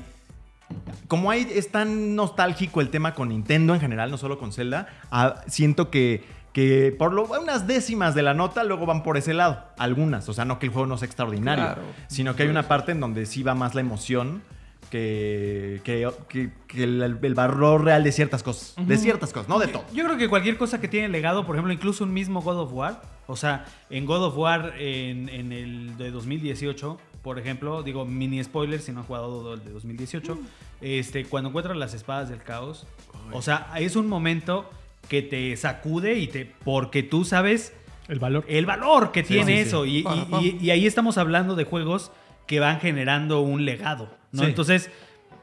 [1.07, 4.87] Como hay, es tan nostálgico el tema con Nintendo en general, no solo con Zelda,
[5.09, 6.23] ah, siento que,
[6.53, 9.63] que por lo, unas décimas de la nota luego van por ese lado.
[9.79, 11.81] Algunas, o sea, no que el juego no sea extraordinario, Claro.
[12.09, 14.43] sino que hay una parte en donde sí va más la emoción
[14.89, 18.73] que, que, que- que el, el valor real de ciertas cosas.
[18.85, 19.83] De ciertas cosas, no de todo.
[19.93, 22.73] Yo creo que cualquier cosa que tiene legado, por ejemplo, incluso un mismo God of
[22.73, 28.05] War, o sea, en God of War en, en el de 2018, por ejemplo, digo
[28.05, 30.37] mini spoiler si no han jugado el de 2018,
[30.81, 32.85] este, cuando encuentras las espadas del caos,
[33.33, 34.69] o sea, es un momento
[35.09, 37.73] que te sacude y te porque tú sabes
[38.07, 38.45] El valor.
[38.47, 39.67] el valor que tiene sí, sí.
[39.67, 39.85] eso.
[39.85, 42.11] Y, y- y- y ahí estamos hablando de juegos
[42.45, 44.43] que van generando un legado, ¿no?
[44.43, 44.49] Sí.
[44.49, 44.89] Entonces,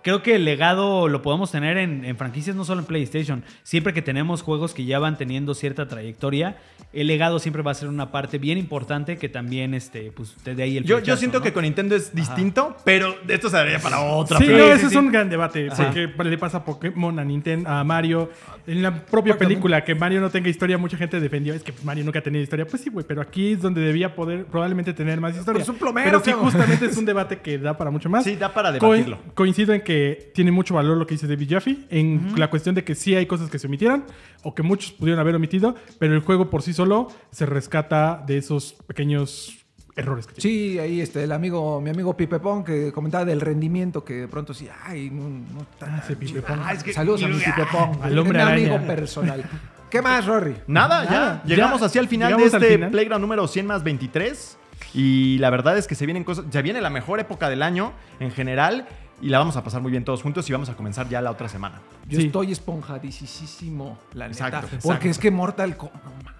[0.05, 3.43] creo que el legado lo podemos tener en, en franquicias, no solo en PlayStation.
[3.65, 6.59] Siempre que tenemos juegos que ya van teniendo cierta trayectoria,
[6.93, 10.55] el legado siempre va a ser una parte bien importante que también, este, pues, te
[10.55, 11.43] dé ahí el Yo, yo siento ¿no?
[11.45, 14.39] que con Nintendo es distinto, pero esto se daría para otra.
[14.39, 14.99] Sí, pero- no, sí, ese es sí.
[14.99, 15.69] un gran debate.
[16.17, 18.31] Porque le pasa a Pokémon, a Nintendo, a Mario.
[18.67, 21.55] En la propia película, que Mario no tenga historia, mucha gente defendió.
[21.55, 22.67] Es que pues, Mario nunca ha tenido historia.
[22.67, 25.63] Pues sí, güey, pero aquí es donde debía poder probablemente tener más historia.
[25.63, 28.23] es un plomero, Pero sí, justamente es un debate que da para mucho más.
[28.25, 29.19] Sí, da para Co- debatirlo.
[29.35, 29.94] coincido en que
[30.35, 33.27] tiene mucho valor lo que dice David Jaffe, en la cuestión de que sí hay
[33.27, 34.05] cosas que se omitieron
[34.43, 38.39] o que muchos pudieron haber omitido, pero el juego por sí solo se rescata de
[38.39, 39.59] esos pequeños
[39.97, 40.43] errores que tiene.
[40.57, 44.29] Sí, ahí este, el amigo, mi amigo Pipe Pong que comentaba del rendimiento que de
[44.29, 46.41] pronto sí, ay, no, no está Ah, Pipe.
[46.43, 46.61] Pong.
[46.65, 49.45] Ah, es que- Saludos a mi Pipe Pong, Al hombre un amigo personal.
[49.91, 50.57] ¿Qué más, Rory?
[50.67, 51.49] Nada, Nada, ya.
[51.49, 51.87] Llegamos ya.
[51.87, 52.91] así al final de este final.
[52.91, 54.59] Playground número 100 más 23.
[54.93, 56.47] Y la verdad es que se vienen cosas.
[56.51, 58.89] Ya viene la mejor época del año en general.
[59.25, 60.49] Y la vamos a pasar muy bien todos juntos.
[60.51, 61.81] Y vamos a comenzar ya la otra semana.
[62.07, 62.27] Yo Sí.
[62.27, 64.49] estoy esponjadísimo, la neta.
[64.49, 66.35] Exacto, Porque es que Mortal Kombat.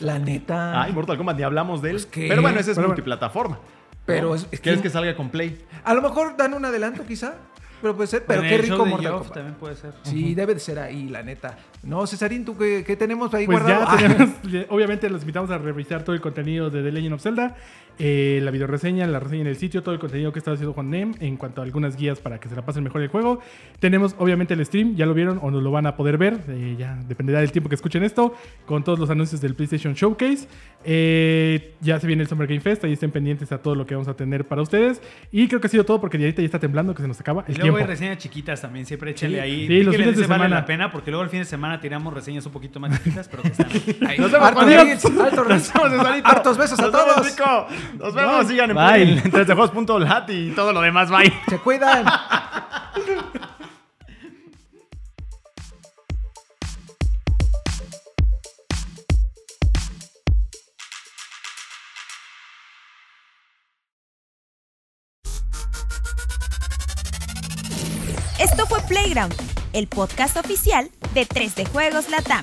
[0.00, 0.80] La neta.
[0.82, 1.94] Ay, Mortal Kombat, ni hablamos de él.
[1.96, 2.08] Pues.
[2.28, 3.58] Pero bueno, ese es Pero multiplataforma.
[4.06, 4.34] Pero ¿no?
[4.36, 5.64] es- es ¿Quieres que- que salga con Play?
[5.84, 7.34] A lo mejor dan un adelanto, quizá.
[7.82, 8.24] Pero puede ser.
[8.24, 9.32] Pero En qué el rico Mortal Kombat.
[9.34, 9.92] también puede ser.
[10.04, 11.58] Sí, debe de ser ahí, la neta.
[11.82, 13.86] No, Cesarín, ¿tú qué, qué tenemos ahí Pues guardado?
[13.98, 14.30] ya tenemos,
[14.70, 17.56] obviamente los invitamos a revisar todo el contenido de The Legend of Zelda
[17.98, 20.90] eh, la videoreseña, la reseña en el sitio, todo el contenido que está haciendo Juan
[20.90, 23.40] Nem en cuanto a algunas guías para que se la pasen mejor el juego.
[23.80, 26.76] Tenemos obviamente el stream, ya lo vieron o no lo van a poder ver, eh,
[26.78, 28.34] ya dependerá del tiempo que escuchen esto,
[28.66, 30.48] con todos los anuncios del PlayStation Showcase.
[30.84, 33.94] Eh, ya se viene el Summer Game Fest, ahí estén pendientes a todo lo que
[33.94, 35.00] vamos a tener para ustedes.
[35.32, 37.44] Y creo que ha sido todo porque ahorita ya está temblando, que se nos acaba
[37.48, 37.78] Y el luego tiempo.
[37.78, 39.66] hay reseñas chiquitas también, siempre échenle Sí, ahí.
[39.66, 40.60] sí, los fines de ese vale semana.
[40.60, 43.42] la pena porque luego el fin de semana tiramos reseñas un poquito más chiquitas, pero
[43.42, 43.68] que están
[44.06, 44.18] ahí.
[44.18, 45.48] Nos vemos, Hartos hartos.
[45.48, 45.72] Nos.
[46.24, 47.66] Hartos besos a Nos vemos, todos.
[47.98, 48.46] Nos vemos.
[48.46, 49.02] Sigan en, Bye.
[49.24, 51.10] en 3dejuegos.lat y todo lo demás.
[51.10, 51.32] Bye.
[51.48, 52.04] Se cuidan.
[68.38, 69.34] Esto fue Playground,
[69.72, 72.42] el podcast oficial de 3D Juegos Latam.